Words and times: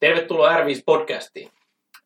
Tervetuloa 0.00 0.56
R5 0.56 0.82
podcastiin. 0.86 1.50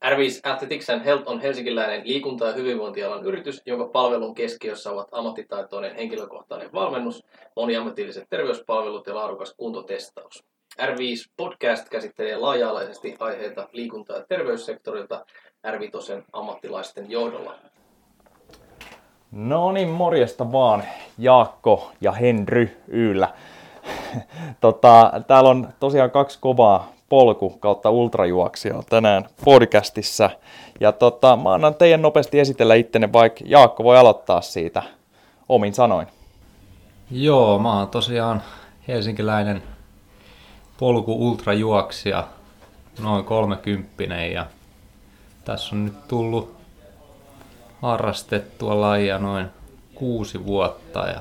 R5 0.04 0.50
Athletics 0.52 0.90
and 0.90 1.04
Health 1.04 1.22
on 1.26 1.40
helsinkiläinen 1.40 2.02
liikunta- 2.04 2.46
ja 2.46 2.52
hyvinvointialan 2.52 3.24
yritys, 3.24 3.62
jonka 3.66 3.88
palvelun 3.92 4.34
keskiössä 4.34 4.90
ovat 4.90 5.08
ammattitaitoinen 5.12 5.94
henkilökohtainen 5.94 6.72
valmennus, 6.72 7.24
moniammatilliset 7.56 8.24
terveyspalvelut 8.30 9.06
ja 9.06 9.14
laadukas 9.14 9.54
kuntotestaus. 9.56 10.44
R5 10.82 11.32
podcast 11.36 11.88
käsittelee 11.88 12.36
laaja-alaisesti 12.36 13.16
aiheita 13.18 13.68
liikunta- 13.72 14.14
ja 14.16 14.24
terveyssektorilta 14.28 15.24
R5 15.66 16.22
ammattilaisten 16.32 17.10
johdolla. 17.10 17.54
No 19.30 19.72
niin, 19.72 19.88
morjesta 19.88 20.52
vaan 20.52 20.82
Jaakko 21.18 21.92
ja 22.00 22.12
Henry 22.12 22.76
Yllä. 22.88 23.28
tota, 24.60 25.12
täällä 25.26 25.50
on 25.50 25.68
tosiaan 25.80 26.10
kaksi 26.10 26.38
kovaa 26.40 26.99
polku 27.10 27.50
kautta 27.50 27.90
ultrajuoksia 27.90 28.82
tänään 28.88 29.28
podcastissa. 29.44 30.30
Ja 30.80 30.92
tota, 30.92 31.36
mä 31.36 31.52
annan 31.52 31.74
teidän 31.74 32.02
nopeasti 32.02 32.40
esitellä 32.40 32.74
ittenne, 32.74 33.12
vaikka 33.12 33.40
Jaakko 33.46 33.84
voi 33.84 33.98
aloittaa 33.98 34.40
siitä 34.40 34.82
omin 35.48 35.74
sanoin. 35.74 36.06
Joo, 37.10 37.58
mä 37.58 37.78
oon 37.78 37.88
tosiaan 37.88 38.42
helsinkiläinen 38.88 39.62
polku 40.78 41.28
ultrajuoksija, 41.28 42.26
noin 43.00 43.24
kolmekymppinen 43.24 44.32
ja 44.32 44.46
tässä 45.44 45.76
on 45.76 45.84
nyt 45.84 46.08
tullut 46.08 46.56
harrastettua 47.82 48.80
lajia 48.80 49.18
noin 49.18 49.46
kuusi 49.94 50.46
vuotta 50.46 51.08
ja 51.08 51.20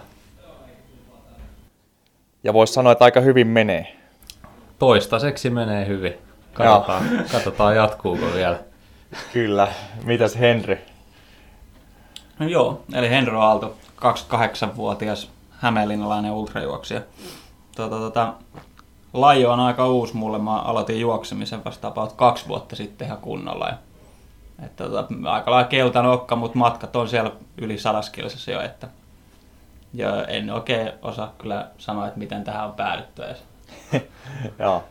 Ja 2.43 2.53
voisi 2.53 2.73
sanoa, 2.73 2.91
että 2.91 3.05
aika 3.05 3.19
hyvin 3.21 3.47
menee. 3.47 3.98
Toistaiseksi 4.79 5.49
menee 5.49 5.87
hyvin. 5.87 6.13
Katsotaan, 6.53 7.03
katsotaan 7.31 7.75
jatkuuko 7.75 8.25
vielä. 8.33 8.59
Kyllä. 9.33 9.67
Mitäs 10.03 10.39
Henry? 10.39 10.77
No 12.39 12.47
joo, 12.47 12.81
eli 12.93 13.09
Henry 13.09 13.37
Aalto, 13.37 13.75
28-vuotias 13.97 15.29
hämeenlinnalainen 15.51 16.31
ultrajuoksija. 16.31 17.01
Tota, 17.75 17.95
tota, 17.95 18.33
laji 19.13 19.45
on 19.45 19.59
aika 19.59 19.87
uusi 19.87 20.17
mulle. 20.17 20.39
Mä 20.39 20.59
aloitin 20.59 20.99
juoksemisen 20.99 21.65
vasta 21.65 21.87
about 21.87 22.13
kaksi 22.13 22.47
vuotta 22.47 22.75
sitten 22.75 23.05
ihan 23.05 23.17
kunnolla. 23.17 23.67
Ja, 23.67 23.77
että, 24.65 24.83
tota, 24.83 25.07
aika 25.25 25.51
lailla 25.51 25.67
keltan 25.67 26.05
okka, 26.05 26.35
mutta 26.35 26.57
matkat 26.57 26.95
on 26.95 27.09
siellä 27.09 27.31
yli 27.57 27.77
sadaskilsassa 27.77 28.51
jo. 28.51 28.61
Että, 28.61 28.87
ja 29.93 30.25
en 30.25 30.49
oikein 30.49 30.91
osaa 31.01 31.33
kyllä 31.37 31.67
sanoa, 31.77 32.07
että 32.07 32.19
miten 32.19 32.43
tähän 32.43 32.65
on 32.65 32.73
päädytty 32.73 33.23
edes. 33.23 33.48
Joo. 34.59 34.83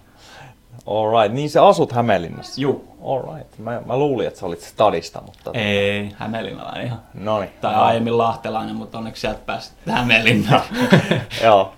Alright, 0.87 1.35
niin 1.35 1.51
sä 1.51 1.67
asut 1.67 1.93
Hämeenlinnassa? 1.93 2.61
Juu. 2.61 2.89
Alright, 3.05 3.59
mä, 3.59 3.83
mä 3.87 3.97
luulin, 3.97 4.27
että 4.27 4.41
sä 4.41 4.47
olit 4.47 4.61
stadista, 4.61 5.21
mutta... 5.21 5.51
Ei, 5.55 6.13
hämeenlinnalainen 6.17 6.87
ihan. 6.87 7.03
No 7.15 7.41
niin. 7.41 7.51
Tai 7.61 7.75
aiemmin 7.75 8.19
lahtelainen, 8.19 8.77
mutta 8.77 8.99
onneksi 8.99 9.21
sieltä 9.21 9.41
pääsit 9.47 9.75
Hämeenlinnaan. 9.87 10.63
Joo, 11.45 11.73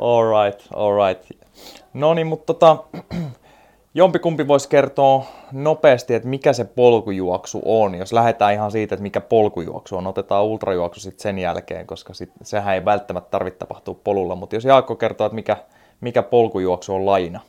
alright, 0.00 0.66
alright. 0.74 1.30
No 1.94 2.14
niin, 2.14 2.26
mutta 2.26 2.54
tota, 2.54 2.84
jompikumpi 3.94 4.48
voisi 4.48 4.68
kertoa 4.68 5.24
nopeasti, 5.52 6.14
että 6.14 6.28
mikä 6.28 6.52
se 6.52 6.64
polkujuoksu 6.64 7.62
on. 7.64 7.94
Jos 7.94 8.12
lähdetään 8.12 8.52
ihan 8.54 8.70
siitä, 8.70 8.94
että 8.94 9.02
mikä 9.02 9.20
polkujuoksu 9.20 9.96
on, 9.96 10.06
otetaan 10.06 10.44
ultrajuoksu 10.44 11.00
sitten 11.00 11.22
sen 11.22 11.38
jälkeen, 11.38 11.86
koska 11.86 12.14
sit, 12.14 12.30
sehän 12.42 12.74
ei 12.74 12.84
välttämättä 12.84 13.30
tarvitse 13.30 13.58
tapahtua 13.58 13.96
polulla. 14.04 14.34
Mutta 14.34 14.56
jos 14.56 14.64
Jaakko 14.64 14.96
kertoo, 14.96 15.26
että 15.26 15.34
mikä, 15.34 15.56
mikä 16.00 16.22
polkujuoksu 16.22 16.94
on 16.94 17.06
laina. 17.06 17.40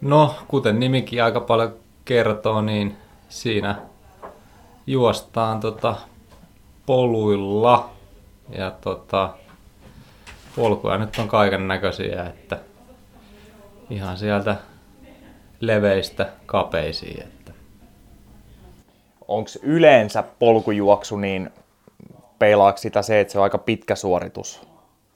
No, 0.00 0.34
kuten 0.48 0.80
nimikin 0.80 1.24
aika 1.24 1.40
paljon 1.40 1.76
kertoo, 2.04 2.60
niin 2.60 2.96
siinä 3.28 3.76
juostaan 4.86 5.60
tota 5.60 5.96
poluilla. 6.86 7.90
Ja 8.48 8.70
tota, 8.70 9.34
polkuja 10.56 10.98
nyt 10.98 11.18
on 11.18 11.28
kaiken 11.28 11.68
näköisiä, 11.68 12.24
että 12.24 12.58
ihan 13.90 14.16
sieltä 14.16 14.56
leveistä 15.60 16.32
kapeisiin. 16.46 17.22
Että. 17.22 17.52
Onko 19.28 19.50
yleensä 19.62 20.24
polkujuoksu, 20.38 21.16
niin 21.16 21.50
peilaako 22.38 22.78
sitä 22.78 23.02
se, 23.02 23.20
että 23.20 23.32
se 23.32 23.38
on 23.38 23.44
aika 23.44 23.58
pitkä 23.58 23.94
suoritus? 23.94 24.68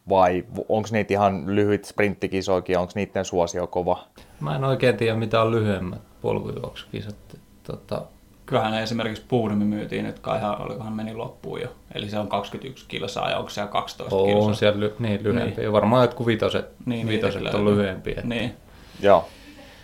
Vai 0.09 0.45
onko 0.69 0.89
niitä 0.93 1.15
ihan 1.15 1.55
lyhyt 1.57 1.85
sprinttikisoikin, 1.85 2.79
onko 2.79 2.93
niiden 2.95 3.25
suosio 3.25 3.67
kova? 3.67 4.05
Mä 4.41 4.57
en 4.57 4.65
oikein 4.65 4.97
tiedä, 4.97 5.17
mitä 5.17 5.43
on 5.43 5.51
lyhyemmät 5.51 6.01
polkujuoksukisat. 6.23 7.17
Tota, 7.63 8.03
Kyllähän 8.47 8.75
esimerkiksi 8.75 9.25
Puudemi 9.29 9.65
myytiin 9.65 10.05
nyt 10.05 10.19
kai 10.19 10.39
ihan, 10.39 10.63
olikohan 10.63 10.93
meni 10.93 11.15
loppuun 11.15 11.61
jo. 11.61 11.69
Eli 11.95 12.11
se 12.11 12.19
on 12.19 12.29
21 12.29 12.85
kilsaa 12.89 13.31
ja 13.31 13.39
onko 13.39 13.51
siellä 13.51 13.71
12 13.73 14.17
on 14.17 14.27
kilsaa? 14.27 14.55
siellä 14.55 14.81
ly- 14.87 14.95
niin, 14.99 15.23
lyhyempiä. 15.23 15.65
Niin. 15.65 15.73
Varmaan 15.73 16.03
jotkut 16.05 16.27
vitoset, 16.27 16.65
Niin, 16.65 16.87
niin, 16.87 17.09
vitoset 17.09 17.55
on 17.55 17.65
lyhyempiä. 17.65 18.21
Niin. 18.25 18.57
Joo. 19.01 19.29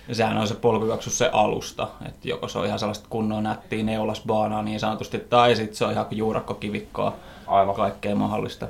Ja 0.09 0.15
sehän 0.15 0.39
on 0.39 0.49
se 0.49 0.55
polkujuoksu 0.55 1.11
se 1.11 1.31
alusta, 1.33 1.89
että 2.07 2.29
joko 2.29 2.49
se 2.49 2.59
on 2.59 2.67
ihan 2.67 2.79
sellaista 2.79 3.07
kunnon 3.11 3.43
nättiä 3.43 3.83
neulasbaanaa 3.83 4.63
niin 4.63 4.81
sanotusti, 4.81 5.19
tai 5.19 5.57
sitten 5.57 5.77
se 5.77 5.85
on 5.85 5.93
ihan 5.93 6.07
juurakkokivikkoa, 6.11 7.15
Aivan. 7.47 7.75
kaikkea 7.75 8.15
mahdollista. 8.15 8.69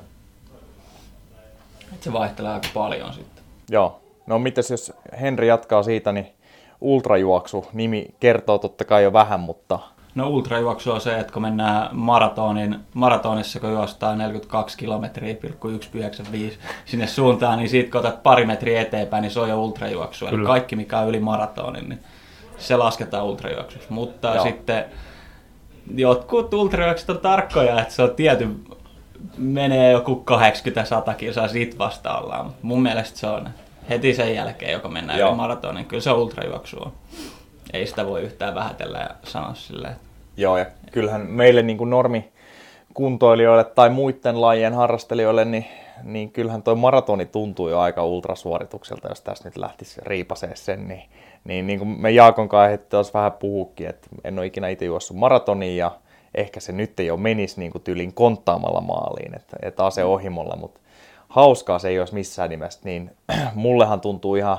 Et 1.98 2.04
se 2.04 2.12
vaihtelee 2.12 2.52
aika 2.52 2.68
paljon 2.74 3.12
sitten. 3.12 3.44
Joo. 3.70 4.00
No 4.26 4.38
mitäs 4.38 4.70
jos 4.70 4.92
Henri 5.20 5.48
jatkaa 5.48 5.82
siitä, 5.82 6.12
niin 6.12 6.26
ultrajuoksu, 6.80 7.66
nimi 7.72 8.06
kertoo 8.20 8.58
totta 8.58 8.84
kai 8.84 9.02
jo 9.02 9.12
vähän, 9.12 9.40
mutta 9.40 9.78
No 10.14 10.28
ultrajuoksu 10.28 10.92
on 10.92 11.00
se, 11.00 11.18
että 11.18 11.32
kun 11.32 11.42
mennään 11.42 11.88
maratonin, 11.92 12.76
maratonissa, 12.94 13.60
kun 13.60 13.70
juostaan 13.70 14.18
42 14.18 14.78
kilometriä, 14.78 15.34
1,95 15.34 16.58
sinne 16.84 17.06
suuntaan, 17.06 17.58
niin 17.58 17.68
siitä 17.68 17.90
kun 17.90 18.00
otat 18.00 18.22
pari 18.22 18.46
metriä 18.46 18.80
eteenpäin, 18.80 19.22
niin 19.22 19.30
se 19.30 19.40
on 19.40 19.48
jo 19.48 19.62
ultrajuoksu. 19.62 20.26
Eli 20.26 20.36
Kyllä. 20.36 20.46
kaikki, 20.46 20.76
mikä 20.76 20.98
on 20.98 21.08
yli 21.08 21.20
maratonin, 21.20 21.88
niin 21.88 22.00
se 22.58 22.76
lasketaan 22.76 23.24
ultrajuoksuksi. 23.24 23.92
Mutta 23.92 24.28
Joo. 24.34 24.42
Sitten 24.42 24.84
jotkut 25.94 26.54
ultrajuoksut 26.54 27.10
on 27.10 27.18
tarkkoja, 27.18 27.80
että 27.80 27.94
se 27.94 28.02
on 28.02 28.14
tiety, 28.14 28.48
menee 29.38 29.92
joku 29.92 30.24
80-100 31.10 31.14
kilsaa, 31.14 31.48
siitä 31.48 31.78
vasta 31.78 32.18
ollaan. 32.18 32.46
Mut 32.46 32.54
mun 32.62 32.82
mielestä 32.82 33.18
se 33.18 33.26
on 33.26 33.48
heti 33.88 34.14
sen 34.14 34.34
jälkeen, 34.34 34.72
joka 34.72 34.88
mennään 34.88 35.18
Joo. 35.18 35.34
maratonin, 35.34 35.86
kyllä 35.86 36.00
se 36.02 36.12
ultrajuoksua. 36.12 36.92
Ei 37.72 37.86
sitä 37.86 38.06
voi 38.06 38.22
yhtään 38.22 38.54
vähätellä 38.54 38.98
ja 38.98 39.10
sanoa 39.22 39.54
silleen, 39.54 39.92
että 39.92 40.08
joo, 40.36 40.58
ja 40.58 40.66
kyllähän 40.92 41.20
meille 41.20 41.62
niin 41.62 41.78
kuin 41.78 41.90
normi 41.90 42.28
kuntoilijoille 42.94 43.64
tai 43.64 43.90
muiden 43.90 44.40
lajien 44.40 44.74
harrastelijoille, 44.74 45.44
niin, 45.44 45.66
niin 46.02 46.32
kyllähän 46.32 46.62
toi 46.62 46.76
maratoni 46.76 47.26
tuntuu 47.26 47.68
jo 47.68 47.78
aika 47.78 48.04
ultrasuoritukselta, 48.04 49.08
jos 49.08 49.20
tässä 49.20 49.48
nyt 49.48 49.56
lähtisi 49.56 50.00
riipasee 50.02 50.56
sen, 50.56 50.88
niin, 50.88 51.02
niin, 51.44 51.66
niin 51.66 51.78
kuin 51.78 52.00
me 52.00 52.10
Jaakon 52.10 52.48
kanssa 52.48 52.78
tuossa 52.78 53.18
vähän 53.18 53.32
puhukin, 53.32 53.86
että 53.88 54.08
en 54.24 54.38
ole 54.38 54.46
ikinä 54.46 54.68
itse 54.68 54.84
juossut 54.84 55.16
maratonia 55.16 55.76
ja 55.76 55.90
ehkä 56.34 56.60
se 56.60 56.72
nyt 56.72 56.98
jo 56.98 57.16
menisi 57.16 57.60
niin 57.60 57.72
kuin 57.72 57.82
tyylin 57.82 58.14
konttaamalla 58.14 58.80
maaliin, 58.80 59.36
että, 59.36 59.56
että 59.62 59.84
ase 59.84 60.04
ohimolla, 60.04 60.56
mutta 60.56 60.80
hauskaa 61.28 61.78
se 61.78 61.88
ei 61.88 61.98
olisi 61.98 62.14
missään 62.14 62.50
nimessä, 62.50 62.80
niin 62.84 63.10
mullehan 63.54 64.00
tuntuu 64.00 64.34
ihan 64.34 64.58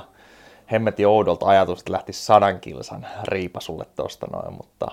hemmetin 0.72 1.06
oudolta 1.06 1.46
ajatus, 1.46 1.78
että 1.80 1.92
lähtisi 1.92 2.24
sadan 2.24 2.60
kilsan 2.60 3.06
riipasulle 3.24 3.86
tuosta 3.96 4.26
noin, 4.32 4.52
mutta 4.52 4.88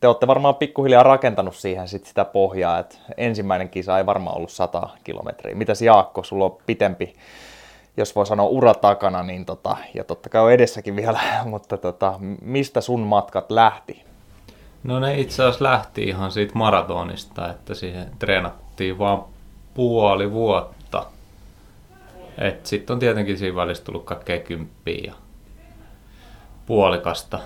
te 0.00 0.08
olette 0.08 0.26
varmaan 0.26 0.54
pikkuhiljaa 0.54 1.02
rakentanut 1.02 1.56
siihen 1.56 1.88
sit 1.88 2.06
sitä 2.06 2.24
pohjaa, 2.24 2.78
että 2.78 2.96
ensimmäinen 3.16 3.68
kisa 3.68 3.98
ei 3.98 4.06
varmaan 4.06 4.36
ollut 4.36 4.50
100 4.50 4.88
kilometriä. 5.04 5.54
Mitäs 5.54 5.82
Jaakko, 5.82 6.22
sulla 6.22 6.44
on 6.44 6.56
pitempi, 6.66 7.14
jos 7.96 8.16
voi 8.16 8.26
sanoa 8.26 8.46
ura 8.46 8.74
takana, 8.74 9.22
niin 9.22 9.44
tota, 9.44 9.76
ja 9.94 10.04
totta 10.04 10.28
kai 10.28 10.42
on 10.42 10.52
edessäkin 10.52 10.96
vielä, 10.96 11.20
mutta 11.44 11.76
tota, 11.76 12.14
mistä 12.42 12.80
sun 12.80 13.00
matkat 13.00 13.50
lähti? 13.50 14.09
No 14.82 15.00
ne 15.00 15.20
itse 15.20 15.42
asiassa 15.42 15.64
lähti 15.64 16.02
ihan 16.02 16.32
siitä 16.32 16.52
maratonista, 16.54 17.50
että 17.50 17.74
siihen 17.74 18.10
treenattiin 18.18 18.98
vaan 18.98 19.24
puoli 19.74 20.32
vuotta. 20.32 21.06
Sitten 22.64 22.94
on 22.94 23.00
tietenkin 23.00 23.38
siinä 23.38 23.56
välissä 23.56 23.84
tullut 23.84 24.04
kaikkea 24.04 24.40
kymppiä 24.40 25.00
ja 25.06 25.14
puolikasta. 26.66 27.38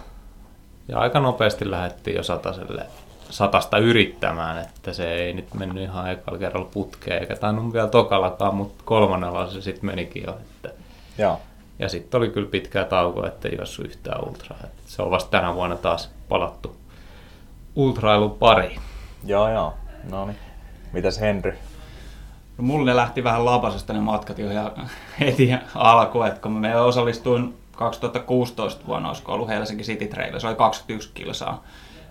Ja 0.89 0.99
aika 0.99 1.21
nopeasti 1.21 1.71
lähdettiin 1.71 2.17
jo 2.17 2.23
sataselle, 2.23 2.87
satasta 3.31 3.79
yrittämään, 3.79 4.59
että 4.59 4.93
se 4.93 5.13
ei 5.15 5.33
nyt 5.33 5.55
mennyt 5.55 5.85
ihan 5.85 6.11
ekalla 6.11 6.39
kerralla 6.39 6.69
putkeen, 6.73 7.21
eikä 7.21 7.37
tainnut 7.37 7.73
vielä 7.73 7.89
tokallakaan, 7.89 8.55
mutta 8.55 8.85
kolmannella 8.85 9.51
se 9.51 9.61
sitten 9.61 9.87
menikin 9.87 10.23
jo. 10.27 10.31
Että 10.31 10.71
Joo. 11.19 11.41
ja 11.79 11.89
sitten 11.89 12.19
oli 12.19 12.29
kyllä 12.31 12.51
pitkää 12.51 12.85
taukoa, 12.85 13.27
ettei 13.27 13.57
juossut 13.57 13.87
yhtään 13.87 14.29
ultraa. 14.29 14.59
Et 14.65 14.71
se 14.87 15.03
on 15.03 15.11
vasta 15.11 15.31
tänä 15.31 15.55
vuonna 15.55 15.77
taas 15.77 16.11
palattu 16.29 16.77
ultrailun 17.77 18.31
pariin. 18.31 18.81
Joo, 19.25 19.49
joo. 19.53 19.75
No 20.11 20.27
niin. 20.27 20.39
Mitäs 20.93 21.21
Henry? 21.21 21.59
No 22.59 22.65
mulle 22.65 22.97
lähti 22.97 23.25
vähän 23.25 23.45
lapasesta 23.45 23.93
ne 23.93 24.01
matkat 24.01 24.39
jo 24.39 24.51
ihan 24.51 24.91
heti 25.21 25.55
alkuun, 25.75 26.27
että 26.27 26.41
kun 26.41 26.53
me 26.53 26.81
osallistuin 26.81 27.55
2016 27.77 28.87
vuonna, 28.87 29.09
olisiko 29.09 29.33
ollut 29.33 29.49
Helsinki 29.49 29.85
City 29.85 30.07
Trail, 30.07 30.39
se 30.39 30.47
oli 30.47 30.57
21 30.57 31.11
kilsaa. 31.15 31.63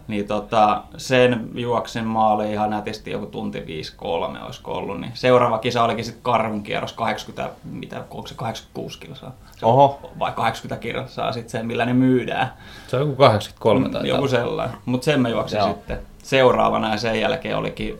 Niin 0.08 0.28
tota, 0.28 0.84
sen 0.98 1.50
juoksin 1.56 2.06
maaliin 2.06 2.52
ihan 2.52 2.70
nätisti 2.70 3.12
joku 3.12 3.26
tunti 3.26 3.60
5-3 3.60 4.46
olisiko 4.46 4.72
ollut. 4.74 5.02
Niin 5.02 5.12
seuraava 5.14 5.58
kisa 5.58 5.84
olikin 5.84 6.06
sitten 6.06 6.24
karhun 6.24 6.64
kierros 6.64 6.94
80, 6.94 7.56
mitä, 7.64 8.04
onko 8.10 8.28
se 8.28 8.36
86 8.36 9.00
kilsaa? 9.00 9.32
Se 9.58 9.66
Oho. 9.66 10.12
Vai 10.20 10.32
80 10.32 10.82
kilsaa 10.82 11.32
sitten 11.32 11.50
se, 11.50 11.64
millä 11.64 11.86
ne 11.86 11.94
myydään. 11.94 12.54
Se 12.88 12.96
on 12.96 13.02
joku 13.02 13.16
83 13.16 13.90
taitaa 13.90 14.08
Joku 14.08 14.28
sellainen. 14.28 14.78
Mutta 14.86 15.06
sen 15.06 15.22
mä 15.22 15.30
juoksin 15.30 15.58
Joo. 15.58 15.68
sitten 15.68 16.00
seuraavana 16.24 16.92
ja 16.92 16.98
sen 16.98 17.22
jälkeen 17.22 17.58
olikin, 17.58 18.00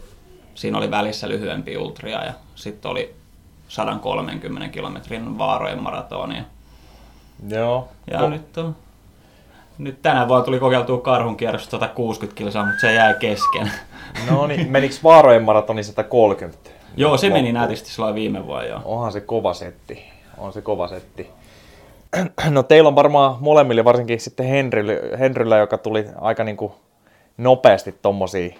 siinä 0.56 0.78
oli 0.78 0.92
välissä 0.92 1.30
lyhyempi 1.30 1.78
ultria 1.78 2.24
ja 2.26 2.34
sitten 2.56 2.92
oli 2.92 3.16
130 3.68 4.68
kilometrin 4.68 5.38
vaarojen 5.38 5.84
maratonia. 5.84 6.44
Joo. 7.50 7.88
Ja 8.12 8.20
Ko- 8.20 8.30
nyt 8.30 8.58
on 8.58 8.76
nyt 9.78 10.02
tänään 10.02 10.30
vaan 10.30 10.44
tuli 10.44 10.60
kokeiltua 10.60 10.98
karhun 10.98 11.38
kierros 11.38 11.66
160 11.66 12.38
kilsaa, 12.38 12.66
mutta 12.66 12.82
se 12.82 12.94
jäi 12.94 13.14
kesken. 13.20 13.72
No 14.32 14.48
niin, 14.48 14.72
menikö 14.72 14.96
Vaarojen 15.04 15.44
maratoni 15.44 15.84
130? 15.84 16.70
Joo, 16.98 17.18
se 17.18 17.30
meni 17.30 17.52
nätisti 17.52 17.90
silloin 17.90 18.16
viime 18.16 18.46
vuonna 18.46 18.66
joo. 18.66 18.82
Onhan 18.86 19.12
se 19.12 19.22
kova 19.22 19.54
setti. 19.54 20.04
On 20.38 20.54
se 20.54 20.62
kova 20.62 20.88
setti. 20.88 21.30
No 22.50 22.64
teillä 22.64 22.88
on 22.88 22.96
varmaan 22.96 23.36
molemmille, 23.40 23.86
varsinkin 23.86 24.20
sitten 24.20 24.46
Henryllä, 24.46 24.94
Henryllä 25.20 25.58
joka 25.58 25.78
tuli 25.78 26.06
aika 26.22 26.44
niin 26.44 26.58
kuin 26.58 26.72
nopeasti 27.38 27.96
tommosiin, 28.02 28.56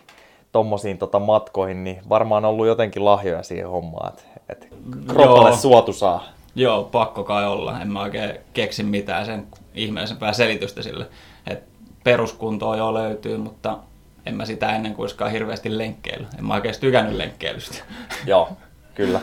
tommosiin 0.52 0.98
tota 0.98 1.20
matkoihin, 1.20 1.84
niin 1.84 2.02
varmaan 2.10 2.46
ollut 2.46 2.68
jotenkin 2.68 3.06
lahjoja 3.06 3.44
siihen 3.44 3.70
hommaan, 3.70 4.14
että, 4.14 4.24
että 4.50 4.68
kropalle 5.08 5.50
Joo. 5.50 5.58
suotusaa. 5.58 6.24
Joo, 6.56 6.84
pakko 6.84 7.24
kai 7.24 7.48
olla. 7.48 7.82
En 7.82 7.92
mä 7.92 8.02
oikein 8.02 8.32
keksi 8.54 8.84
mitään 8.84 9.26
sen 9.26 9.48
ihmeellisempää 9.74 10.34
selitystä 10.34 10.82
sille. 10.82 11.06
Et 11.48 11.64
peruskuntoa 12.04 12.78
jo 12.78 12.94
löytyy, 12.94 13.38
mutta 13.38 13.78
en 14.26 14.36
mä 14.36 14.46
sitä 14.46 14.76
ennen 14.76 14.94
kuitenkaan 14.94 15.32
hirveästi 15.32 15.78
lenkkeily. 15.78 16.26
En 16.38 16.46
mä 16.46 16.54
oikeasti 16.54 16.82
tykännyt 16.82 17.16
lenkkeilystä. 17.16 17.84
Joo, 18.26 18.50
kyllä. 18.96 19.22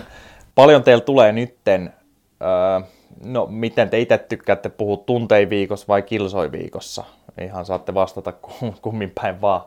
Paljon 0.54 0.82
teillä 0.82 1.04
tulee 1.04 1.32
nytten, 1.32 1.92
öö, 2.42 2.88
no 3.24 3.46
miten 3.46 3.90
te 3.90 4.00
itse 4.00 4.18
tykkäätte 4.18 4.68
puhua 4.68 4.96
tuntein 4.96 5.50
viikossa 5.50 5.86
vai 5.88 6.02
kilsoi 6.02 6.52
viikossa? 6.52 7.04
Ihan 7.40 7.66
saatte 7.66 7.94
vastata 7.94 8.32
kum- 8.46 8.74
kummin 8.82 9.12
päin 9.14 9.40
vaan. 9.40 9.60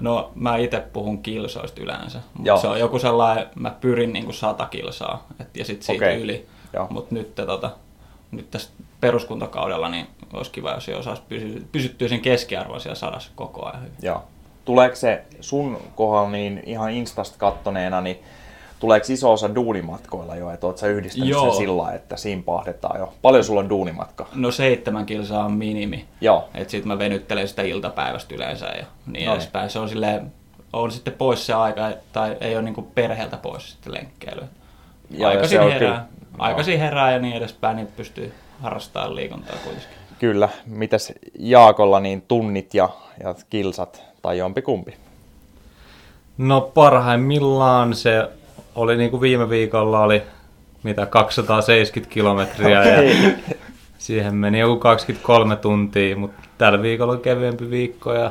No, 0.00 0.32
mä 0.34 0.56
itse 0.56 0.80
puhun 0.80 1.22
kilsoista 1.22 1.80
yleensä. 1.80 2.20
Joo. 2.44 2.56
Mut 2.56 2.62
se 2.62 2.68
on 2.68 2.80
joku 2.80 2.98
sellainen, 2.98 3.46
mä 3.54 3.76
pyrin 3.80 4.12
niinku 4.12 4.32
100 4.32 4.66
kilsaa 4.66 5.26
et, 5.40 5.56
ja 5.56 5.64
sitten 5.64 5.86
siitä 5.86 6.04
Okei. 6.04 6.22
yli. 6.22 6.46
Mutta 6.90 7.14
nyt, 7.14 7.34
tota, 7.34 7.70
nyt 8.30 8.50
tässä 8.50 8.70
peruskuntakaudella 9.04 9.88
niin 9.88 10.06
olisi 10.32 10.50
kiva, 10.50 10.70
jos 10.72 10.88
jo 10.88 10.98
osaisi 10.98 11.22
pysy, 11.28 11.66
pysyttyä 11.72 12.08
sen 12.08 12.20
keskiarvoa 12.20 12.78
siellä 12.78 12.94
sadassa 12.94 13.30
koko 13.34 13.66
ajan. 13.66 13.86
Joo. 14.02 14.22
Tuleeko 14.64 14.96
se 14.96 15.22
sun 15.40 15.78
kohdalla 15.96 16.30
niin 16.30 16.62
ihan 16.66 16.90
instasta 16.90 17.38
kattoneena, 17.38 18.00
niin 18.00 18.18
tuleeko 18.80 19.06
iso 19.08 19.32
osa 19.32 19.54
duunimatkoilla 19.54 20.36
jo, 20.36 20.50
että 20.50 20.66
oot 20.66 20.78
sä 20.78 20.86
yhdistänyt 20.86 21.28
Joo. 21.28 21.50
sen 21.50 21.56
sillä 21.56 21.92
että 21.92 22.16
siinä 22.16 22.42
pahdetaan 22.46 22.98
jo? 23.00 23.12
Paljon 23.22 23.44
sulla 23.44 23.60
on 23.60 23.68
duunimatka? 23.68 24.26
No 24.34 24.50
seitsemän 24.50 25.06
kilsaa 25.06 25.44
on 25.44 25.52
minimi. 25.52 26.04
Joo. 26.20 26.48
Et 26.54 26.70
sit 26.70 26.84
mä 26.84 26.98
venyttelen 26.98 27.48
sitä 27.48 27.62
iltapäivästä 27.62 28.34
yleensä 28.34 28.66
ja 28.66 28.84
niin 29.06 29.26
No 29.26 29.32
edespäin. 29.32 29.70
Se 29.70 29.78
on 29.78 29.88
silleen, 29.88 30.32
on 30.72 30.92
sitten 30.92 31.14
pois 31.14 31.46
se 31.46 31.54
aika, 31.54 31.90
tai 32.12 32.36
ei 32.40 32.54
ole 32.54 32.62
niinku 32.62 32.82
perheeltä 32.82 33.36
pois 33.36 33.70
sitten 33.70 33.94
lenkkeily. 33.94 34.42
Aikaisin, 35.26 35.60
herää, 35.60 35.78
kyllä- 35.78 36.04
aikaisin 36.38 36.78
herää 36.78 37.12
ja 37.12 37.18
niin 37.18 37.36
edespäin, 37.36 37.76
niin 37.76 37.88
pystyy 37.96 38.32
harrastamaan 38.62 39.16
liikuntaa 39.16 39.56
kuitenkin. 39.64 39.98
Kyllä. 40.18 40.48
Mitäs 40.66 41.12
Jaakolla 41.38 42.00
niin 42.00 42.22
tunnit 42.22 42.74
ja, 42.74 42.88
ja 43.22 43.34
kilsat 43.50 44.02
tai 44.22 44.38
jompikumpi? 44.38 44.96
No 46.38 46.60
parhaimmillaan 46.60 47.94
se 47.94 48.28
oli 48.74 48.96
niin 48.96 49.10
kuin 49.10 49.20
viime 49.20 49.48
viikolla 49.48 50.00
oli 50.00 50.22
mitä 50.82 51.06
270 51.06 52.14
kilometriä 52.14 52.84
ja 52.84 53.32
siihen 53.98 54.34
meni 54.34 54.58
joku 54.58 54.76
23 54.76 55.56
tuntia, 55.56 56.16
mutta 56.16 56.42
tällä 56.58 56.82
viikolla 56.82 57.12
on 57.12 57.20
kevyempi 57.20 57.70
viikko 57.70 58.14
ja 58.14 58.30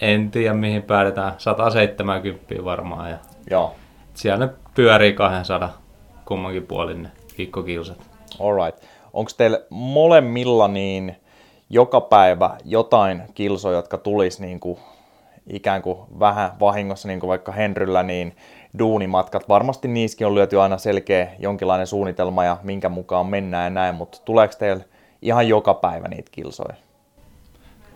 en 0.00 0.30
tiedä 0.30 0.54
mihin 0.54 0.82
päädytään, 0.82 1.32
170 1.38 2.64
varmaan 2.64 3.10
ja 3.10 3.18
Joo. 3.50 3.76
siellä 4.14 4.46
ne 4.46 4.52
pyörii 4.74 5.12
200 5.12 5.78
kummankin 6.24 6.66
puolin 6.66 7.02
ne 7.02 7.10
viikkokilsat. 7.38 8.09
Alright. 8.40 8.82
Onko 9.12 9.30
teillä 9.36 9.60
molemmilla 9.70 10.68
niin 10.68 11.16
joka 11.70 12.00
päivä 12.00 12.56
jotain 12.64 13.22
kilsoja, 13.34 13.76
jotka 13.76 13.98
tulisi 13.98 14.42
niin 14.42 14.60
kuin 14.60 14.78
ikään 15.46 15.82
kuin 15.82 15.98
vähän 16.18 16.52
vahingossa, 16.60 17.08
niin 17.08 17.20
kuin 17.20 17.28
vaikka 17.28 17.52
Henryllä, 17.52 18.02
niin 18.02 18.36
duunimatkat. 18.78 19.48
Varmasti 19.48 19.88
niissäkin 19.88 20.26
on 20.26 20.34
lyöty 20.34 20.60
aina 20.60 20.78
selkeä 20.78 21.28
jonkinlainen 21.38 21.86
suunnitelma 21.86 22.44
ja 22.44 22.56
minkä 22.62 22.88
mukaan 22.88 23.26
mennään 23.26 23.64
ja 23.64 23.70
näin, 23.70 23.94
mutta 23.94 24.18
tuleeko 24.24 24.54
teillä 24.58 24.84
ihan 25.22 25.48
joka 25.48 25.74
päivä 25.74 26.08
niitä 26.08 26.30
kilsoja? 26.32 26.74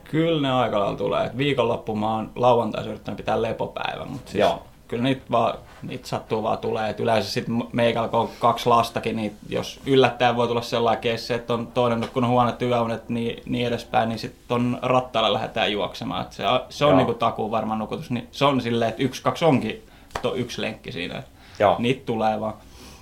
Kyllä 0.04 0.48
ne 0.48 0.52
aika 0.52 0.80
lailla 0.80 0.98
tulee. 0.98 1.30
Viikonloppu 1.36 1.96
mä 1.96 2.14
oon 2.14 2.32
lauantaisin 2.36 2.92
yrittänyt 2.92 3.16
pitää 3.16 3.42
lepopäivän, 3.42 4.10
mutta 4.10 4.30
siis 4.30 4.40
Joo. 4.40 4.62
Kyllä 4.94 5.08
niitä, 5.08 5.22
vaan, 5.30 5.58
niitä 5.82 6.08
sattuu 6.08 6.42
vaan 6.42 6.58
tulee. 6.58 6.90
Et 6.90 7.00
yleensä 7.00 7.30
sitten 7.30 7.64
meikällä 7.72 8.08
kun 8.08 8.20
on 8.20 8.28
kaksi 8.38 8.68
lastakin, 8.68 9.16
niin 9.16 9.36
jos 9.48 9.80
yllättäen 9.86 10.36
voi 10.36 10.48
tulla 10.48 10.62
sellainen 10.62 11.02
keissi, 11.02 11.34
että 11.34 11.54
on 11.54 11.66
toinen 11.66 12.00
nukkunut 12.00 12.30
huonot 12.30 12.62
yöunet 12.62 13.08
niin, 13.08 13.42
niin 13.46 13.66
edespäin, 13.66 14.08
niin 14.08 14.18
sitten 14.18 14.54
on 14.54 14.78
rattailla 14.82 15.32
lähdetään 15.32 15.72
juoksemaan. 15.72 16.22
Et 16.22 16.32
se, 16.32 16.44
se 16.68 16.84
on 16.84 16.90
Joo. 16.90 16.96
niinku 16.96 17.14
takuu 17.14 17.50
varmaan 17.50 17.78
nukutus. 17.78 18.10
Niin 18.10 18.28
se 18.32 18.44
on 18.44 18.60
silleen, 18.60 18.88
että 18.88 19.02
yksi, 19.02 19.22
kaksi 19.22 19.44
onkin 19.44 19.82
to, 20.22 20.34
yksi 20.34 20.62
lenkki 20.62 20.92
siinä. 20.92 21.22
Joo. 21.58 21.76
Niitä 21.78 22.02
tulee 22.06 22.40
vaan. 22.40 22.54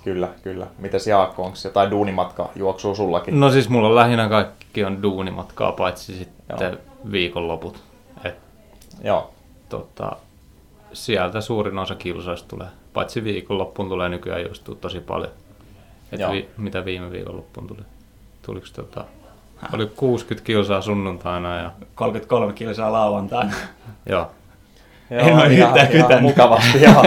Kyllä, 0.03 0.27
kyllä. 0.43 0.67
Mitäs 0.77 1.07
Jaakko, 1.07 1.43
onko 1.43 1.57
jotain 1.63 1.91
duunimatka 1.91 2.49
juoksua 2.55 2.95
sullakin? 2.95 3.39
No 3.39 3.51
siis 3.51 3.69
mulla 3.69 3.95
lähinnä 3.95 4.29
kaikki 4.29 4.83
on 4.83 5.03
duunimatkaa, 5.03 5.71
paitsi 5.71 6.15
sitten 6.15 6.57
Joo. 6.59 6.77
viikonloput. 7.11 7.83
Et, 8.23 8.35
Joo. 9.03 9.31
tota, 9.69 10.15
sieltä 10.93 11.41
suurin 11.41 11.79
osa 11.79 11.95
kilsoista 11.95 12.47
tulee. 12.47 12.67
Paitsi 12.93 13.23
viikonloppuun 13.23 13.89
tulee 13.89 14.09
nykyään 14.09 14.41
juostua 14.43 14.75
tosi 14.75 14.99
paljon. 14.99 15.31
Et 16.11 16.19
Joo. 16.19 16.31
vi, 16.31 16.49
mitä 16.57 16.85
viime 16.85 17.11
viikonloppuun 17.11 17.67
tuli? 17.67 17.81
Tuliko 18.41 18.67
tota, 18.75 19.05
oli 19.73 19.85
60 19.95 20.45
kilsaa 20.45 20.81
sunnuntaina 20.81 21.57
ja 21.57 21.71
33 21.95 22.53
kilsaa 22.53 22.91
lauantaina. 22.91 23.53
joo. 24.09 24.31
En 25.11 25.35
ole 25.35 25.47
yhtään 25.47 25.87
kytänyt. 25.87 26.21
mukavasti, 26.21 26.81
joo. 26.83 27.03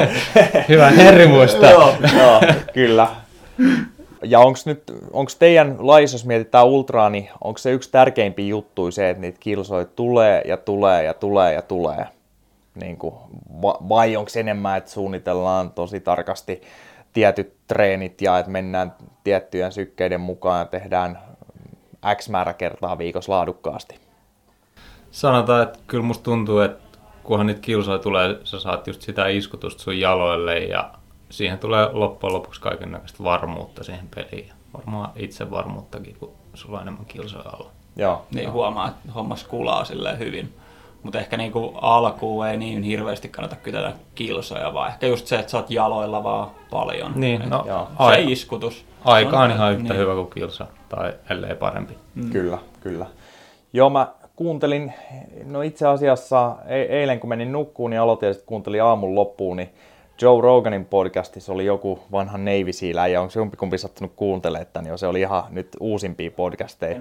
Hyvä 0.69 0.91
Herri 0.91 1.27
muistaa. 1.27 1.71
joo, 1.71 1.95
joo, 2.19 2.41
kyllä. 2.75 3.09
Ja 4.23 4.39
onko 4.39 4.59
nyt, 4.67 4.83
onko 5.13 5.33
teidän 5.39 5.77
lajissa, 5.79 6.15
jos 6.15 6.27
mietitään 6.27 6.67
ultraa, 6.67 7.11
niin 7.11 7.29
onko 7.45 7.59
se 7.59 7.71
yksi 7.73 7.91
tärkeimpiä 7.93 8.47
juttuja 8.47 8.93
se, 8.93 9.11
että 9.11 9.21
niitä 9.21 9.39
kilsoja 9.41 9.85
tulee 9.85 10.43
ja 10.45 10.57
tulee 10.57 11.05
ja 11.05 11.15
tulee 11.15 11.55
ja 11.55 11.63
tulee? 11.63 12.07
Niin 12.81 12.97
kuin, 12.97 13.15
va- 13.63 13.79
vai 13.89 14.17
onko 14.17 14.31
enemmän, 14.37 14.79
että 14.79 14.91
suunnitellaan 14.91 15.71
tosi 15.71 16.01
tarkasti 16.01 16.63
tietyt 17.13 17.55
treenit 17.67 18.23
ja 18.23 18.39
että 18.39 18.51
mennään 18.51 18.95
tiettyjen 19.25 19.73
sykkeiden 19.73 20.21
mukaan 20.21 20.59
ja 20.59 20.67
tehdään 20.67 21.19
X 22.15 22.29
määrä 22.29 22.53
kertaa 22.53 22.99
viikossa 22.99 23.33
laadukkaasti? 23.33 24.01
Sanotaan, 25.11 25.63
että 25.63 25.79
kyllä 25.87 26.05
musta 26.05 26.25
tuntuu, 26.25 26.59
että 26.59 26.99
kunhan 27.23 27.47
niitä 27.47 27.61
kilsoja 27.61 27.99
tulee, 27.99 28.39
sä 28.45 28.61
saat 28.61 28.87
just 28.87 29.03
sitä 29.03 29.29
iskutusta 29.29 29.83
sun 29.83 30.01
jaloille 30.01 30.59
ja 30.59 30.91
siihen 31.31 31.59
tulee 31.59 31.89
loppujen 31.93 32.35
lopuksi 32.35 32.61
kaikennäköistä 32.61 33.25
varmuutta 33.25 33.85
siihen 33.85 34.09
peliin. 34.15 34.53
Varmaan 34.75 35.11
itsevarmuuttakin, 35.17 36.17
kun 36.21 36.33
sulla 36.55 36.77
on 36.77 36.83
enemmän 36.83 37.07
kilsoja 37.07 37.49
alla. 37.49 37.71
Joo, 37.97 38.27
niin 38.31 38.53
huomaa, 38.53 38.89
että 38.89 39.13
hommas 39.13 39.45
kulaa 39.45 39.85
silleen 39.85 40.19
hyvin. 40.19 40.55
Mutta 41.07 41.19
ehkä 41.19 41.37
niinku 41.37 41.75
alkuun 41.75 42.47
ei 42.47 42.57
niin 42.57 42.83
hirveästi 42.83 43.29
kannata 43.29 43.57
kytätä 43.57 43.93
kilsoja, 44.15 44.75
vaan 44.75 44.89
ehkä 44.89 45.07
just 45.07 45.27
se, 45.27 45.37
että 45.39 45.51
sä 45.51 45.57
oot 45.57 45.71
jaloilla 45.71 46.25
vaan 46.25 46.51
paljon. 46.71 47.13
Niin, 47.15 47.43
Et 47.43 47.49
no, 47.49 47.65
joo. 47.67 47.87
se 47.87 47.93
aika, 47.99 48.31
iskutus. 48.31 48.85
aika 49.05 49.41
on 49.41 49.51
ihan 49.51 49.73
yhtä 49.73 49.93
niin. 49.93 50.01
hyvä 50.01 50.15
kuin 50.15 50.31
kilsa, 50.31 50.67
tai 50.89 51.13
ellei 51.31 51.55
parempi. 51.55 51.95
Mm. 52.15 52.31
Kyllä, 52.31 52.59
kyllä. 52.81 53.07
Joo, 53.73 53.91
mä 53.91 54.09
kuuntelin, 54.37 54.93
no 55.45 55.63
itse 55.63 55.87
asiassa 55.87 56.57
e- 56.67 56.83
eilen 56.83 57.21
kun 57.21 57.29
menin 57.29 57.53
nukkuun, 57.53 57.91
niin 57.91 58.01
aloitin 58.01 58.27
ja 58.27 58.33
sitten 58.33 58.49
kuuntelin 58.49 58.83
aamun 58.83 59.15
loppuun, 59.15 59.57
niin 59.57 59.71
Joe 60.23 60.41
Roganin 60.43 60.85
podcastissa 60.85 61.53
oli 61.53 61.67
joku 61.67 61.99
vanha 62.13 62.39
Navy 62.39 62.73
Seal 62.73 63.11
ja 63.11 63.21
onko 63.21 63.31
se 63.31 63.41
jompikumpi 63.41 63.79
sattunut 63.79 64.13
kuuntelemaan, 64.17 64.63
että 64.63 64.83
niin 64.83 64.99
se 64.99 65.07
oli 65.07 65.21
ihan 65.21 65.45
nyt 65.51 65.69
uusimpia 65.81 66.31
podcasteja. 66.31 67.01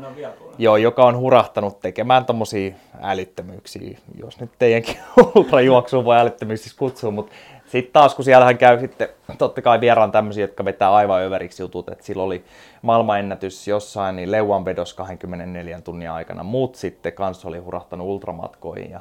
Joo, 0.57 0.77
joka 0.77 1.05
on 1.05 1.17
hurahtanut 1.17 1.79
tekemään 1.79 2.25
tommosia 2.25 2.73
älyttömyyksiä, 3.01 3.97
jos 4.19 4.39
nyt 4.39 4.51
teidänkin 4.59 4.97
ultrajuoksuun 5.35 6.05
voi 6.05 6.17
älyttömyyksiksi 6.17 6.77
kutsua, 6.77 7.11
mutta 7.11 7.31
sitten 7.65 7.93
taas, 7.93 8.15
kun 8.15 8.25
siellähän 8.25 8.57
käy 8.57 8.79
sitten 8.79 9.09
totta 9.37 9.61
kai 9.61 9.81
vieraan 9.81 10.11
tämmöisiä, 10.11 10.43
jotka 10.43 10.65
vetää 10.65 10.93
aivan 10.93 11.21
överiksi 11.21 11.63
jutut, 11.63 11.89
että 11.89 12.05
sillä 12.05 12.23
oli 12.23 12.43
maailmanennätys 12.81 13.67
jossain, 13.67 14.15
niin 14.15 14.31
leuan 14.31 14.65
vedos 14.65 14.93
24 14.93 15.81
tunnin 15.81 16.09
aikana, 16.09 16.43
muut 16.43 16.75
sitten 16.75 17.13
kanssa 17.13 17.47
oli 17.47 17.57
hurahtanut 17.57 18.07
ultramatkoihin 18.07 18.91
ja 18.91 18.99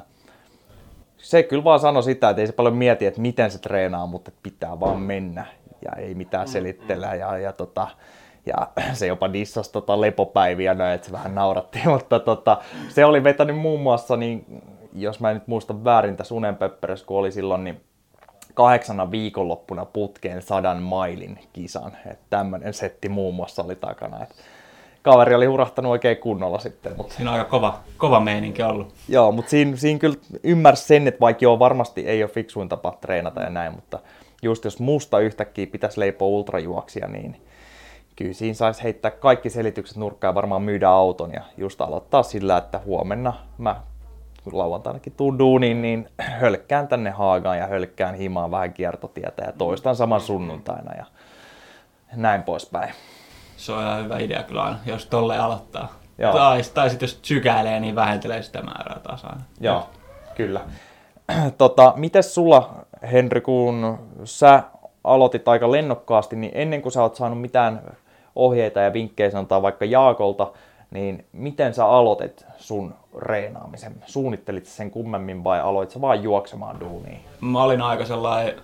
se 1.17 1.43
kyllä 1.43 1.63
vaan 1.63 1.79
sanoi 1.79 2.03
sitä, 2.03 2.29
että 2.29 2.41
ei 2.41 2.47
se 2.47 2.53
paljon 2.53 2.77
mieti, 2.77 3.05
että 3.05 3.21
miten 3.21 3.51
se 3.51 3.59
treenaa, 3.59 4.05
mutta 4.05 4.31
pitää 4.43 4.79
vaan 4.79 4.99
mennä 4.99 5.45
ja 5.85 5.91
ei 5.97 6.15
mitään 6.15 6.47
selittellä 6.47 7.15
ja, 7.15 7.37
ja, 7.37 7.53
tota, 7.53 7.87
ja 8.45 8.67
se 8.93 9.07
jopa 9.07 9.33
dissasi 9.33 9.71
tota 9.71 10.01
lepopäiviä 10.01 10.73
näin, 10.73 10.95
että 10.95 11.07
se 11.07 11.13
vähän 11.13 11.35
nauratti, 11.35 11.79
mutta 11.93 12.19
tota, 12.19 12.57
se 12.89 13.05
oli 13.05 13.23
vetänyt 13.23 13.57
muun 13.57 13.81
muassa, 13.81 14.17
niin, 14.17 14.63
jos 14.93 15.19
mä 15.19 15.29
en 15.29 15.35
nyt 15.35 15.47
muista 15.47 15.83
väärin 15.83 16.17
tässä 16.17 16.35
unenpöppörössä, 16.35 17.05
kun 17.05 17.17
oli 17.17 17.31
silloin, 17.31 17.63
niin 17.63 17.81
kahdeksana 18.53 19.11
viikonloppuna 19.11 19.85
putkeen 19.85 20.41
sadan 20.41 20.81
mailin 20.81 21.39
kisan. 21.53 21.97
Että 22.05 22.25
tämmöinen 22.29 22.73
setti 22.73 23.09
muun 23.09 23.35
muassa 23.35 23.63
oli 23.63 23.75
takana. 23.75 24.23
Että 24.23 24.35
kaveri 25.05 25.35
oli 25.35 25.45
hurahtanut 25.45 25.91
oikein 25.91 26.17
kunnolla 26.17 26.59
sitten. 26.59 26.93
Mutta... 26.97 27.13
Siinä 27.13 27.31
on 27.31 27.37
aika 27.37 27.49
kova, 27.49 27.79
kova 27.97 28.19
meininki 28.19 28.63
ollut. 28.63 28.93
Joo, 29.09 29.31
mutta 29.31 29.49
siinä, 29.49 29.75
siinä 29.75 29.99
kyllä 29.99 30.15
ymmärsi 30.43 30.85
sen, 30.85 31.07
että 31.07 31.19
vaikka 31.19 31.45
joo, 31.45 31.59
varmasti 31.59 32.07
ei 32.07 32.23
ole 32.23 32.31
fiksuin 32.31 32.69
tapa 32.69 32.97
treenata 33.01 33.41
ja 33.41 33.49
näin, 33.49 33.73
mutta 33.73 33.99
just 34.43 34.65
jos 34.65 34.79
musta 34.79 35.19
yhtäkkiä 35.19 35.67
pitäisi 35.67 35.99
leipoa 35.99 36.27
ultrajuoksia, 36.27 37.07
niin 37.07 37.41
kyllä 38.15 38.33
siinä 38.33 38.53
saisi 38.53 38.83
heittää 38.83 39.11
kaikki 39.11 39.49
selitykset 39.49 39.97
nurkkaan 39.97 40.31
ja 40.31 40.35
varmaan 40.35 40.61
myydä 40.61 40.89
auton 40.89 41.33
ja 41.33 41.41
just 41.57 41.81
aloittaa 41.81 42.23
sillä, 42.23 42.57
että 42.57 42.79
huomenna 42.85 43.33
mä 43.57 43.81
lauantainakin 44.51 45.13
tuun 45.17 45.39
duuniin, 45.39 45.81
niin 45.81 46.09
hölkkään 46.19 46.87
tänne 46.87 47.09
Haagaan 47.09 47.57
ja 47.57 47.67
hölkkään 47.67 48.15
himaan 48.15 48.51
vähän 48.51 48.73
kiertotietä 48.73 49.43
ja 49.43 49.51
toistan 49.51 49.95
saman 49.95 50.21
sunnuntaina 50.21 50.95
ja 50.97 51.05
näin 52.15 52.43
poispäin. 52.43 52.93
Se 53.57 53.71
on 53.71 53.83
ihan 53.83 54.03
hyvä 54.03 54.17
idea 54.17 54.43
kyllä 54.43 54.63
aina, 54.63 54.79
jos 54.85 55.05
tolle 55.05 55.37
aloittaa. 55.37 55.93
Joo. 56.17 56.33
Tai, 56.33 56.61
tai 56.73 56.89
sitten 56.89 57.07
jos 57.07 57.19
sykäilee, 57.21 57.79
niin 57.79 57.95
vähentelee 57.95 58.41
sitä 58.41 58.61
määrää 58.61 58.99
taas 59.03 59.25
aina. 59.25 59.41
Joo, 59.59 59.89
kyllä. 60.35 60.61
Tota, 61.57 61.93
mites 61.95 62.35
sulla, 62.35 62.85
Henry, 63.11 63.41
kun 63.41 63.99
sä 64.23 64.63
aloitit 65.03 65.47
aika 65.47 65.71
lennokkaasti, 65.71 66.35
niin 66.35 66.51
ennen 66.55 66.81
kuin 66.81 66.91
sä 66.91 67.01
oot 67.01 67.15
saanut 67.15 67.41
mitään 67.41 67.81
ohjeita 68.35 68.79
ja 68.79 68.93
vinkkejä 68.93 69.31
sanotaan 69.31 69.61
vaikka 69.61 69.85
Jaakolta, 69.85 70.51
niin 70.91 71.25
miten 71.31 71.73
sä 71.73 71.85
aloitit 71.85 72.45
sun 72.57 72.93
reenaamisen? 73.17 73.95
Suunnittelit 74.05 74.65
sen 74.65 74.91
kummemmin 74.91 75.43
vai 75.43 75.61
aloit 75.61 75.91
sä 75.91 76.01
vaan 76.01 76.23
juoksemaan 76.23 76.79
duuniin? 76.79 77.19
Mä 77.41 77.63
olin 77.63 77.81
aika 77.81 78.05
sellainen 78.05 78.55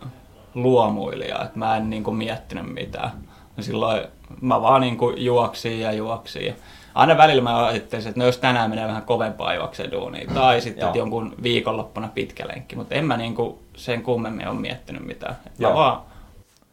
luomuilija, 0.55 1.43
että 1.43 1.60
mä 1.60 1.77
en 1.77 1.89
niinku 1.89 2.12
miettinyt 2.12 2.74
mitään. 2.74 3.12
Silloin 3.60 4.01
mä 4.41 4.62
vaan 4.62 4.81
niinku 4.81 5.10
juoksin 5.17 5.79
ja 5.79 5.91
juoksin. 5.91 6.55
Aina 6.96 7.17
välillä 7.17 7.41
mä 7.41 7.65
ajattelin, 7.65 8.08
että 8.08 8.20
no 8.20 8.25
jos 8.25 8.38
tänään 8.38 8.70
menee 8.70 8.88
vähän 8.88 9.03
kovempaa 9.03 9.53
juokseen 9.53 9.91
duuniin, 9.91 10.34
tai 10.34 10.62
sitten 10.62 10.88
että 10.88 10.98
jonkun 10.98 11.36
viikonloppuna 11.43 12.10
pitkä 12.13 12.48
lenkki, 12.48 12.75
mutta 12.75 12.96
en 12.96 13.05
mä 13.05 13.17
niinku 13.17 13.60
sen 13.75 14.03
kummemmin 14.03 14.48
ole 14.48 14.60
miettinyt 14.60 15.05
mitään. 15.05 15.38
Mä 15.60 15.74
vaan 15.74 16.01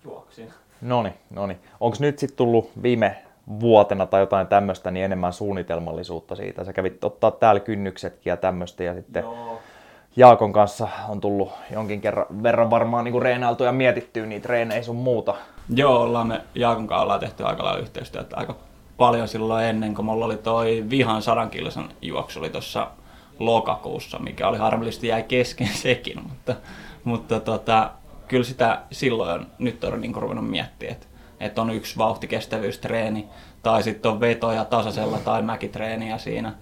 juoksin. 0.05 0.53
Noni, 0.81 1.13
noni. 1.31 1.57
Onko 1.81 1.97
nyt 2.01 2.19
sitten 2.19 2.37
tullut 2.37 2.71
viime 2.83 3.17
vuotena 3.61 4.07
tai 4.07 4.21
jotain 4.21 4.47
tämmöistä, 4.47 4.91
niin 4.91 5.05
enemmän 5.05 5.33
suunnitelmallisuutta 5.33 6.37
siitä. 6.37 6.65
Sä 6.65 6.73
kävit 6.73 7.05
ottaa 7.05 7.31
täällä 7.31 7.61
kynnyksetkin 7.61 8.31
ja 8.31 8.37
tämmöistä 8.37 8.85
ja 8.85 8.95
sitten 8.95 9.23
Joo. 9.23 9.58
Jaakon 10.19 10.53
kanssa 10.53 10.89
on 11.09 11.21
tullut 11.21 11.53
jonkin 11.71 12.01
kerran 12.01 12.27
verran 12.43 12.71
varmaan 12.71 13.05
niin 13.05 13.23
reenailtu 13.23 13.65
ja 13.65 13.73
mietittyä 13.73 14.27
niitä 14.27 14.43
treenejä 14.43 14.83
sun 14.83 14.97
muuta. 14.97 15.35
Joo, 15.75 16.03
ollaan 16.03 16.27
me 16.27 16.41
Jaakon 16.55 16.87
kanssa 16.87 17.03
ollaan 17.03 17.21
tehty 17.21 17.45
aika 17.45 17.65
lailla 17.65 17.81
yhteistyötä 17.81 18.37
aika 18.37 18.57
paljon 18.97 19.29
silloin 19.29 19.65
ennen, 19.65 19.95
kun 19.95 20.05
mulla 20.05 20.25
oli 20.25 20.37
toi 20.37 20.85
vihan 20.91 21.23
sadan 21.23 21.51
kilsan 21.51 21.91
juoksu 22.03 22.39
oli 22.39 22.51
tuossa 22.51 22.91
lokakuussa, 23.39 24.19
mikä 24.19 24.49
oli 24.49 24.59
harmillisesti 24.59 25.07
jäi 25.07 25.23
kesken 25.23 25.69
sekin, 25.83 26.23
mutta, 26.23 26.55
mutta 27.05 27.41
tota, 27.41 27.91
kyllä 28.29 28.45
sitä 28.45 28.81
silloin 28.93 29.47
nyt 29.59 29.85
on 29.85 30.01
niin 30.01 30.15
ruvennut 30.15 30.51
miettiä, 30.51 30.91
että 30.91 31.07
että 31.41 31.63
on 31.63 31.71
yksi 31.71 31.99
vauhtikestävyystreeni 31.99 33.29
tai 33.63 33.83
sitten 33.83 34.11
on 34.11 34.21
vetoja 34.21 34.65
tasaisella 34.65 35.19
tai 35.19 35.43
mäkitreeniä 35.43 36.19
siinä 36.19 36.53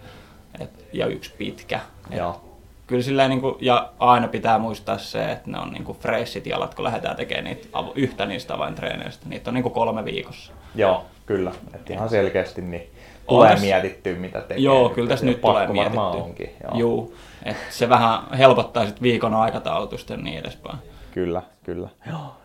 et, 0.61 0.89
ja 0.93 1.07
yksi 1.07 1.35
pitkä. 1.39 1.81
Et, 2.11 2.19
Joo. 2.19 2.47
Kyllä 2.87 3.03
silleen, 3.03 3.31
niin 3.31 3.41
kuin, 3.41 3.55
ja 3.61 3.89
aina 3.99 4.29
pitää 4.29 4.59
muistaa 4.59 4.99
se, 4.99 5.33
että 5.33 5.51
ne 5.51 5.59
on 5.59 5.73
niin 5.73 5.85
kuin 5.85 5.99
fressit 5.99 6.47
jalat, 6.47 6.75
kun 6.75 6.85
lähdetään 6.85 7.17
tekemään 7.17 7.45
niitä, 7.45 7.69
yhtä 7.95 8.27
niistä 8.27 8.55
avaintreeneistä. 8.55 9.29
Niitä 9.29 9.51
on 9.51 9.55
niin 9.55 9.63
kuin 9.63 9.73
kolme 9.73 10.05
viikossa. 10.05 10.53
Joo, 10.75 11.05
kyllä. 11.27 11.53
Että 11.75 11.93
ihan 11.93 12.09
selkeästi 12.09 12.63
niin 12.63 12.91
tulee 13.29 13.51
tässä, 13.51 13.67
mietittyä, 13.67 14.15
mitä 14.15 14.41
tekee. 14.41 14.57
Joo, 14.57 14.89
kyllä 14.89 15.09
tässä 15.09 15.27
nyt 15.27 15.41
tulee 15.41 15.67
mietittyä. 15.67 16.03
Onkin, 16.03 16.51
joo. 16.63 16.79
Juu, 16.79 17.15
että 17.45 17.63
se 17.71 17.89
vähän 17.89 18.21
helpottaa 18.39 18.85
sitten 18.85 19.03
viikon 19.03 19.35
aikataulutusta 19.35 20.13
ja 20.13 20.17
niin 20.17 20.39
edespäin. 20.39 20.79
Kyllä, 21.11 21.43
kyllä. 21.65 21.89
Joo. 22.11 22.37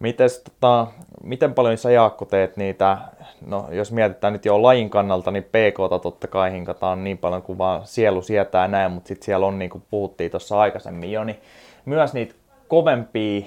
Mites, 0.00 0.38
tota, 0.38 0.86
miten 1.22 1.54
paljon 1.54 1.78
sä 1.78 1.90
Jaakko 1.90 2.24
teet 2.24 2.56
niitä, 2.56 2.98
no 3.46 3.68
jos 3.70 3.92
mietitään 3.92 4.32
nyt 4.32 4.44
jo 4.44 4.62
lajin 4.62 4.90
kannalta, 4.90 5.30
niin 5.30 5.44
pk 5.44 6.02
totta 6.02 6.28
kai 6.28 6.52
hinkataan 6.52 7.04
niin 7.04 7.18
paljon 7.18 7.42
kuin 7.42 7.58
vaan 7.58 7.86
sielu 7.86 8.22
sietää 8.22 8.68
näin, 8.68 8.92
mutta 8.92 9.08
sitten 9.08 9.24
siellä 9.24 9.46
on 9.46 9.58
niin 9.58 9.70
kuin 9.70 9.82
puhuttiin 9.90 10.30
tuossa 10.30 10.60
aikaisemmin 10.60 11.12
jo, 11.12 11.24
niin 11.24 11.40
myös 11.84 12.12
niitä 12.12 12.34
kovempia, 12.68 13.46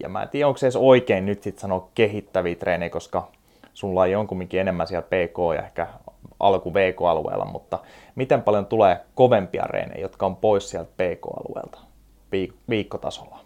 ja 0.00 0.08
mä 0.08 0.22
en 0.22 0.28
tiedä 0.28 0.48
onko 0.48 0.58
se 0.58 0.66
edes 0.66 0.76
oikein 0.76 1.26
nyt 1.26 1.42
sitten 1.42 1.60
sanoa 1.60 1.88
kehittäviä 1.94 2.54
treenejä, 2.54 2.90
koska 2.90 3.28
sun 3.74 3.94
laji 3.94 4.14
on 4.14 4.26
kumminkin 4.26 4.60
enemmän 4.60 4.86
siellä 4.86 5.06
PK 5.06 5.56
ja 5.56 5.62
ehkä 5.62 5.86
alku 6.40 6.74
VK-alueella, 6.74 7.44
mutta 7.44 7.78
miten 8.14 8.42
paljon 8.42 8.66
tulee 8.66 9.00
kovempia 9.14 9.64
reenejä, 9.64 10.00
jotka 10.02 10.26
on 10.26 10.36
pois 10.36 10.70
sieltä 10.70 10.90
PK-alueelta 10.90 11.78
viikkotasolla? 12.68 13.39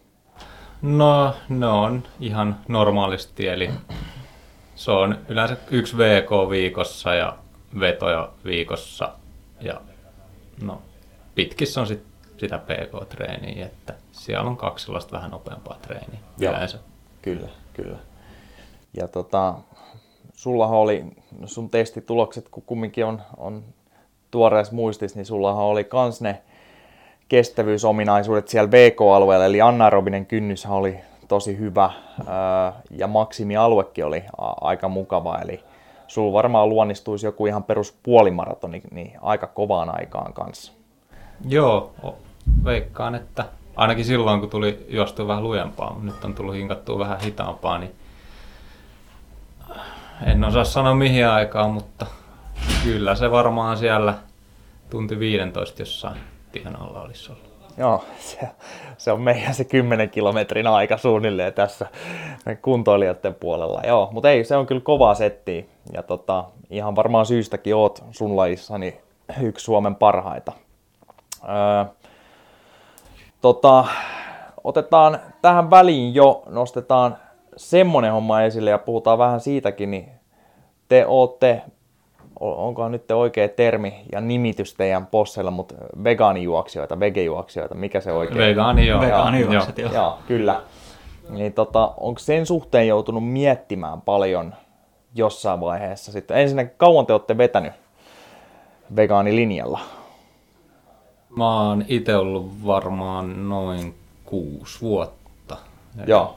No, 0.84 1.34
ne 1.48 1.66
on 1.66 2.02
ihan 2.20 2.60
normaalisti, 2.68 3.48
eli 3.48 3.70
se 4.74 4.90
on 4.90 5.18
yleensä 5.28 5.56
yksi 5.70 5.96
VK 5.98 6.50
viikossa 6.50 7.14
ja 7.14 7.36
vetoja 7.80 8.32
viikossa. 8.44 9.12
Ja 9.60 9.80
no, 10.62 10.82
pitkissä 11.34 11.80
on 11.80 11.86
sit 11.86 12.02
sitä 12.36 12.58
PK-treeniä, 12.58 13.66
että 13.66 13.94
siellä 14.12 14.48
on 14.48 14.56
kaksi 14.56 14.84
sellaista 14.84 15.16
vähän 15.16 15.30
nopeampaa 15.30 15.78
treeniä 15.82 16.18
Joo, 16.38 16.52
yleensä. 16.52 16.78
Kyllä, 17.22 17.48
kyllä. 17.72 17.98
Ja 18.96 19.08
tota, 19.08 19.54
sullahan 20.34 20.78
oli, 20.78 21.04
sun 21.44 21.70
testitulokset, 21.70 22.48
kun 22.48 22.62
kumminkin 22.66 23.04
on, 23.04 23.22
on 23.36 23.64
tuoreessa 24.30 24.74
muistis, 24.74 25.14
niin 25.14 25.26
sullahan 25.26 25.64
oli 25.64 25.84
kans 25.84 26.20
ne 26.20 26.42
kestävyysominaisuudet 27.34 28.48
siellä 28.48 28.70
VK-alueella, 28.70 29.44
eli 29.44 29.60
anaerobinen 29.60 30.26
kynnys 30.26 30.66
oli 30.66 30.96
tosi 31.28 31.58
hyvä 31.58 31.90
ja 32.90 33.06
maksimialuekin 33.06 34.04
oli 34.04 34.24
aika 34.60 34.88
mukava, 34.88 35.38
eli 35.38 35.60
sulla 36.06 36.32
varmaan 36.32 36.68
luonnistuisi 36.68 37.26
joku 37.26 37.46
ihan 37.46 37.64
perus 37.64 37.98
puolimaratoni 38.02 38.82
niin 38.90 39.12
aika 39.22 39.46
kovaan 39.46 39.98
aikaan 39.98 40.32
kanssa. 40.32 40.72
Joo, 41.48 41.92
veikkaan, 42.64 43.14
että 43.14 43.44
ainakin 43.76 44.04
silloin 44.04 44.40
kun 44.40 44.50
tuli 44.50 44.86
juostu 44.88 45.28
vähän 45.28 45.44
lujempaa, 45.44 45.90
mutta 45.90 46.04
nyt 46.04 46.24
on 46.24 46.34
tullut 46.34 46.54
hinkattua 46.54 46.98
vähän 46.98 47.20
hitaampaa, 47.20 47.78
niin 47.78 47.94
en 50.26 50.44
osaa 50.44 50.64
sanoa 50.64 50.94
mihin 50.94 51.26
aikaan, 51.28 51.70
mutta 51.70 52.06
kyllä 52.84 53.14
se 53.14 53.30
varmaan 53.30 53.76
siellä 53.76 54.14
tunti 54.90 55.18
15 55.18 55.82
jossain 55.82 56.33
tien 56.54 56.80
alla 56.80 57.02
olisi 57.02 57.32
ollut. 57.32 57.44
Joo, 57.78 58.04
se, 58.18 58.38
se 58.98 59.12
on 59.12 59.20
meidän 59.20 59.54
se 59.54 59.64
10 59.64 60.10
kilometrin 60.10 60.66
aika 60.66 60.96
suunnilleen 60.96 61.52
tässä 61.52 61.86
kuntoilijoiden 62.62 63.34
puolella. 63.34 63.80
Joo, 63.86 64.08
mutta 64.12 64.30
ei, 64.30 64.44
se 64.44 64.56
on 64.56 64.66
kyllä 64.66 64.80
kovaa 64.80 65.14
settiä. 65.14 65.64
Ja 65.92 66.02
tota, 66.02 66.44
ihan 66.70 66.96
varmaan 66.96 67.26
syystäkin 67.26 67.74
oot 67.74 68.04
sun 68.10 68.36
lajissani 68.36 69.00
yksi 69.40 69.64
Suomen 69.64 69.94
parhaita. 69.94 70.52
Öö, 71.42 71.84
tota, 73.40 73.84
otetaan 74.64 75.18
tähän 75.42 75.70
väliin 75.70 76.14
jo, 76.14 76.42
nostetaan 76.46 77.16
semmonen 77.56 78.12
homma 78.12 78.42
esille 78.42 78.70
ja 78.70 78.78
puhutaan 78.78 79.18
vähän 79.18 79.40
siitäkin, 79.40 79.90
niin 79.90 80.10
te 80.88 81.06
ootte 81.06 81.62
onkohan 82.52 82.92
nyt 82.92 83.10
oikea 83.10 83.48
termi 83.48 83.94
ja 84.12 84.20
nimitys 84.20 84.74
teidän 84.74 85.06
posseilla, 85.06 85.50
mutta 85.50 85.74
vegaanijuoksijoita, 86.04 87.00
vegejuoksijoita, 87.00 87.74
mikä 87.74 88.00
se 88.00 88.12
oikein 88.12 88.38
Vegaani, 88.38 88.86
joo. 88.86 89.00
Vegaanijuokset, 89.00 89.78
joo. 89.78 89.92
joo. 89.92 90.18
kyllä. 90.26 90.62
Niin 91.28 91.52
tota, 91.52 91.94
onko 91.96 92.18
sen 92.18 92.46
suhteen 92.46 92.88
joutunut 92.88 93.32
miettimään 93.32 94.00
paljon 94.00 94.54
jossain 95.14 95.60
vaiheessa 95.60 96.12
sitten? 96.12 96.36
Ensinnäkin, 96.36 96.74
kauan 96.76 97.06
te 97.06 97.12
olette 97.12 97.38
vetänyt 97.38 97.72
vegaanilinjalla? 98.96 99.80
Mä 101.36 101.60
oon 101.60 101.84
itse 101.88 102.16
ollut 102.16 102.66
varmaan 102.66 103.48
noin 103.48 103.94
kuusi 104.24 104.80
vuotta 104.80 105.24
Joo, 106.06 106.36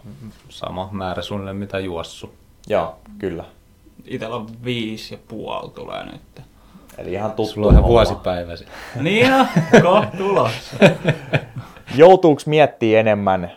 Sama 0.49 0.89
määrä 0.91 1.21
suunnilleen 1.21 1.57
mitä 1.57 1.79
juossu. 1.79 2.33
joo, 2.67 2.95
kyllä. 3.19 3.45
Itellä 4.05 4.35
on 4.35 4.47
viisi 4.63 5.13
ja 5.13 5.19
puoli 5.27 5.71
tulee 5.71 6.05
nyt. 6.05 6.41
Eli 6.97 7.13
ihan 7.13 7.31
tuttu 7.31 7.53
Sulla 7.53 7.67
on 7.67 7.73
ihan 7.73 7.83
vuosipäiväsi. 7.83 8.65
Niin 9.01 9.33
on, 9.33 9.47
kohta 9.81 10.17
tulossa. 10.17 10.75
Joutuuko 11.95 12.41
miettiä 12.45 12.99
enemmän 12.99 13.51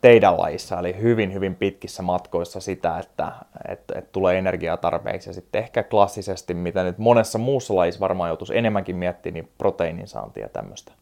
teidän 0.00 0.38
lajissa, 0.38 0.78
eli 0.78 0.96
hyvin, 1.00 1.32
hyvin 1.34 1.54
pitkissä 1.54 2.02
matkoissa 2.02 2.60
sitä, 2.60 2.98
että, 2.98 3.32
että, 3.68 3.98
että 3.98 4.12
tulee 4.12 4.38
energiaa 4.38 4.76
tarpeeksi 4.76 5.30
ja 5.30 5.34
sitten 5.34 5.62
ehkä 5.62 5.82
klassisesti, 5.82 6.54
mitä 6.54 6.84
nyt 6.84 6.98
monessa 6.98 7.38
muussa 7.38 7.76
lajissa 7.76 8.00
varmaan 8.00 8.28
joutuisi 8.30 8.56
enemmänkin 8.56 8.96
miettiä, 8.96 9.32
niin 9.32 9.50
proteiinin 9.58 10.08
saantia 10.08 10.44
ja 10.44 10.48
tämmöistä. 10.48 10.92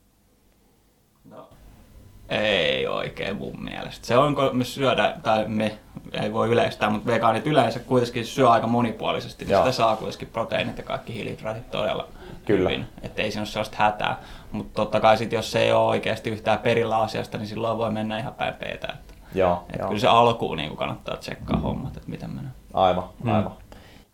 Ei 2.28 2.86
oikein 2.86 3.36
mun 3.36 3.64
mielestä. 3.64 4.06
Se 4.06 4.18
on, 4.18 4.34
kun 4.34 4.50
me 4.52 4.64
syödään, 4.64 5.22
tai 5.22 5.48
me, 5.48 5.78
ei 6.22 6.32
voi 6.32 6.48
yleistää, 6.48 6.90
mutta 6.90 7.06
vegaanit 7.06 7.46
yleensä 7.46 7.80
kuitenkin 7.80 8.24
syö 8.26 8.50
aika 8.50 8.66
monipuolisesti, 8.66 9.44
niin 9.44 9.52
Joo. 9.52 9.62
sitä 9.62 9.72
saa 9.72 9.96
kuitenkin 9.96 10.28
proteiinit 10.28 10.78
ja 10.78 10.84
kaikki 10.84 11.14
hiilihydraatit 11.14 11.70
todella 11.70 12.08
Kyllä. 12.44 12.70
hyvin. 12.70 12.86
Että 13.02 13.22
ei 13.22 13.30
siinä 13.30 13.40
ole 13.40 13.46
sellaista 13.46 13.76
hätää. 13.78 14.18
Mutta 14.52 14.74
totta 14.74 15.00
kai 15.00 15.16
sit, 15.16 15.32
jos 15.32 15.52
se 15.52 15.58
ei 15.58 15.72
ole 15.72 15.88
oikeasti 15.88 16.30
yhtään 16.30 16.58
perillä 16.58 16.98
asiasta, 16.98 17.38
niin 17.38 17.46
silloin 17.46 17.78
voi 17.78 17.90
mennä 17.90 18.18
ihan 18.18 18.34
päin 18.34 18.54
peetä. 18.54 18.88
Että, 18.94 19.14
Joo, 19.34 19.64
että 19.66 19.78
joo. 19.78 19.88
kyllä 19.88 20.00
se 20.00 20.08
alkuun 20.08 20.56
niin 20.56 20.76
kannattaa 20.76 21.16
tsekkaa 21.16 21.60
hommat, 21.60 21.96
että 21.96 22.10
miten 22.10 22.30
menee. 22.30 22.50
Aivan, 22.74 23.04
aivan. 23.26 23.52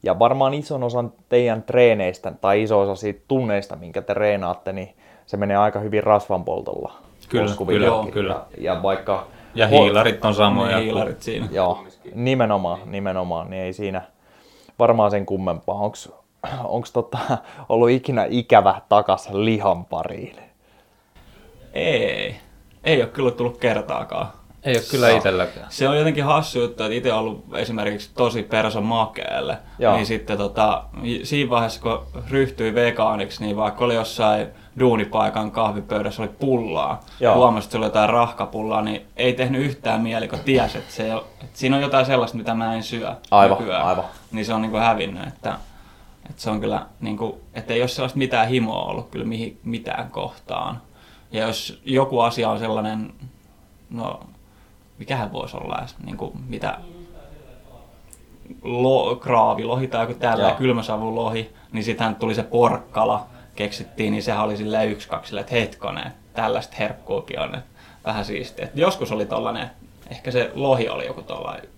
Ja 0.02 0.18
varmaan 0.18 0.54
ison 0.54 0.82
osan 0.82 1.12
teidän 1.28 1.62
treeneistä 1.62 2.32
tai 2.40 2.62
iso 2.62 2.80
osa 2.80 2.94
siitä 2.94 3.20
tunneista, 3.28 3.76
minkä 3.76 4.02
te 4.02 4.14
reenaatte, 4.14 4.72
niin 4.72 4.96
se 5.26 5.36
menee 5.36 5.56
aika 5.56 5.78
hyvin 5.78 6.02
rasvanpoltolla. 6.02 6.92
Kyllä, 7.28 7.54
kyllä, 7.66 8.12
kyllä. 8.12 8.34
Ja, 8.58 8.74
ja 8.74 8.82
vaikka... 8.82 9.26
Ja 9.54 9.66
hiilarit 9.66 10.24
on 10.24 10.34
samoja. 10.34 10.76
Niin, 10.76 10.84
hiilarit 10.84 11.22
siinä. 11.22 11.48
Joo, 11.50 11.86
nimenomaan, 12.14 12.80
nimenomaan, 12.84 13.50
niin 13.50 13.62
ei 13.62 13.72
siinä 13.72 14.02
varmaan 14.78 15.10
sen 15.10 15.26
kummempaa. 15.26 15.74
Onks, 15.74 16.12
onks 16.64 16.92
tota, 16.92 17.18
ollut 17.68 17.90
ikinä 17.90 18.26
ikävä 18.30 18.80
takas 18.88 19.30
lihan 19.32 19.84
pariin? 19.84 20.36
Ei, 21.74 22.36
ei 22.84 23.02
ole 23.02 23.10
kyllä 23.10 23.30
tullut 23.30 23.58
kertaakaan. 23.58 24.26
Ei 24.64 24.76
ole 24.76 24.82
kyllä 24.90 25.10
itselläkään. 25.10 25.66
Se 25.68 25.88
on 25.88 25.98
jotenkin 25.98 26.24
hassu 26.24 26.60
juttu, 26.60 26.82
että 26.82 26.94
itse 26.94 27.12
ollut 27.12 27.44
esimerkiksi 27.54 28.10
tosi 28.14 28.42
perso 28.42 28.80
makeelle, 28.80 29.58
Joo. 29.78 29.94
niin 29.94 30.06
sitten 30.06 30.38
tota, 30.38 30.84
siinä 31.22 31.50
vaiheessa 31.50 31.80
kun 31.80 32.06
ryhtyi 32.30 32.74
vegaaniksi, 32.74 33.44
niin 33.44 33.56
vaikka 33.56 33.84
oli 33.84 33.94
jossain 33.94 34.48
duunipaikan 34.78 35.50
kahvipöydässä 35.50 36.22
oli 36.22 36.30
pullaa, 36.40 37.00
Joo. 37.20 37.34
huomasi, 37.34 37.66
että 37.66 37.72
se 37.72 37.78
oli 37.78 37.86
jotain 37.86 38.10
rahkapullaa, 38.10 38.82
niin 38.82 39.06
ei 39.16 39.32
tehnyt 39.32 39.62
yhtään 39.62 40.00
mieli, 40.00 40.28
kun 40.28 40.38
tiesi, 40.38 40.78
että, 40.78 40.92
se, 40.92 41.12
että 41.14 41.58
siinä 41.58 41.76
on 41.76 41.82
jotain 41.82 42.06
sellaista, 42.06 42.36
mitä 42.36 42.54
mä 42.54 42.74
en 42.74 42.82
syö 42.82 43.14
Aivan, 43.30 43.58
nykyään. 43.58 43.86
aivan. 43.86 44.04
Niin 44.32 44.44
se 44.44 44.54
on 44.54 44.62
niin 44.62 44.70
kuin 44.70 44.82
hävinnyt, 44.82 45.26
että, 45.28 45.58
että 46.30 46.42
se 46.42 46.50
on 46.50 46.60
kyllä, 46.60 46.86
niin 47.00 47.16
kuin, 47.16 47.34
että 47.54 47.74
ei 47.74 47.80
ole 47.80 47.88
sellaista 47.88 48.18
mitään 48.18 48.48
himoa 48.48 48.84
ollut 48.84 49.08
kyllä 49.10 49.24
mihin, 49.26 49.60
mitään 49.64 50.10
kohtaan. 50.10 50.82
Ja 51.32 51.46
jos 51.46 51.80
joku 51.84 52.20
asia 52.20 52.50
on 52.50 52.58
sellainen, 52.58 53.12
no 53.90 54.20
mikähän 54.98 55.32
voisi 55.32 55.56
olla 55.56 55.78
edes, 55.78 55.98
niin 55.98 56.16
kuin, 56.16 56.32
mitä 56.48 56.78
lo, 58.62 59.16
kraavilohi 59.16 59.88
tai 59.88 60.02
joku 60.02 60.14
tällä 60.14 60.48
Joo. 60.48 60.56
kylmäsavulohi, 60.56 61.52
niin 61.72 61.84
sittenhän 61.84 62.16
tuli 62.16 62.34
se 62.34 62.42
porkkala, 62.42 63.26
keksittiin, 63.54 64.10
niin 64.10 64.22
sehän 64.22 64.44
oli 64.44 64.56
silleen 64.56 64.90
yksi, 64.90 65.08
kaksi, 65.08 65.38
että 65.38 65.54
hetkonen, 65.54 66.06
että 66.06 66.18
tällaista 66.34 66.76
herkkuukin 66.78 67.40
on, 67.40 67.54
että 67.54 67.70
vähän 68.04 68.24
siistiä. 68.24 68.64
Et 68.64 68.76
joskus 68.76 69.12
oli 69.12 69.26
tollanen, 69.26 69.70
ehkä 70.10 70.30
se 70.30 70.50
lohi 70.54 70.88
oli 70.88 71.06
joku 71.06 71.22
tollainen 71.22 71.68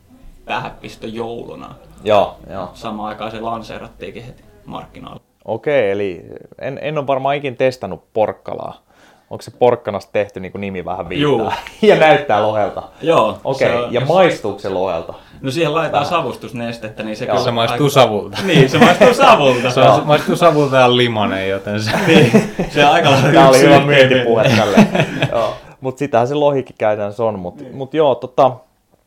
vähäpisto 0.46 1.06
jouluna. 1.06 1.74
Joo, 2.04 2.36
joo. 2.50 2.70
Samaan 2.74 3.08
aikaan 3.08 3.30
se 3.30 3.40
lanseerattiinkin 3.40 4.24
heti 4.24 4.42
markkinoille. 4.64 5.20
Okei, 5.44 5.90
eli 5.90 6.22
en, 6.60 6.78
en 6.82 6.98
ole 6.98 7.06
varmaan 7.06 7.36
ikin 7.36 7.56
testannut 7.56 8.12
porkkalaa. 8.12 8.85
Onko 9.30 9.42
se 9.42 9.50
porkkanasta 9.50 10.12
tehty, 10.12 10.40
niin 10.40 10.52
kuin 10.52 10.60
nimi 10.60 10.84
vähän 10.84 11.08
viittaa? 11.08 11.22
Juu. 11.30 11.52
ja 11.90 11.96
näyttää 11.96 12.42
lohelta. 12.42 12.82
Joo. 13.02 13.38
Okei, 13.44 13.76
on- 13.76 13.92
ja 13.92 14.00
maistuuko 14.00 14.58
se 14.58 14.68
lohelta? 14.68 15.14
No 15.40 15.50
siihen 15.50 15.74
laitetaan 15.74 16.06
savustusnestettä, 16.06 17.02
niin 17.02 17.16
se 17.16 17.24
Joo. 17.24 17.32
kyllä 17.34 17.44
Se 17.44 17.50
maistuu 17.50 17.86
aika- 17.86 17.94
savulta. 17.94 18.38
Niin, 18.44 18.70
se 18.70 18.78
maistuu 18.78 19.14
savulta. 19.24 19.70
Se 19.70 19.80
on, 19.80 20.06
maistuu 20.06 20.36
savulta 20.36 20.76
ja 20.76 20.96
limanen, 20.96 21.48
joten 21.48 21.82
se... 21.82 21.90
niin, 22.06 22.32
se 22.70 22.86
on 22.86 22.92
aika 22.92 23.10
lailla 23.10 23.32
Tämä 23.32 23.48
oli 23.48 23.60
hyvä 23.60 23.80
myyntipuhe 23.80 24.44
tälle. 24.56 24.86
joo. 25.32 25.54
Mutta 25.80 25.98
sitähän 25.98 26.28
se 26.28 26.34
lohikin 26.34 26.76
käytännössä 26.78 27.24
on. 27.24 27.38
Mutta 27.38 27.64
mut 27.72 27.94
joo, 27.94 28.14
tota, 28.14 28.50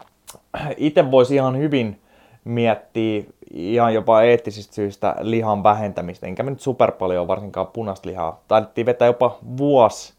itse 0.78 1.12
voisi 1.12 1.36
ihan 1.36 1.58
hyvin 1.58 2.02
miettiä 2.44 3.24
ihan 3.54 3.94
jopa 3.94 4.22
eettisistä 4.22 4.76
syistä 4.76 5.16
lihan 5.20 5.64
vähentämistä. 5.64 6.28
Enkä 6.28 6.44
me 6.44 6.52
nyt 6.52 6.62
super 6.62 6.92
paljon 6.92 7.28
varsinkaan 7.28 7.68
punaista 7.68 8.10
lihaa. 8.10 8.40
Taidettiin 8.48 8.86
vetää 8.86 9.06
jopa 9.06 9.38
vuosi 9.58 10.14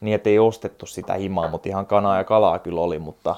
niin, 0.00 0.14
että 0.14 0.30
ei 0.30 0.38
ostettu 0.38 0.86
sitä 0.86 1.14
himaa, 1.14 1.48
mutta 1.48 1.68
ihan 1.68 1.86
kanaa 1.86 2.16
ja 2.16 2.24
kalaa 2.24 2.58
kyllä 2.58 2.80
oli. 2.80 2.98
Mutta 2.98 3.36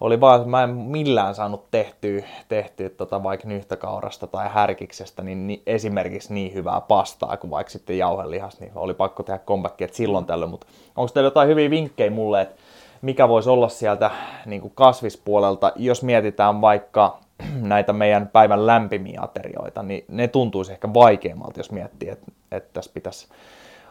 oli 0.00 0.20
vaan, 0.20 0.36
että 0.36 0.50
mä 0.50 0.62
en 0.62 0.70
millään 0.70 1.34
saanut 1.34 1.70
tehtyä, 1.70 2.22
tehtyä 2.48 2.88
tota 2.88 3.22
vaikka 3.22 3.48
nyhtökaurasta 3.48 4.26
tai 4.26 4.48
härkiksestä 4.48 5.22
niin, 5.22 5.46
niin 5.46 5.62
esimerkiksi 5.66 6.34
niin 6.34 6.54
hyvää 6.54 6.80
pastaa 6.80 7.36
kuin 7.36 7.50
vaikka 7.50 7.70
sitten 7.70 7.98
jauhelihas, 7.98 8.60
niin 8.60 8.72
oli 8.74 8.94
pakko 8.94 9.22
tehdä 9.22 9.38
comebackia 9.38 9.88
silloin 9.92 10.26
tällöin. 10.26 10.50
Mutta 10.50 10.66
onko 10.96 11.12
teillä 11.12 11.26
jotain 11.26 11.48
hyviä 11.48 11.70
vinkkejä 11.70 12.10
mulle, 12.10 12.40
että 12.40 12.54
mikä 13.02 13.28
voisi 13.28 13.50
olla 13.50 13.68
sieltä 13.68 14.10
niin 14.46 14.60
kuin 14.60 14.72
kasvispuolelta, 14.74 15.72
jos 15.76 16.02
mietitään 16.02 16.60
vaikka 16.60 17.18
näitä 17.60 17.92
meidän 17.92 18.28
päivän 18.28 18.66
lämpimiä 18.66 19.20
aterioita, 19.22 19.82
niin 19.82 20.04
ne 20.08 20.28
tuntuisi 20.28 20.72
ehkä 20.72 20.94
vaikeammalta, 20.94 21.60
jos 21.60 21.70
miettii, 21.72 22.08
että, 22.08 22.32
että 22.50 22.70
tässä 22.72 22.90
pitäisi 22.94 23.28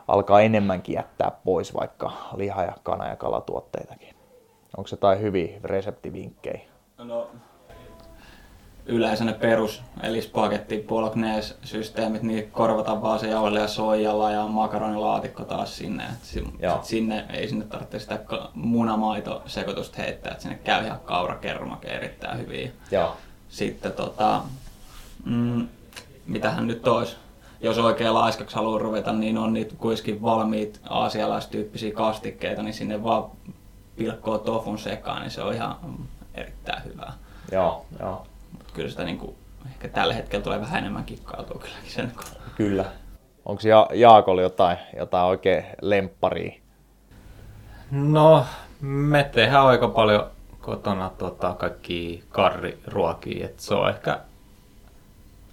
alkaa 0.08 0.42
enemmänkin 0.42 0.96
jättää 0.96 1.32
pois 1.44 1.74
vaikka 1.74 2.12
liha- 2.36 2.64
ja 2.64 2.74
kana- 2.84 3.08
ja 3.08 3.16
kalatuotteitakin. 3.16 4.16
Onko 4.78 4.88
jotain 4.92 5.22
hyviä 5.22 5.60
reseptivinkkejä? 5.64 6.62
No, 6.98 7.28
yleensä 8.86 9.26
ne 9.26 9.34
perus, 9.34 9.84
eli 10.04 10.22
spagetti, 10.22 10.86
bolognese 10.88 11.56
systeemit, 11.64 12.22
niin 12.22 12.52
korvataan 12.52 13.02
vaan 13.02 13.20
se 13.20 13.28
jauhelle 13.28 13.60
ja 13.60 13.68
soijalla 13.68 14.32
ja 14.32 14.48
makaronilaatikko 14.48 15.44
taas 15.44 15.78
sinne. 15.78 16.04
Et 16.78 16.84
sinne 16.84 17.26
ei 17.34 17.48
sinne 17.48 17.66
tarvitse 17.66 18.00
sitä 18.00 18.18
ka- 18.18 18.52
munamaito 18.54 19.42
sekoitusta 19.46 20.02
heittää, 20.02 20.32
että 20.32 20.42
sinne 20.44 20.60
käy 20.64 20.86
ihan 20.86 21.00
kaurakermake 21.00 21.88
erittäin 21.88 22.40
hyvin. 22.40 22.74
Joo. 22.92 23.18
Sitten 23.52 23.92
tota, 23.92 24.42
mm, 25.26 25.68
mitähän 26.28 26.68
nyt 26.68 26.88
olisi, 26.88 27.16
jos 27.62 27.78
oikein 27.78 28.14
laiskaksi 28.14 28.56
haluaa 28.56 28.80
ruveta, 28.80 29.14
niin 29.14 29.38
on 29.38 29.54
niitä 29.54 29.76
kuitenkin 29.78 30.22
valmiit 30.22 30.82
aasialaistyyppisiä 30.90 31.94
kastikkeita, 31.94 32.64
niin 32.64 32.74
sinne 32.74 33.04
vaan 33.04 33.32
pilkkoo 33.96 34.38
tofun 34.38 34.80
sekaan, 34.80 35.22
niin 35.22 35.32
se 35.32 35.42
on 35.42 35.54
ihan 35.54 35.76
erittäin 36.36 36.84
hyvää. 36.84 37.14
Joo, 37.52 37.86
joo. 38.00 38.28
Mut 38.52 38.72
kyllä 38.74 38.90
sitä 38.90 39.04
niinku, 39.04 39.36
ehkä 39.66 39.88
tällä 39.88 40.14
hetkellä 40.14 40.44
tulee 40.44 40.62
vähän 40.62 40.80
enemmän 40.80 41.04
kikkailtua 41.04 41.62
kylläkin 41.62 41.92
sen. 41.92 42.12
Kyllä. 42.56 42.86
Onko 43.46 43.62
ja, 43.68 43.88
Jaakolla 43.94 44.42
jotain, 44.42 44.78
jotain 44.98 45.26
oikein 45.26 45.66
lempparia? 45.82 46.62
No, 47.92 48.46
me 48.82 49.24
tehdään 49.24 49.66
aika 49.66 49.88
paljon 49.88 50.32
kotona 50.62 51.12
tota, 51.18 51.54
kaikki 51.54 52.24
karriruokia, 52.30 53.46
et 53.46 53.60
se 53.60 53.74
on 53.76 53.90
ehkä... 53.90 54.20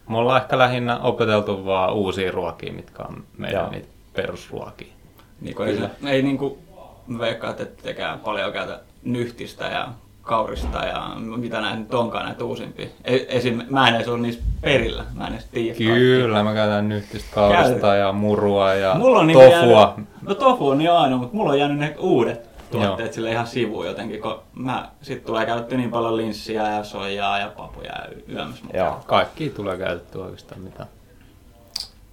Me 0.08 0.18
ollaan 0.18 0.42
ehkä 0.42 0.58
lähinnä 0.58 0.98
opeteltu 0.98 1.64
vaan 1.64 1.92
uusia 1.92 2.30
ruokia, 2.32 2.72
mitkä 2.72 3.02
on 3.02 3.24
meidän 3.38 3.60
Joo. 3.60 3.70
niitä 3.70 3.88
perusruokia. 4.14 4.92
Niinku 5.40 5.62
ei, 5.62 5.76
se, 5.76 5.90
ei 6.06 6.22
niinku, 6.22 6.58
mä 7.06 7.18
veikkaan, 7.18 7.50
että 7.58 7.82
tekään 7.82 8.18
paljon 8.18 8.52
käytä 8.52 8.80
nyhtistä 9.02 9.64
ja 9.64 9.88
kaurista 10.22 10.78
ja 10.84 11.08
mitä 11.16 11.60
näitä 11.60 11.76
nyt 11.78 11.94
onkaan 11.94 12.24
näitä 12.24 12.44
uusimpia. 12.44 12.86
E- 13.04 13.26
Esim, 13.28 13.62
mä 13.70 13.88
en 13.88 13.94
edes 13.94 14.08
ole 14.08 14.18
niissä 14.18 14.40
perillä, 14.60 15.04
mä 15.14 15.26
en 15.26 15.32
edes 15.32 15.44
tiedä 15.44 15.76
Kyllä, 15.78 16.42
mä 16.42 16.54
käytän 16.54 16.88
nyhtistä 16.88 17.28
kaurista 17.34 17.70
Käytät. 17.70 17.98
ja 17.98 18.12
murua 18.12 18.74
ja 18.74 18.94
Mulla 18.94 19.18
on 19.18 19.26
niinku 19.26 19.42
tofua. 19.42 19.80
Jäänyt, 19.80 20.08
no 20.22 20.34
tofu 20.34 20.68
on 20.68 20.78
niin 20.78 20.92
aina, 20.92 21.16
mutta 21.16 21.36
mulla 21.36 21.52
on 21.52 21.58
jäänyt 21.58 21.78
ne 21.78 21.94
uudet 21.98 22.47
tuotteet 22.70 22.98
Joo. 22.98 23.12
sille 23.12 23.30
ihan 23.30 23.46
sivuun 23.46 23.86
jotenkin, 23.86 24.20
kun 24.20 24.40
mä, 24.54 24.88
sit 25.02 25.24
tulee 25.24 25.46
käytetty 25.46 25.76
niin 25.76 25.90
paljon 25.90 26.16
linssiä 26.16 26.70
ja 26.70 26.84
soijaa 26.84 27.38
ja 27.38 27.52
papuja 27.56 27.92
ja 27.92 28.34
yömmässä. 28.34 28.64
Joo. 28.74 29.00
Kaikki 29.06 29.50
tulee 29.50 29.76
käytetty 29.76 30.18
oikeastaan 30.18 30.60
mitä. 30.60 30.86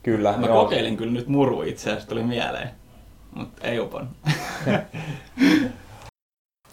Kyllä. 0.04 0.34
Mä 0.38 0.48
joo. 0.48 0.64
kokeilin 0.64 0.98
kyllä 0.98 1.12
nyt 1.12 1.28
muru 1.28 1.62
itse 1.62 1.90
asiassa, 1.90 2.10
tuli 2.10 2.24
mieleen. 2.24 2.70
Mutta 3.34 3.68
ei 3.68 3.80
upon. 3.80 4.10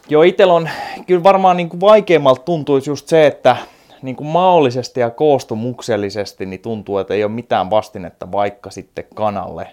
Joo, 0.08 0.22
itsellä 0.22 0.54
on 0.54 0.68
kyllä 1.06 1.22
varmaan 1.22 1.56
niin 1.56 1.68
kuin 1.68 1.80
vaikeimmalta 1.80 2.42
tuntuisi 2.42 2.90
just 2.90 3.08
se, 3.08 3.26
että 3.26 3.56
niin 4.02 4.16
kuin 4.16 4.26
maallisesti 4.26 5.00
ja 5.00 5.10
koostumuksellisesti 5.10 6.46
niin 6.46 6.60
tuntuu, 6.60 6.98
että 6.98 7.14
ei 7.14 7.24
ole 7.24 7.32
mitään 7.32 7.70
vastinetta 7.70 8.32
vaikka 8.32 8.70
sitten 8.70 9.04
kanalle 9.14 9.68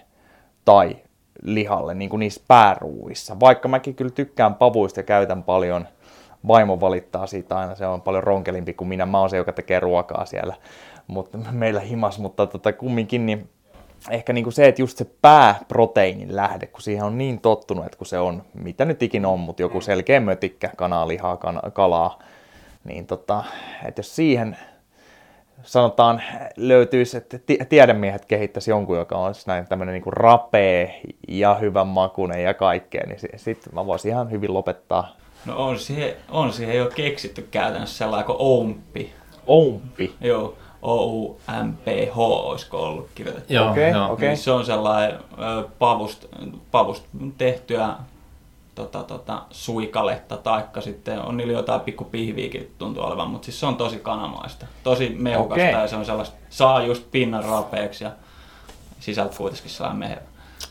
tai 0.64 0.96
lihalle 1.42 1.94
niin 1.94 2.10
kuin 2.10 2.20
niissä 2.20 2.42
pääruuissa. 2.48 3.40
Vaikka 3.40 3.68
mäkin 3.68 3.94
kyllä 3.94 4.10
tykkään 4.10 4.54
pavuista 4.54 5.00
ja 5.00 5.04
käytän 5.04 5.42
paljon, 5.42 5.88
vaimo 6.48 6.80
valittaa 6.80 7.26
siitä 7.26 7.58
aina, 7.58 7.74
se 7.74 7.86
on 7.86 8.02
paljon 8.02 8.24
ronkelimpi 8.24 8.74
kuin 8.74 8.88
minä, 8.88 9.06
mä 9.06 9.20
oon 9.20 9.30
se, 9.30 9.36
joka 9.36 9.52
tekee 9.52 9.80
ruokaa 9.80 10.26
siellä 10.26 10.54
mutta 11.10 11.38
meillä 11.52 11.80
himas, 11.80 12.18
mutta 12.18 12.46
tota, 12.46 12.72
kumminkin 12.72 13.26
niin 13.26 13.48
ehkä 14.10 14.32
niin 14.32 14.44
kuin 14.44 14.54
se, 14.54 14.68
että 14.68 14.82
just 14.82 14.98
se 14.98 15.06
pääproteiinin 15.22 16.36
lähde, 16.36 16.66
kun 16.66 16.82
siihen 16.82 17.04
on 17.04 17.18
niin 17.18 17.40
tottunut, 17.40 17.86
että 17.86 17.98
kun 17.98 18.06
se 18.06 18.18
on, 18.18 18.42
mitä 18.54 18.84
nyt 18.84 19.02
ikinä 19.02 19.28
on, 19.28 19.40
mutta 19.40 19.62
joku 19.62 19.80
selkeä 19.80 20.20
mötikkä, 20.20 20.70
kanaa, 20.76 21.08
lihaa, 21.08 21.38
kalaa, 21.72 22.18
niin 22.84 23.06
tota, 23.06 23.44
että 23.84 23.98
jos 23.98 24.16
siihen 24.16 24.56
sanotaan 25.62 26.22
löytyisi, 26.56 27.16
että 27.16 27.38
tiedemiehet 27.68 28.24
kehittäisi 28.24 28.70
jonkun, 28.70 28.96
joka 28.96 29.16
on 29.16 29.34
näin 29.46 29.66
tämmöinen 29.66 29.92
niin 29.92 30.12
rapee 30.12 31.00
ja 31.28 31.54
hyvän 31.54 31.86
makunen 31.86 32.42
ja 32.42 32.54
kaikkea, 32.54 33.06
niin 33.06 33.18
sitten 33.36 33.74
mä 33.74 33.86
voisin 33.86 34.10
ihan 34.10 34.30
hyvin 34.30 34.54
lopettaa. 34.54 35.16
No 35.46 35.56
on 35.56 35.78
siihen, 35.78 36.14
on 36.28 36.52
siihen 36.52 36.76
jo 36.76 36.90
keksitty 36.94 37.48
käytännössä 37.50 37.98
sellainen 37.98 38.26
kuin 38.26 38.36
oumpi. 38.38 39.12
Oumpi? 39.46 40.14
Joo. 40.20 40.54
O-U-M-P-H 40.82 42.18
olisiko 42.18 42.82
ollut 42.82 43.08
kirjoitettu. 43.14 43.52
Joo, 43.52 43.70
okay, 43.70 43.90
joo. 43.90 44.12
Okay. 44.12 44.28
Niin 44.28 44.36
se 44.36 44.50
on 44.50 44.64
sellainen 44.64 45.18
pavust, 45.78 46.26
pavust 46.70 47.04
tehtyä 47.38 47.88
tota, 48.80 49.02
tota, 49.02 49.42
suikaletta, 49.50 50.36
taikka 50.36 50.80
sitten 50.80 51.20
on 51.20 51.36
niillä 51.36 51.52
jotain 51.52 51.80
pikku 51.80 52.04
pihviikin 52.04 52.74
tuntuu 52.78 53.04
olevan, 53.04 53.30
mutta 53.30 53.44
siis 53.44 53.60
se 53.60 53.66
on 53.66 53.76
tosi 53.76 53.98
kanamaista, 53.98 54.66
tosi 54.82 55.16
meukasta 55.18 55.68
okay. 55.68 55.80
ja 55.80 55.88
se 55.88 55.96
on 55.96 56.04
sellaista, 56.04 56.36
saa 56.50 56.82
just 56.82 57.10
pinnan 57.10 57.44
rapeeksi 57.44 58.04
ja 58.04 58.10
sisältä 59.00 59.36
kuitenkin 59.36 59.70
sellainen 59.70 59.98
mehevä. 59.98 60.20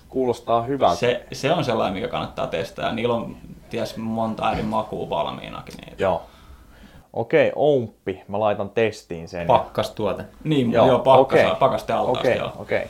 Kuulostaa 0.10 0.62
hyvältä. 0.62 0.96
Se, 0.96 1.26
se 1.32 1.52
on 1.52 1.64
sellainen, 1.64 1.94
mikä 1.94 2.08
kannattaa 2.08 2.48
testaa 2.48 2.86
ja 2.86 2.92
niillä 2.92 3.14
on 3.14 3.38
ties 3.70 3.98
monta 3.98 4.52
eri 4.52 4.64
makua 4.64 5.10
valmiinakin. 5.10 5.76
Niitä. 5.78 6.04
Joo. 6.04 6.22
Okei, 7.14 7.52
Oumppi. 7.56 8.22
Mä 8.28 8.40
laitan 8.40 8.70
testiin 8.70 9.28
sen. 9.28 9.48
Pakkastuote. 9.48 10.26
Niin, 10.44 10.72
joo, 10.72 10.88
joo 10.88 11.00
pakkas, 11.00 11.40
okay. 11.40 11.56
pakaste 11.56 11.96
okei, 11.96 12.38
joo. 12.38 12.52
Okei, 12.60 12.88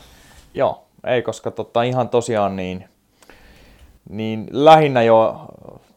joo. 0.53 0.83
Ei, 1.03 1.21
koska 1.21 1.51
tota, 1.51 1.83
ihan 1.83 2.09
tosiaan 2.09 2.55
niin, 2.55 2.88
niin 4.09 4.47
lähinnä 4.51 5.01
jo 5.03 5.45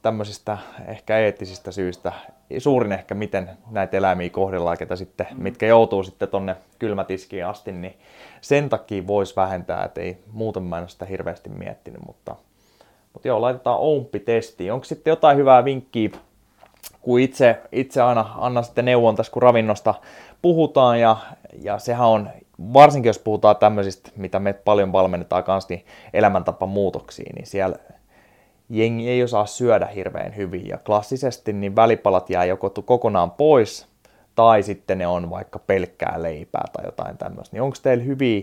tämmöisistä 0.03 0.59
ehkä 0.87 1.19
eettisistä 1.19 1.73
syistä, 1.73 2.13
suurin 2.59 2.93
ehkä 2.93 3.15
miten 3.15 3.51
näitä 3.71 3.97
eläimiä 3.97 4.31
kohdellaan, 4.31 4.79
ketä 4.79 4.97
sitten, 4.97 5.27
mm. 5.31 5.43
mitkä 5.43 5.67
joutuu 5.67 6.03
sitten 6.03 6.29
tonne 6.29 6.57
kylmätiskiin 6.79 7.47
asti, 7.47 7.73
niin 7.73 7.99
sen 8.41 8.69
takia 8.69 9.07
voisi 9.07 9.37
vähentää, 9.37 9.85
että 9.85 10.01
ei 10.01 10.19
muuten 10.33 10.63
mä 10.63 10.77
en 10.77 10.83
ole 10.83 10.89
sitä 10.89 11.05
hirveästi 11.05 11.51
miettinyt, 11.51 12.01
mutta, 12.07 12.37
mutta 13.13 13.29
joo, 13.29 13.41
laitetaan 13.41 13.79
Oumppi 13.79 14.21
testiin. 14.21 14.73
Onko 14.73 14.85
sitten 14.85 15.11
jotain 15.11 15.37
hyvää 15.37 15.65
vinkkiä 15.65 16.11
kun 17.01 17.21
itse, 17.21 17.63
itse 17.73 18.03
aina 18.03 18.31
annan 18.39 18.65
sitten 18.65 18.85
neuvon 18.85 19.17
tässä, 19.17 19.33
kun 19.33 19.43
ravinnosta 19.43 19.95
puhutaan, 20.43 21.01
ja, 21.01 21.17
ja 21.63 21.79
sehän 21.79 22.09
on, 22.09 22.31
varsinkin 22.73 23.09
jos 23.09 23.19
puhutaan 23.19 23.57
tämmöisistä, 23.57 24.11
mitä 24.17 24.39
me 24.39 24.53
paljon 24.53 24.93
valmennetaan 24.93 25.45
kanssa, 25.45 25.75
niin 25.75 25.87
elämäntapamuutoksiin, 26.13 27.35
niin 27.35 27.47
siellä 27.47 27.77
jengi 28.73 29.11
ei 29.11 29.23
osaa 29.23 29.47
syödä 29.47 29.87
hirveän 29.87 30.37
hyvin, 30.37 30.69
ja 30.69 30.79
klassisesti 30.79 31.53
niin 31.53 31.77
välipalat 31.77 32.31
jää 32.31 32.45
joko 32.45 32.71
kokonaan 32.71 33.31
pois, 33.31 33.87
tai 34.35 34.63
sitten 34.63 34.99
ne 34.99 35.07
on 35.07 35.31
vaikka 35.31 35.59
pelkkää 35.59 36.23
leipää 36.23 36.65
tai 36.73 36.85
jotain 36.85 37.19
tämmöistä. 37.19 37.57
Niin 37.57 37.63
onko 37.63 37.77
teillä 37.83 38.05
hyviä 38.05 38.43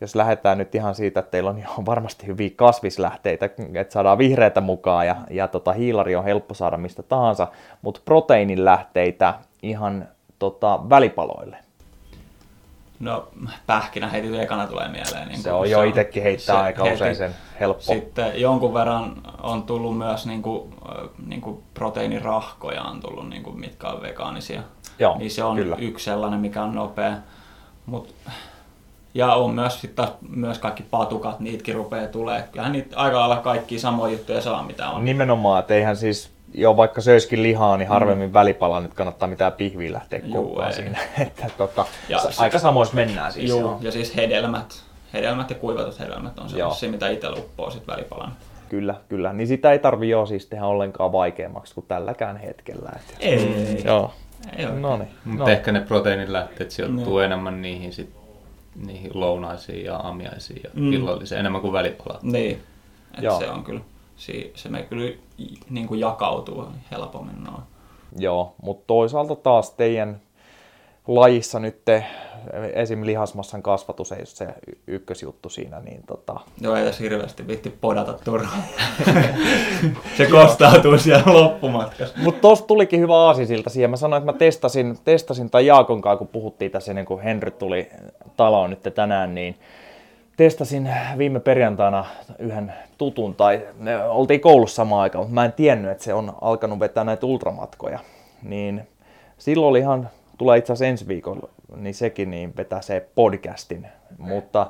jos 0.00 0.16
lähdetään 0.16 0.58
nyt 0.58 0.74
ihan 0.74 0.94
siitä, 0.94 1.20
että 1.20 1.30
teillä 1.30 1.50
on 1.50 1.58
jo 1.58 1.68
varmasti 1.86 2.26
hyviä 2.26 2.50
kasvislähteitä, 2.56 3.46
että 3.46 3.92
saadaan 3.92 4.18
vihreitä 4.18 4.60
mukaan 4.60 5.06
ja, 5.06 5.16
ja 5.30 5.48
tota, 5.48 5.72
hiilari 5.72 6.16
on 6.16 6.24
helppo 6.24 6.54
saada 6.54 6.76
mistä 6.76 7.02
tahansa, 7.02 7.48
mutta 7.82 8.00
proteiinilähteitä 8.04 9.34
ihan 9.62 10.08
tota, 10.38 10.80
välipaloille. 10.90 11.56
No 13.00 13.28
pähkinä 13.66 14.08
heti 14.08 14.38
ekana 14.38 14.66
tulee 14.66 14.88
mieleen. 14.88 15.28
Niin 15.28 15.42
se 15.42 15.52
on 15.52 15.70
jo 15.70 15.82
itsekin 15.82 16.22
heittää 16.22 16.60
aika 16.60 16.84
heti. 16.84 16.94
usein 16.94 17.16
sen 17.16 17.34
helppo. 17.60 17.82
Sitten 17.82 18.40
jonkun 18.40 18.74
verran 18.74 19.12
on 19.42 19.62
tullut 19.62 19.98
myös 19.98 20.26
niin 20.26 20.42
kuin, 20.42 20.74
niin 21.26 21.40
kuin 21.40 21.62
proteiinirahkoja 21.74 22.82
on 22.82 23.00
tullut, 23.00 23.28
niin 23.28 23.42
kuin, 23.42 23.60
mitkä 23.60 23.88
on 23.88 24.02
vegaanisia. 24.02 24.62
Joo, 24.98 25.18
niin 25.18 25.30
se 25.30 25.44
on 25.44 25.56
kyllä. 25.56 25.76
yksi 25.78 26.04
sellainen, 26.04 26.40
mikä 26.40 26.62
on 26.62 26.74
nopea. 26.74 27.12
Mutta 27.86 28.14
ja 29.14 29.34
on 29.34 29.54
myös, 29.54 29.80
sit 29.80 29.94
taas, 29.94 30.10
myös 30.28 30.58
kaikki 30.58 30.82
patukat, 30.82 31.40
niitäkin 31.40 31.74
rupeaa 31.74 32.06
tulee. 32.06 32.44
Kyllähän 32.52 32.72
niitä 32.72 32.96
aika 32.96 33.20
lailla 33.20 33.36
kaikki 33.36 33.78
samoja 33.78 34.12
juttuja 34.12 34.40
saa, 34.40 34.62
mitä 34.62 34.90
on. 34.90 35.04
Nimenomaan, 35.04 35.60
että 35.60 35.74
eihän 35.74 35.96
siis, 35.96 36.30
jo 36.54 36.76
vaikka 36.76 37.00
söiskin 37.00 37.42
lihaa, 37.42 37.76
niin 37.76 37.88
harvemmin 37.88 38.28
mm. 38.28 38.32
välipala 38.32 38.80
nyt 38.80 38.94
kannattaa 38.94 39.28
mitään 39.28 39.52
pihviä 39.52 39.92
lähteä 39.92 40.20
kokoon 40.32 40.72
siinä. 40.72 40.98
että 41.18 41.46
tota, 41.58 41.86
ja 42.08 42.18
aika 42.38 42.58
samoissa 42.58 42.94
mennään 42.94 43.32
siis. 43.32 43.50
Joo. 43.50 43.78
ja 43.80 43.92
siis 43.92 44.16
hedelmät, 44.16 44.82
hedelmät 45.12 45.50
ja 45.50 45.56
kuivatut 45.56 45.98
hedelmät 45.98 46.38
on 46.38 46.74
se, 46.74 46.88
mitä 46.88 47.08
itse 47.08 47.28
uppoo 47.28 47.70
sit 47.70 47.86
välipalan. 47.86 48.32
Kyllä, 48.68 48.94
kyllä. 49.08 49.32
Niin 49.32 49.46
sitä 49.46 49.72
ei 49.72 49.78
tarvi 49.78 50.08
jo 50.08 50.26
siis 50.26 50.46
tehdä 50.46 50.66
ollenkaan 50.66 51.12
vaikeammaksi 51.12 51.74
kuin 51.74 51.86
tälläkään 51.88 52.36
hetkellä. 52.36 52.90
Että 52.96 53.14
ei. 53.20 53.38
Mm. 53.38 53.86
Joo. 53.86 54.14
Ei 54.56 54.66
no 54.66 54.96
niin. 54.96 55.08
Mutta 55.24 55.44
no. 55.44 55.50
ehkä 55.50 55.72
ne 55.72 55.80
proteiinilähteet 55.80 56.70
sijoittuu 56.70 57.16
no. 57.16 57.20
enemmän 57.20 57.62
niihin 57.62 57.92
sit 57.92 58.10
niihin 58.86 59.10
lounaisiin 59.14 59.84
ja 59.84 59.96
aamiaisiin 59.96 60.60
ja 60.64 60.70
mm. 60.74 60.92
illallisiin 60.92 61.38
enemmän 61.40 61.60
kuin 61.60 61.72
välipalat. 61.72 62.22
Niin, 62.22 62.62
että 63.18 63.38
se 63.38 63.50
on 63.50 63.64
kyllä, 63.64 63.80
se 64.54 64.68
me 64.68 64.82
kyllä 64.82 65.12
niin 65.70 65.86
kuin 65.86 66.00
jakautuu 66.00 66.64
helpommin 66.90 67.44
noin. 67.44 67.62
Joo, 68.18 68.54
mutta 68.62 68.84
toisaalta 68.86 69.36
taas 69.36 69.70
teidän 69.70 70.20
lajissa 71.08 71.58
nyt 71.58 71.84
te, 71.84 72.04
esim. 72.74 73.06
lihasmassan 73.06 73.62
kasvatus 73.62 74.12
ei 74.12 74.18
ole 74.18 74.26
se 74.26 74.46
ykkösjuttu 74.86 75.48
siinä, 75.48 75.80
niin 75.80 76.00
tota... 76.06 76.40
Joo, 76.60 76.76
ei 76.76 76.84
tässä 76.84 77.02
hirveästi 77.02 77.46
vitti 77.46 77.70
podata 77.80 78.12
turhaan. 78.24 78.62
se 80.16 80.26
kostautuu 80.26 80.98
siellä 80.98 81.32
loppumatkassa. 81.32 82.14
Mutta 82.18 82.40
tuossa 82.40 82.66
tulikin 82.66 83.00
hyvä 83.00 83.16
aasisilta 83.16 83.70
siihen. 83.70 83.90
Mä 83.90 83.96
sanoin, 83.96 84.20
että 84.20 84.32
mä 84.32 84.38
testasin, 84.38 84.98
testasin 85.04 85.50
tai 85.50 85.66
Jaakon 85.66 86.02
kanssa, 86.02 86.18
kun 86.18 86.28
puhuttiin 86.28 86.70
tässä 86.70 86.92
ennen 86.92 87.06
kuin 87.06 87.22
Henry 87.22 87.50
tuli 87.50 87.88
taloon 88.36 88.70
nyt 88.70 88.94
tänään, 88.94 89.34
niin 89.34 89.56
testasin 90.38 90.90
viime 91.18 91.40
perjantaina 91.40 92.04
yhden 92.38 92.72
tutun, 92.98 93.34
tai 93.34 93.66
me 93.78 94.04
oltiin 94.04 94.40
koulussa 94.40 94.76
samaan 94.76 95.02
aikaan, 95.02 95.24
mutta 95.24 95.34
mä 95.34 95.44
en 95.44 95.52
tiennyt, 95.52 95.90
että 95.90 96.04
se 96.04 96.14
on 96.14 96.32
alkanut 96.40 96.80
vetää 96.80 97.04
näitä 97.04 97.26
ultramatkoja. 97.26 97.98
Niin 98.42 98.88
silloin 99.38 99.70
oli 99.70 99.78
ihan 99.78 100.10
tulee 100.38 100.58
itse 100.58 100.72
asiassa 100.72 100.90
ensi 100.90 101.08
viikolla, 101.08 101.48
niin 101.76 101.94
sekin 101.94 102.30
niin 102.30 102.52
vetää 102.56 102.80
se 102.80 103.08
podcastin. 103.14 103.86
Mutta 104.18 104.66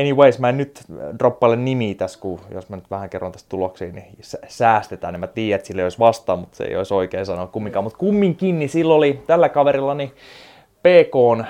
anyways, 0.00 0.38
mä 0.38 0.48
en 0.48 0.56
nyt 0.56 0.80
droppaile 1.18 1.56
nimiä 1.56 1.94
tässä, 1.94 2.20
kun 2.20 2.40
jos 2.50 2.68
mä 2.68 2.76
nyt 2.76 2.90
vähän 2.90 3.10
kerron 3.10 3.32
tästä 3.32 3.48
tuloksiin, 3.48 3.94
niin 3.94 4.16
säästetään. 4.48 5.14
Niin 5.14 5.20
mä 5.20 5.26
tiedän, 5.26 5.56
että 5.56 5.66
sille 5.66 5.82
olisi 5.82 5.98
vastaan, 5.98 6.38
mutta 6.38 6.56
se 6.56 6.64
ei 6.64 6.76
olisi 6.76 6.94
oikein 6.94 7.26
sanoa 7.26 7.46
kumminkaan. 7.46 7.84
Mutta 7.84 7.98
kumminkin, 7.98 8.58
niin 8.58 8.68
silloin 8.68 8.98
oli 8.98 9.22
tällä 9.26 9.48
kaverilla 9.48 9.94
niin 9.94 10.12
PK, 10.86 11.40
äh, 11.40 11.46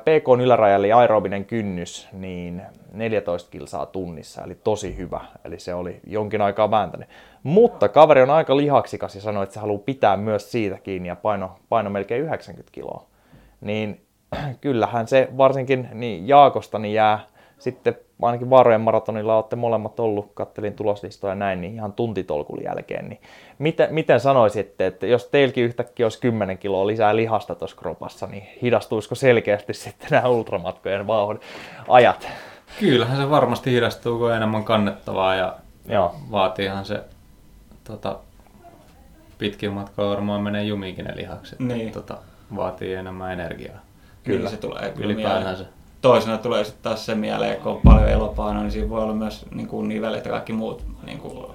PK 0.00 0.42
yläraja 0.42 0.76
eli 0.76 0.92
aerobinen 0.92 1.44
kynnys, 1.44 2.08
niin 2.12 2.62
14 2.92 3.50
kilsaa 3.50 3.86
tunnissa, 3.86 4.44
eli 4.44 4.54
tosi 4.54 4.96
hyvä. 4.96 5.20
Eli 5.44 5.58
se 5.58 5.74
oli 5.74 6.00
jonkin 6.06 6.40
aikaa 6.40 6.70
vääntänyt. 6.70 7.08
Mutta 7.42 7.88
kaveri 7.88 8.22
on 8.22 8.30
aika 8.30 8.56
lihaksikas 8.56 9.14
ja 9.14 9.20
sanoi, 9.20 9.42
että 9.44 9.54
se 9.54 9.60
haluaa 9.60 9.82
pitää 9.84 10.16
myös 10.16 10.52
siitä 10.52 10.78
kiinni 10.78 11.08
ja 11.08 11.16
paino, 11.16 11.58
paino 11.68 11.90
melkein 11.90 12.22
90 12.22 12.72
kiloa. 12.72 13.06
Niin 13.60 14.00
kyllähän 14.60 15.08
se 15.08 15.28
varsinkin 15.36 15.88
niin 15.92 16.28
Jaakosta 16.28 16.78
niin 16.78 16.94
jää 16.94 17.20
sitten 17.58 17.96
ainakin 18.22 18.50
Vaarojen 18.50 18.80
maratonilla 18.80 19.36
olette 19.36 19.56
molemmat 19.56 20.00
ollut, 20.00 20.30
kattelin 20.34 20.74
tuloslistoja 20.74 21.34
näin, 21.34 21.60
niin 21.60 21.74
ihan 21.74 21.92
tuntitolkun 21.92 22.62
jälkeen. 22.64 23.08
Niin 23.08 23.20
miten, 23.58 23.94
miten 23.94 24.20
sanoisitte, 24.20 24.86
että 24.86 25.06
jos 25.06 25.24
teilläkin 25.26 25.64
yhtäkkiä 25.64 26.06
olisi 26.06 26.20
10 26.20 26.58
kiloa 26.58 26.86
lisää 26.86 27.16
lihasta 27.16 27.54
tuossa 27.54 27.76
kropassa, 27.76 28.26
niin 28.26 28.42
hidastuisiko 28.62 29.14
selkeästi 29.14 29.74
sitten 29.74 30.08
nämä 30.10 30.28
ultramatkojen 30.28 31.06
vauhdit 31.06 31.42
ajat? 31.88 32.28
Kyllähän 32.80 33.16
se 33.16 33.30
varmasti 33.30 33.70
hidastuu, 33.70 34.18
kun 34.18 34.34
enemmän 34.34 34.64
kannettavaa 34.64 35.34
ja 35.34 35.54
Joo. 35.88 36.14
vaatiihan 36.30 36.84
se 36.84 37.00
tota, 37.84 38.18
pitkin 39.38 39.72
matkaa 39.72 40.10
varmaan 40.10 40.42
menee 40.42 40.64
jumiinkin 40.64 41.04
ne 41.04 41.16
lihakset. 41.16 41.58
Niin. 41.58 41.92
Tota, 41.92 42.18
vaatii 42.56 42.94
enemmän 42.94 43.32
energiaa. 43.32 43.78
Kyllä. 44.24 44.40
Niin 44.40 44.50
se 44.50 44.56
tulee 44.56 44.92
kyllä. 44.96 45.56
Se. 45.56 45.66
Toisena 46.00 46.38
tulee 46.38 46.64
sitten 46.64 46.82
taas 46.82 47.06
se 47.06 47.14
mieleen, 47.14 47.60
kun 47.60 47.72
on 47.72 47.80
paljon 47.84 48.08
elopainoa, 48.08 48.62
niin 48.62 48.72
siinä 48.72 48.88
voi 48.88 49.02
olla 49.02 49.14
myös 49.14 49.46
niin 49.54 49.68
kuin 49.68 49.88
nivelet 49.88 50.24
ja 50.24 50.30
kaikki 50.30 50.52
muut 50.52 50.84
niin 51.06 51.18
kuin, 51.18 51.46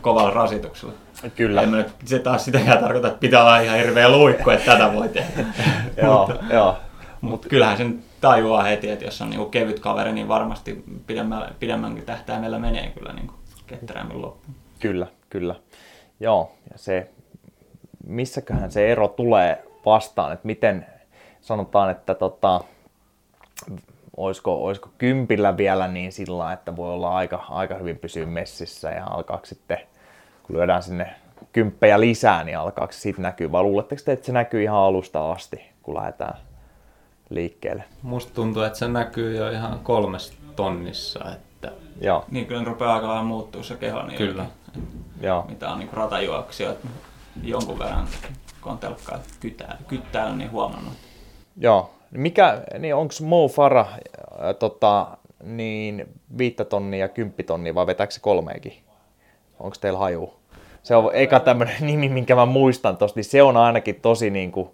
kovalla 0.00 0.30
rasituksella. 0.30 0.94
Kyllä. 1.36 1.62
En 1.62 1.86
se 2.04 2.18
taas 2.18 2.44
sitäkään 2.44 2.78
tarkoita, 2.78 3.08
että 3.08 3.20
pitää 3.20 3.42
olla 3.42 3.60
ihan 3.60 3.78
hirveä 3.78 4.08
luikku, 4.08 4.50
että 4.50 4.72
tätä 4.72 4.92
voi 4.92 5.08
tehdä. 5.08 5.44
joo, 6.02 6.30
joo. 6.52 6.76
Mutta 7.20 7.48
kyllähän 7.48 7.76
sen 7.76 8.04
tajuaa 8.20 8.62
heti, 8.62 8.90
että 8.90 9.04
jos 9.04 9.22
on 9.22 9.30
niinku 9.30 9.46
kevyt 9.46 9.80
kaveri, 9.80 10.12
niin 10.12 10.28
varmasti 10.28 10.84
pidemmänkin 11.58 12.04
tähtäimellä 12.04 12.58
menee 12.58 12.90
kyllä 12.90 13.12
niinku 13.12 13.34
ketterämmin 13.66 14.22
loppuun. 14.22 14.56
Kyllä, 14.80 15.06
kyllä. 15.30 15.54
Joo, 16.20 16.52
ja 16.72 16.78
se 16.78 17.10
missäköhän 18.06 18.72
se 18.72 18.92
ero 18.92 19.08
tulee 19.08 19.64
vastaan, 19.86 20.32
että 20.32 20.46
miten 20.46 20.86
sanotaan, 21.40 21.90
että 21.90 22.14
tota, 22.14 22.60
olisiko, 24.16 24.64
olisiko 24.64 24.90
kympillä 24.98 25.56
vielä 25.56 25.88
niin 25.88 26.12
sillä 26.12 26.52
että 26.52 26.76
voi 26.76 26.92
olla 26.92 27.16
aika, 27.16 27.44
aika 27.48 27.74
hyvin 27.74 27.98
pysyä 27.98 28.26
messissä 28.26 28.90
ja 28.90 29.06
alkaa 29.06 29.40
sitten, 29.44 29.78
kun 30.42 30.56
lyödään 30.56 30.82
sinne 30.82 31.14
kymppejä 31.52 32.00
lisää, 32.00 32.44
niin 32.44 32.58
alkaa 32.58 32.88
se 32.90 33.00
siitä 33.00 33.22
näkyy, 33.22 33.52
vai 33.52 33.62
luuletteko 33.62 34.02
te, 34.04 34.12
että 34.12 34.26
se 34.26 34.32
näkyy 34.32 34.62
ihan 34.62 34.78
alusta 34.78 35.32
asti, 35.32 35.60
kun 35.82 35.94
lähdetään 35.94 36.34
liikkeelle? 37.30 37.84
Musta 38.02 38.34
tuntuu, 38.34 38.62
että 38.62 38.78
se 38.78 38.88
näkyy 38.88 39.36
jo 39.36 39.50
ihan 39.50 39.80
kolmessa 39.82 40.34
tonnissa, 40.56 41.24
että 41.32 41.72
Joo, 42.00 42.24
Niin 42.30 42.46
kyllä 42.46 42.64
rupeaa 42.64 42.94
aika 42.94 43.08
lailla 43.08 43.24
muuttuu 43.24 43.62
se 43.62 43.76
keho. 43.76 44.02
Niin 44.02 44.18
Kyllä. 44.18 44.46
joo, 45.20 45.44
Mitä 45.48 45.70
on 45.70 45.78
niin 45.78 45.92
ratajuoksia, 45.92 46.74
jonkun 47.42 47.78
verran 47.78 48.08
kun 48.60 48.72
on 48.72 48.78
telkkaa 48.78 49.18
kyttää, 49.40 49.78
kyttää 49.88 50.34
niin 50.34 50.50
huomannut. 50.50 50.92
joo. 51.56 51.94
Mikä, 52.12 52.62
niin 52.78 52.94
onko 52.94 53.14
Mo 53.22 53.48
Farah 53.48 53.88
ää, 54.38 54.54
tota, 54.54 55.06
niin 55.44 56.08
viittä 56.38 56.64
tonnia 56.64 57.00
ja 57.00 57.08
kymppitonnia 57.08 57.74
vai 57.74 57.86
vetääkö 57.86 58.12
se 58.12 58.20
kolmeekin? 58.20 58.72
Onko 59.60 59.76
teillä 59.80 59.98
haju? 59.98 60.34
Se 60.82 60.96
on 60.96 61.10
eka 61.14 61.40
tämmöinen 61.40 61.76
nimi, 61.86 62.08
minkä 62.08 62.34
mä 62.34 62.46
muistan 62.46 62.96
tosta, 62.96 63.18
niin 63.18 63.24
se 63.24 63.42
on 63.42 63.56
ainakin 63.56 64.00
tosi 64.00 64.30
niin 64.30 64.52
kuin 64.52 64.68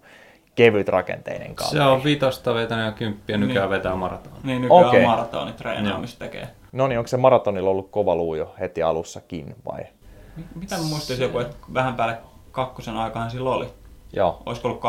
kevyt 0.54 0.88
rakenteinen 0.88 1.54
kaveri. 1.54 1.76
se 1.76 1.82
on 1.82 2.04
vitosta 2.04 2.54
vetänyt 2.54 2.86
ja 2.86 2.92
kymppiä, 2.92 3.36
nykyään 3.36 3.70
vetää 3.70 3.94
maratonia. 3.96 4.40
Niin 4.44 4.62
nykyään 4.62 4.86
okay. 4.86 5.02
maratonitreenaamista 5.04 6.18
tekee. 6.18 6.48
No 6.72 6.86
niin, 6.88 6.98
onko 6.98 7.08
se 7.08 7.16
maratonilla 7.16 7.70
ollut 7.70 7.90
kova 7.90 8.16
luu 8.16 8.34
jo 8.34 8.54
heti 8.60 8.82
alussakin 8.82 9.54
vai? 9.66 9.80
Mi- 10.36 10.44
Mitä 10.54 10.76
mä 10.76 10.82
muistaisin 10.82 11.22
joku, 11.22 11.38
että 11.38 11.56
vähän 11.74 11.94
päälle 11.94 12.18
kakkosen 12.50 12.96
aikaan 12.96 13.30
sillä 13.30 13.50
oli. 13.50 13.66
Joo. 14.12 14.42
Olisiko 14.46 14.68
ollut 14.68 14.82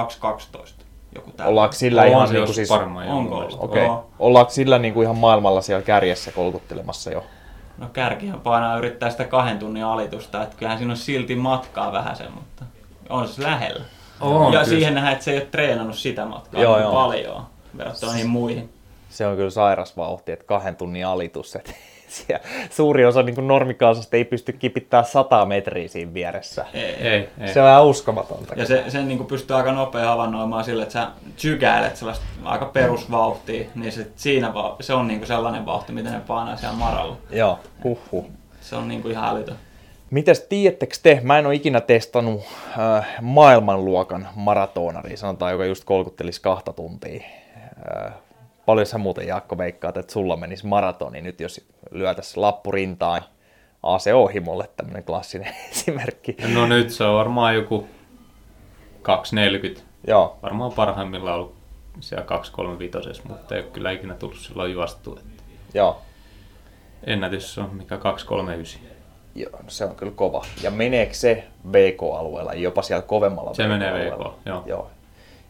2.12? 0.78 0.84
Joku 1.16 1.32
tällainen. 1.32 1.52
Ollaanko 1.52 1.74
sillä 1.74 2.06
ihan 2.06 2.30
niin 2.30 2.46
kuin 2.46 2.56
siis... 2.56 2.72
Onko. 2.72 3.48
Okay. 3.58 3.90
Ollaanko 4.20 4.52
sillä 4.52 4.80
niin 4.80 4.94
kuin 4.94 5.04
ihan 5.04 5.18
maailmalla 5.18 5.62
siellä 5.62 5.84
kärjessä 5.84 6.32
kolkuttelemassa 6.32 7.12
jo? 7.12 7.24
No 7.78 7.88
kärkihän 7.94 8.40
painaa 8.40 8.78
yrittää 8.78 9.10
sitä 9.10 9.24
kahden 9.24 9.60
tunnin 9.60 9.84
alitusta, 9.84 10.44
että 10.44 10.56
kyllähän 10.58 10.78
siinä 10.78 10.94
on 10.94 10.98
silti 10.98 11.36
matkaa 11.36 11.92
vähän 11.92 12.16
sen, 12.16 12.32
mutta 12.32 12.66
on 13.10 13.28
se 13.28 13.44
lähellä. 13.44 13.86
On, 14.22 14.54
ja 14.54 14.60
kyllä. 14.60 14.66
siihen 14.66 14.94
nähdään, 14.94 15.14
että 15.14 15.26
se 15.26 15.32
ei 15.32 15.38
ole 15.38 15.46
treenannut 15.46 15.98
sitä 15.98 16.26
matkaa 16.26 16.62
Joo, 16.62 16.76
niin 16.76 16.84
joo. 16.84 16.94
paljon 16.94 17.44
verrattuna 17.78 18.12
niihin 18.12 18.30
muihin. 18.30 18.74
Se 19.10 19.28
on 19.28 19.36
kyllä 19.36 19.50
sairas 19.50 19.98
vauhti, 19.98 20.32
että 20.32 20.46
kahden 20.46 20.76
tunnin 20.76 21.06
alitus. 21.06 21.56
Että 21.56 21.72
siellä 22.10 22.46
suuri 22.70 23.06
osa 23.06 23.24
niin 23.24 23.48
normikansasta 23.48 24.18
ei 24.18 24.26
pysty 24.26 24.52
kipittämään 24.52 25.06
100 25.06 25.46
metriä 25.46 25.88
siinä 25.88 26.14
vieressä. 26.14 26.66
Ei. 26.74 26.84
Ei, 26.84 27.30
ei. 27.40 27.54
Se 27.54 27.62
on 27.62 27.68
ihan 27.70 27.86
uskomatonta. 27.86 28.54
Ja 28.58 28.66
se, 28.66 28.84
sen 28.88 29.08
niin 29.08 29.26
pystyy 29.26 29.56
aika 29.56 29.72
nopea 29.72 30.08
havainnoimaan 30.08 30.64
sille, 30.64 30.84
että 30.84 30.94
sä 30.94 31.08
tsykäilet 31.36 31.96
sellaista 31.96 32.26
aika 32.44 32.66
perusvauhtia, 32.66 33.70
niin 33.76 33.92
se, 33.92 34.08
siinä 34.16 34.54
va- 34.54 34.76
se 34.80 34.94
on 34.94 35.08
niin 35.08 35.28
sellainen 35.28 35.66
vauhti, 35.66 35.92
miten 35.94 36.14
ne 36.14 36.22
painaa 36.28 36.56
siellä 36.56 36.78
maralla. 36.78 37.18
Joo, 37.32 37.60
huhhuh. 37.84 38.26
Se 38.62 38.76
on 38.76 38.88
niin 38.88 39.12
ihan 39.12 39.30
älytön. 39.30 39.56
Mites 40.10 40.40
tiedättekö 40.40 40.96
te, 41.04 41.20
mä 41.24 41.40
en 41.40 41.46
ole 41.46 41.56
ikinä 41.56 41.82
testannut 41.82 42.42
äh, 42.80 43.08
maailmanluokan 43.22 44.28
maratonari, 44.36 45.18
sanotaan, 45.18 45.52
joka 45.52 45.66
just 45.66 45.84
kolkuttelisi 45.84 46.42
kahta 46.42 46.74
tuntia. 46.74 47.24
Äh, 48.06 48.14
paljon 48.70 48.86
sä 48.86 48.98
muuten 48.98 49.28
Jaakko 49.28 49.58
veikkaat, 49.58 49.98
että 49.98 50.14
sulla 50.14 50.38
menisi 50.38 50.68
maratoni 50.68 51.22
nyt, 51.22 51.40
jos 51.40 51.68
lyötäisiin 51.92 52.42
lappu 52.42 52.72
rintaan 52.72 53.22
AC 53.84 54.08
Ohimolle, 54.14 54.70
tämmöinen 54.78 55.04
klassinen 55.04 55.56
esimerkki. 55.72 56.36
No 56.54 56.68
nyt 56.68 56.90
se 56.90 57.04
on 57.04 57.16
varmaan 57.16 57.56
joku 57.56 57.88
240. 59.02 59.82
Joo, 60.08 60.38
Varmaan 60.44 60.72
parhaimmillaan 60.74 61.36
ollut 61.36 61.56
siellä 62.00 62.26
235, 62.26 63.22
mutta 63.28 63.56
ei 63.56 63.62
ole 63.62 63.70
kyllä 63.72 63.92
ikinä 63.92 64.14
tullut 64.14 64.38
silloin 64.38 64.72
juostua. 64.72 65.20
Että 65.20 65.44
joo. 65.74 66.02
ennätys 67.04 67.58
on 67.58 67.76
mikä 67.76 67.98
239. 67.98 68.82
Joo, 69.36 69.52
no 69.52 69.70
se 69.70 69.86
on 69.86 69.96
kyllä 69.96 70.14
kova. 70.16 70.46
Ja 70.64 70.72
meneekö 70.72 71.14
se 71.14 71.44
VK-alueella, 71.72 72.54
jopa 72.54 72.82
siellä 72.82 73.02
kovemmalla 73.02 73.54
Se 73.54 73.68
menee? 73.68 73.94
VK, 73.94 74.20
joo. 74.46 74.64
joo. 74.66 74.90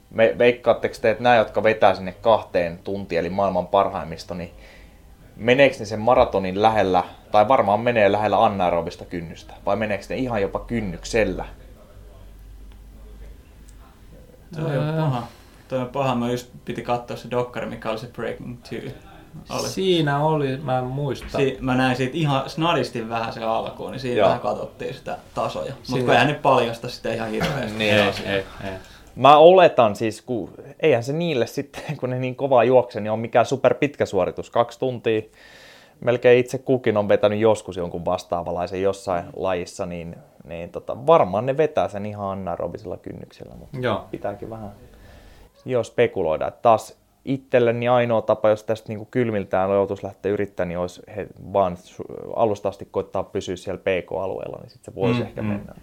Me, 0.10 0.36
veikkaatteko 0.38 0.96
te, 1.02 1.10
että 1.10 1.24
nämä, 1.24 1.36
jotka 1.36 1.64
vetää 1.64 1.96
sinne 1.96 2.12
kahteen 2.12 2.80
tuntiin, 2.84 3.20
eli 3.20 3.30
maailman 3.30 3.68
parhaimmista, 3.68 4.36
niin 4.36 4.52
meneekö 5.36 5.76
ne 5.80 5.86
sen 5.86 6.00
maratonin 6.00 6.62
lähellä, 6.62 7.04
tai 7.32 7.48
varmaan 7.48 7.80
menee 7.80 8.12
lähellä 8.12 8.46
anaerobista 8.46 9.06
kynnystä, 9.06 9.54
vai 9.66 9.76
meneekö 9.76 10.06
ne 10.10 10.16
ihan 10.16 10.42
jopa 10.42 10.60
kynnyksellä? 10.60 11.46
Se 14.56 14.62
on 14.62 14.96
paha. 14.98 15.28
Toi 15.68 15.80
on 15.80 15.88
paha. 15.88 16.16
Mä 16.16 16.32
just 16.32 16.50
piti 16.66 16.82
katsoa 16.82 17.18
se 17.18 17.32
dokkari, 17.32 17.66
mikä 17.66 17.90
oli 17.90 17.98
se 17.98 18.08
Breaking 18.08 18.58
2. 18.58 18.96
Oli. 19.50 19.70
Siinä 19.70 20.24
oli, 20.24 20.58
mä 20.58 20.80
en 20.80 20.84
muista. 20.86 21.38
Si- 21.38 21.58
mä 21.62 21.76
näin 21.76 21.96
siitä 21.96 22.18
ihan 22.18 22.50
snadisti 22.50 23.10
vähän 23.10 23.34
se 23.34 23.44
alkuun, 23.44 23.92
niin 23.92 24.00
siinä 24.00 24.18
Joo. 24.18 24.28
vähän 24.28 24.42
katsottiin 24.42 24.94
sitä 24.94 25.18
tasoja. 25.34 25.74
Mutta 25.90 26.06
kun 26.06 26.14
eihän 26.14 26.28
ne 26.28 26.34
paljasta 26.34 26.90
sitä 26.90 27.14
ihan 27.14 27.30
hirveästi. 27.30 27.78
Niin 27.78 27.94
ei, 27.94 28.14
ei, 28.26 28.46
ei. 28.64 28.74
Mä 29.20 29.38
oletan 29.38 29.96
siis, 29.96 30.22
kun 30.22 30.50
eihän 30.80 31.04
se 31.04 31.14
niille 31.14 31.48
sitten, 31.48 31.84
kun 32.00 32.10
ne 32.10 32.20
niin 32.20 32.36
kovaa 32.36 32.64
juokse, 32.64 33.00
niin 33.00 33.12
on 33.12 33.20
mikään 33.20 33.46
super 33.46 33.74
pitkä 33.74 34.06
suoritus, 34.06 34.50
kaksi 34.50 34.80
tuntia. 34.80 35.22
Melkein 36.02 36.40
itse 36.40 36.58
kukin 36.58 36.98
on 36.98 37.10
vetänyt 37.10 37.40
joskus 37.40 37.78
jonkun 37.78 38.06
vastaavanlaisen 38.06 38.82
jossain 38.82 39.26
lajissa, 39.36 39.86
niin, 39.86 40.16
niin 40.44 40.70
tota, 40.70 41.08
varmaan 41.08 41.46
ne 41.46 41.58
vetää 41.58 41.88
sen 41.88 42.06
ihan 42.06 42.30
anaerobisella 42.30 42.98
kynnyksellä, 42.98 43.56
mutta 43.56 43.78
Joo. 43.80 44.06
pitääkin 44.12 44.50
vähän 44.50 44.72
jo 45.66 45.84
spekuloida. 45.84 46.48
Että 46.48 46.62
taas 46.62 46.98
itselleni 47.26 47.88
ainoa 47.88 48.22
tapa, 48.22 48.50
jos 48.50 48.64
tästä 48.64 48.94
niin 48.94 49.08
kylmiltään 49.12 49.70
joutuisi 49.70 50.04
lähteä 50.04 50.32
yrittämään, 50.32 50.70
niin 50.70 50.80
olisi 50.80 51.02
he 51.16 51.28
vaan 51.54 51.78
alusta 52.36 52.70
asti 52.70 52.88
koittaa 52.92 53.24
pysyä 53.24 53.56
siellä 53.56 53.82
PK-alueella, 53.82 54.58
niin 54.62 54.70
sitten 54.70 54.94
se 54.94 54.96
voisi 54.96 55.20
Mm, 55.20 55.24
mm, 55.24 55.28
ehkä 55.28 55.42
mm. 55.42 55.48
mennä 55.48 55.76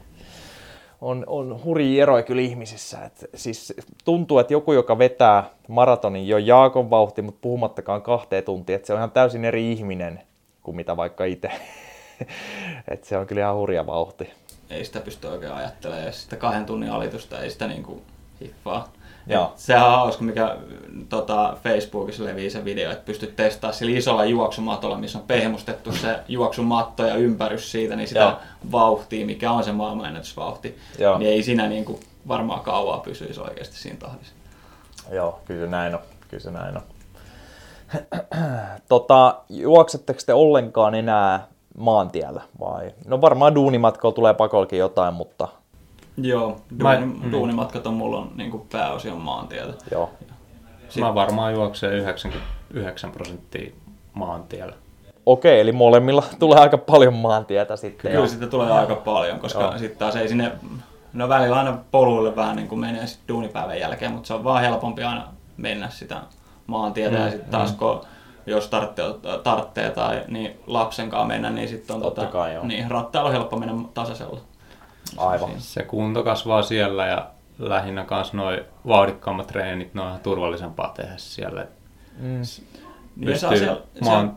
on, 1.00 1.24
on 1.26 1.64
hurjia 1.64 2.02
eroja 2.02 2.22
kyllä 2.22 2.42
ihmisissä. 2.42 3.04
Et 3.04 3.30
siis 3.34 3.74
tuntuu, 4.04 4.38
että 4.38 4.52
joku, 4.52 4.72
joka 4.72 4.98
vetää 4.98 5.50
maratonin 5.68 6.28
jo 6.28 6.38
Jaakon 6.38 6.90
vauhti, 6.90 7.22
mutta 7.22 7.38
puhumattakaan 7.42 8.02
kahteen 8.02 8.44
tuntiin, 8.44 8.76
että 8.76 8.86
se 8.86 8.92
on 8.92 8.98
ihan 8.98 9.10
täysin 9.10 9.44
eri 9.44 9.72
ihminen 9.72 10.22
kuin 10.62 10.76
mitä 10.76 10.96
vaikka 10.96 11.24
itse. 11.24 11.50
Et 12.90 13.04
se 13.04 13.16
on 13.16 13.26
kyllä 13.26 13.42
ihan 13.42 13.56
hurja 13.56 13.86
vauhti. 13.86 14.30
Ei 14.70 14.84
sitä 14.84 15.00
pysty 15.00 15.26
oikein 15.26 15.52
ajattelemaan. 15.52 16.06
Ja 16.06 16.12
sitä 16.12 16.36
kahden 16.36 16.66
tunnin 16.66 16.90
alitusta 16.90 17.40
ei 17.40 17.50
sitä 17.50 17.66
niinku 17.66 18.02
hiffaa. 18.40 18.92
Joo. 19.26 19.52
Sehän 19.56 19.86
on 19.86 19.90
hauska, 19.90 20.24
mikä 20.24 20.56
tota, 21.08 21.56
Facebookissa 21.62 22.24
levii 22.24 22.50
se 22.50 22.64
video, 22.64 22.90
että 22.90 23.04
pystyt 23.04 23.36
testaamaan 23.36 23.78
sillä 23.78 23.98
isolla 23.98 24.24
juoksumatolla, 24.24 24.98
missä 24.98 25.18
on 25.18 25.24
pehmustettu 25.26 25.92
se 25.92 26.18
juoksumatto 26.28 27.06
ja 27.06 27.14
ympärys 27.14 27.72
siitä, 27.72 27.96
niin 27.96 28.08
sitä 28.08 28.20
Joo. 28.20 28.38
vauhtia, 28.72 29.26
mikä 29.26 29.50
on 29.50 29.64
se 29.64 29.72
maailmanennätysvauhti, 29.72 30.78
Joo. 30.98 31.18
niin 31.18 31.30
ei 31.30 31.42
siinä 31.42 31.68
niinku 31.68 32.00
varmaan 32.28 32.60
kauaa 32.60 32.98
pysyisi 32.98 33.40
oikeasti 33.40 33.76
siinä 33.76 33.98
tahdissa. 33.98 34.32
Joo, 35.12 35.40
kyllä 35.44 35.64
se 35.64 35.70
näin 35.70 35.94
on. 35.94 36.00
Kyllä 36.28 36.42
se 36.42 36.50
näin 36.50 36.76
on. 36.76 36.82
tota, 38.88 39.36
juoksetteko 39.48 40.20
te 40.26 40.34
ollenkaan 40.34 40.94
enää 40.94 41.46
maantiellä 41.78 42.42
vai? 42.60 42.94
No 43.06 43.20
varmaan 43.20 43.54
duunimatkalla 43.54 44.14
tulee 44.14 44.34
pakollekin 44.34 44.78
jotain, 44.78 45.14
mutta 45.14 45.48
Joo, 46.16 46.56
Mä- 46.82 46.94
duuni, 47.00 47.14
mm. 47.24 47.32
duunimatkat 47.32 47.86
on 47.86 47.94
mulla 47.94 48.18
on 48.18 48.30
niinku 48.34 48.66
pääosin 48.72 49.12
on 49.12 49.20
maantietä. 49.20 49.72
joo. 49.90 50.10
Mä 51.00 51.14
varmaan 51.14 51.52
juoksen 51.54 51.92
99 51.92 53.10
prosenttia 53.10 53.70
maantiellä. 54.14 54.72
Okei, 55.26 55.60
eli 55.60 55.72
molemmilla 55.72 56.22
tulee 56.38 56.58
aika 56.58 56.78
paljon 56.78 57.14
maantietä 57.14 57.76
sitten. 57.76 58.10
Kyllä 58.10 58.20
ja- 58.24 58.28
sitä 58.28 58.46
tulee 58.46 58.70
aika 58.72 58.94
paljon, 58.94 59.40
koska 59.40 59.78
sitten 59.78 59.98
taas 59.98 60.16
ei 60.16 60.28
sinne, 60.28 60.52
no 61.12 61.28
välillä 61.28 61.56
aina 61.58 61.78
poluille 61.90 62.36
vähän 62.36 62.56
niin 62.56 62.68
kuin 62.68 62.78
menee 62.78 63.06
sit 63.06 63.20
duunipäivän 63.28 63.80
jälkeen, 63.80 64.12
mutta 64.12 64.26
se 64.26 64.34
on 64.34 64.44
vaan 64.44 64.62
helpompi 64.62 65.02
aina 65.02 65.24
mennä 65.56 65.88
sitä 65.88 66.16
maantietä 66.66 67.16
Mm, 67.16 67.24
ja 67.24 67.30
sitten 67.30 67.50
taas 67.50 67.72
kun 67.72 68.00
jos 68.46 68.68
tarvitsee, 68.68 69.06
tarvitsee 69.42 69.90
tai 69.90 70.22
niin 70.28 70.56
lapsen 70.66 71.10
kanssa 71.10 71.26
mennä, 71.26 71.50
niin 71.50 71.68
sitten 71.68 71.96
on 71.96 72.02
Totta 72.02 72.20
tota, 72.20 72.32
kai, 72.32 72.54
joo. 72.54 72.64
niin, 72.66 72.90
rattailla 72.90 73.28
on 73.28 73.34
helppo 73.34 73.56
mennä 73.56 73.74
tasaisella. 73.94 74.40
Aivan. 75.16 75.50
Se 75.58 75.82
kunto 75.82 76.22
kasvaa 76.22 76.62
siellä 76.62 77.06
ja 77.06 77.26
lähinnä 77.58 78.04
kans 78.04 78.32
noin 78.32 78.60
vauhdikkaammat 78.86 79.46
treenit, 79.46 79.94
ne 79.94 80.00
on 80.00 80.08
ihan 80.08 80.20
turvallisempaa 80.20 80.92
tehdä 80.96 81.12
siellä. 81.16 81.66
Mm. 82.18 82.40
Niin 83.16 83.38
saa, 83.38 83.50
Pystyy 83.50 83.58
siellä, 83.58 83.80
maan- 84.04 84.36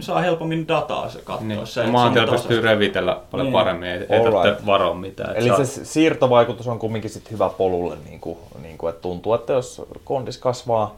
se, 0.00 0.02
saa 0.02 0.20
helpommin 0.20 0.68
dataa 0.68 1.08
se 1.08 1.18
katsoa. 1.24 1.48
Niin, 1.48 1.66
se, 1.66 1.86
maantiellä 1.86 2.26
se 2.28 2.32
on 2.34 2.38
pystyy 2.38 2.60
revitellä 2.60 3.20
paljon 3.30 3.46
Niin. 3.46 3.52
paremmin, 3.52 3.88
ei, 3.88 4.06
ei 4.08 4.20
tarvitse 4.22 4.66
varoa 4.66 4.94
mitään. 4.94 5.36
Eli 5.36 5.48
saa- 5.48 5.64
se 5.64 5.84
siirtovaikutus 5.84 6.68
on 6.68 6.78
kumminkin 6.78 7.10
sit 7.10 7.30
hyvä 7.30 7.48
polulle, 7.48 7.96
niin 8.08 8.20
kuin, 8.20 8.38
niin 8.62 8.78
kuin, 8.78 8.90
että 8.90 9.02
tuntuu, 9.02 9.34
että 9.34 9.52
jos 9.52 9.82
kondis 10.04 10.38
kasvaa 10.38 10.94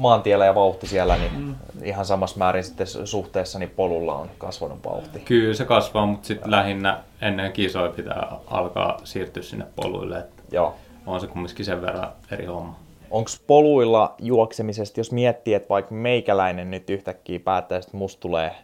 maantiellä 0.00 0.46
ja 0.46 0.54
vauhti 0.54 0.86
siellä, 0.86 1.16
niin 1.16 1.32
mm. 1.38 1.54
ihan 1.82 2.04
samassa 2.04 2.38
määrin 2.38 2.64
sitten 2.64 2.86
suhteessa 2.86 3.58
niin 3.58 3.70
polulla 3.70 4.14
on 4.14 4.30
kasvanut 4.38 4.78
vauhti. 4.84 5.18
Kyllä 5.18 5.54
se 5.54 5.64
kasvaa, 5.64 6.06
mutta 6.06 6.26
sitten 6.26 6.50
lähinnä 6.50 6.98
ennen 7.20 7.52
kisoja 7.52 7.90
pitää 7.90 8.36
alkaa 8.46 9.00
siirtyä 9.04 9.42
sinne 9.42 9.66
poluille. 9.76 10.18
Et 10.18 10.44
Joo. 10.52 10.74
on 11.06 11.20
se 11.20 11.26
kumminkin 11.26 11.64
sen 11.64 11.82
verran 11.82 12.12
eri 12.30 12.46
homma. 12.46 12.76
Onko 13.10 13.30
poluilla 13.46 14.14
juoksemisesta, 14.18 15.00
jos 15.00 15.12
miettii, 15.12 15.54
että 15.54 15.68
vaikka 15.68 15.94
meikäläinen 15.94 16.70
nyt 16.70 16.90
yhtäkkiä 16.90 17.40
päättää, 17.40 17.78
että 17.78 17.96
musta 17.96 18.20
tulee 18.20 18.54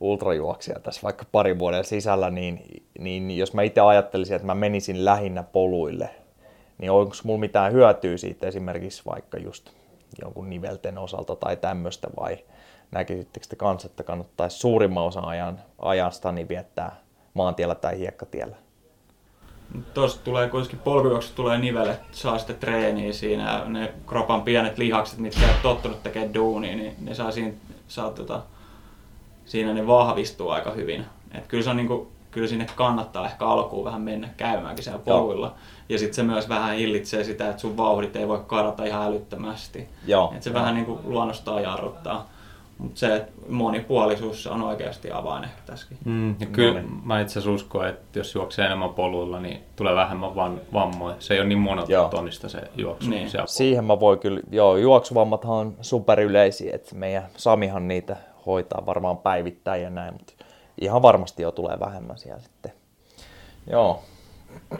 ultrajuoksija 0.00 0.80
tässä 0.80 1.00
vaikka 1.02 1.24
parin 1.32 1.58
vuoden 1.58 1.84
sisällä, 1.84 2.30
niin, 2.30 2.82
niin 2.98 3.38
jos 3.38 3.54
mä 3.54 3.62
itse 3.62 3.80
ajattelisin, 3.80 4.36
että 4.36 4.46
mä 4.46 4.54
menisin 4.54 5.04
lähinnä 5.04 5.42
poluille, 5.42 6.10
niin 6.78 6.90
onko 6.90 7.14
mulla 7.24 7.40
mitään 7.40 7.72
hyötyä 7.72 8.16
siitä 8.16 8.46
esimerkiksi 8.46 9.02
vaikka 9.06 9.38
just 9.38 9.70
jonkun 10.22 10.50
nivelten 10.50 10.98
osalta 10.98 11.36
tai 11.36 11.56
tämmöistä 11.56 12.08
vai 12.20 12.38
näkisittekö 12.90 13.46
te 13.48 13.56
kanssa, 13.56 13.86
että 13.86 14.02
kannattaisi 14.02 14.58
suurimman 14.58 15.04
osan 15.04 15.24
ajan, 15.24 15.60
ajastani 15.78 16.48
viettää 16.48 16.96
maantiellä 17.34 17.74
tai 17.74 17.98
hiekkatiellä? 17.98 18.56
Tuosta 19.94 20.24
tulee 20.24 20.48
kuitenkin 20.48 20.78
polkujuoksusta 20.78 21.36
tulee 21.36 21.58
nivelet, 21.58 22.00
saa 22.12 22.38
sitten 22.38 22.56
treeniä 22.56 23.12
siinä, 23.12 23.64
ne 23.64 23.94
kropan 24.06 24.42
pienet 24.42 24.78
lihakset, 24.78 25.18
mitkä 25.18 25.40
ole 25.40 25.56
tottunut 25.62 26.02
tekemään 26.02 26.34
duunia, 26.34 26.76
niin 26.76 26.94
ne 27.00 27.14
saa 27.14 27.30
siinä, 27.30 27.52
saa 27.88 28.10
tota, 28.10 28.42
siinä 29.44 29.74
ne 29.74 29.86
vahvistuu 29.86 30.50
aika 30.50 30.70
hyvin. 30.70 31.04
Et 31.34 31.46
kyllä, 31.46 31.64
se 31.64 31.70
on 31.70 31.76
niinku, 31.76 32.12
kyllä 32.34 32.48
sinne 32.48 32.66
kannattaa 32.76 33.26
ehkä 33.26 33.46
alkuun 33.46 33.84
vähän 33.84 34.00
mennä 34.00 34.28
käymäänkin 34.36 34.84
siellä 34.84 35.02
poluilla. 35.04 35.54
Ja 35.88 35.98
sitten 35.98 36.14
se 36.14 36.22
myös 36.22 36.48
vähän 36.48 36.76
hillitsee 36.76 37.24
sitä, 37.24 37.50
että 37.50 37.60
sun 37.60 37.76
vauhdit 37.76 38.16
ei 38.16 38.28
voi 38.28 38.40
kadata 38.46 38.84
ihan 38.84 39.06
älyttömästi. 39.06 39.88
Joo, 40.06 40.32
Et 40.36 40.42
se 40.42 40.50
joo. 40.50 40.60
vähän 40.60 40.74
niinku 40.74 41.00
luonnostaan 41.04 41.62
jarruttaa. 41.62 42.28
Mutta 42.78 43.00
se 43.00 43.26
monipuolisuus 43.48 44.46
on 44.46 44.62
oikeasti 44.62 45.12
avain 45.12 45.44
ehkä 45.44 45.60
tässäkin. 45.66 45.98
Mm, 46.04 46.34
ja 46.40 46.46
kyllä 46.46 46.80
niin. 46.80 47.00
mä 47.04 47.20
itse 47.20 47.32
asiassa 47.32 47.50
uskon, 47.50 47.88
että 47.88 48.18
jos 48.18 48.34
juoksee 48.34 48.66
enemmän 48.66 48.90
poluilla, 48.90 49.40
niin 49.40 49.60
tulee 49.76 49.94
vähemmän 49.94 50.34
van, 50.34 50.60
vammoja. 50.72 51.16
Se 51.18 51.34
ei 51.34 51.40
ole 51.40 51.48
niin 51.48 51.58
monotonista 51.58 52.48
se 52.48 52.60
juoksu. 52.76 53.10
Niin. 53.10 53.28
Siihen 53.46 53.84
mä 53.84 54.00
voin 54.00 54.18
kyllä, 54.18 54.40
joo, 54.50 54.76
juoksuvammathan 54.76 55.56
on 55.56 55.76
superyleisiä, 55.80 56.74
että 56.74 56.94
meidän 56.94 57.24
Samihan 57.36 57.88
niitä 57.88 58.16
hoitaa 58.46 58.86
varmaan 58.86 59.18
päivittäin 59.18 59.82
ja 59.82 59.90
näin, 59.90 60.14
mutta 60.14 60.43
ihan 60.80 61.02
varmasti 61.02 61.42
jo 61.42 61.50
tulee 61.52 61.80
vähemmän 61.80 62.18
siellä 62.18 62.42
sitten. 62.42 62.72
Joo, 63.70 64.02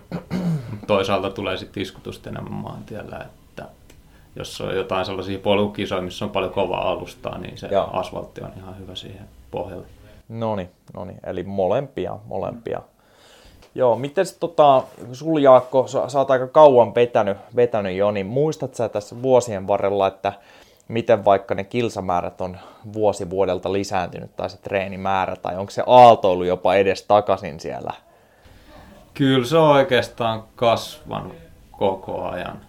toisaalta 0.86 1.30
tulee 1.30 1.56
sitten 1.56 1.82
iskutusta 1.82 2.30
enemmän 2.30 2.52
maantiellä, 2.52 3.18
että 3.18 3.68
jos 4.36 4.60
on 4.60 4.76
jotain 4.76 5.06
sellaisia 5.06 5.38
polkukisoja, 5.38 6.02
missä 6.02 6.24
on 6.24 6.30
paljon 6.30 6.52
kovaa 6.52 6.90
alustaa, 6.90 7.38
niin 7.38 7.58
se 7.58 7.68
Joo. 7.72 7.90
asfaltti 7.92 8.40
on 8.40 8.52
ihan 8.56 8.78
hyvä 8.78 8.94
siihen 8.94 9.28
pohjalle. 9.50 9.86
noni, 10.28 10.70
noni, 10.94 11.14
eli 11.26 11.42
molempia, 11.42 12.18
molempia. 12.24 12.82
Joo, 13.74 13.96
miten 13.96 14.24
tota, 14.40 14.82
sul 15.12 15.38
Jaakko, 15.38 15.86
sä, 15.86 16.08
sä 16.08 16.18
oot 16.18 16.30
aika 16.30 16.46
kauan 16.46 16.94
vetänyt, 16.94 17.36
vetänyt 17.56 17.96
jo, 17.96 18.10
niin 18.10 18.26
muistat 18.26 18.74
sä 18.74 18.88
tässä 18.88 19.22
vuosien 19.22 19.66
varrella, 19.66 20.06
että 20.06 20.32
miten 20.88 21.24
vaikka 21.24 21.54
ne 21.54 21.64
kilsamäärät 21.64 22.40
on 22.40 22.56
vuosi 22.92 23.30
vuodelta 23.30 23.72
lisääntynyt 23.72 24.36
tai 24.36 24.50
se 24.50 24.58
treenimäärä, 24.58 25.36
tai 25.36 25.56
onko 25.56 25.70
se 25.70 25.82
aaltoilu 25.86 26.44
jopa 26.44 26.74
edes 26.74 27.02
takaisin 27.02 27.60
siellä? 27.60 27.92
Kyllä 29.14 29.46
se 29.46 29.56
on 29.56 29.68
oikeastaan 29.68 30.44
kasvanut 30.56 31.34
koko 31.70 32.28
ajan. 32.28 32.60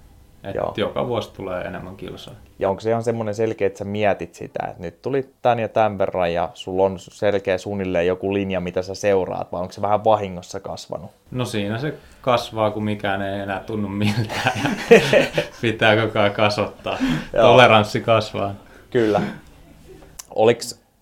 Et 0.44 0.56
Joo. 0.56 0.74
joka 0.78 1.08
vuosi 1.08 1.34
tulee 1.34 1.62
enemmän 1.62 1.96
kilsoja. 1.96 2.38
Ja 2.60 2.70
onko 2.70 2.82
se 2.82 2.90
ihan 2.90 3.04
semmoinen 3.04 3.36
selkeä, 3.36 3.68
että 3.68 3.78
sä 3.78 3.86
mietit 3.86 4.36
sitä, 4.36 4.68
että 4.68 4.82
nyt 4.82 5.02
tuli 5.02 5.30
tän 5.42 5.60
ja 5.60 5.70
tämän 5.70 5.98
verran 5.98 6.34
ja 6.34 6.50
sulla 6.54 6.84
on 6.84 7.00
selkeä 7.00 7.58
suunnilleen 7.58 8.08
joku 8.08 8.34
linja, 8.34 8.60
mitä 8.60 8.82
sä 8.82 8.96
seuraat, 8.96 9.52
vai 9.52 9.62
onko 9.62 9.74
se 9.74 9.82
vähän 9.82 10.04
vahingossa 10.04 10.60
kasvanut? 10.60 11.12
No 11.32 11.46
siinä 11.46 11.78
se 11.78 11.94
kasvaa, 12.22 12.72
kun 12.72 12.84
mikään 12.84 13.22
ei 13.22 13.40
enää 13.40 13.60
tunnu 13.60 13.88
miltään 13.88 14.78
pitää 15.62 16.06
koko 16.06 16.20
ajan 16.20 16.32
kasvattaa. 16.32 16.98
Toleranssi 17.32 18.02
kasvaa. 18.02 18.56
Kyllä. 18.90 19.22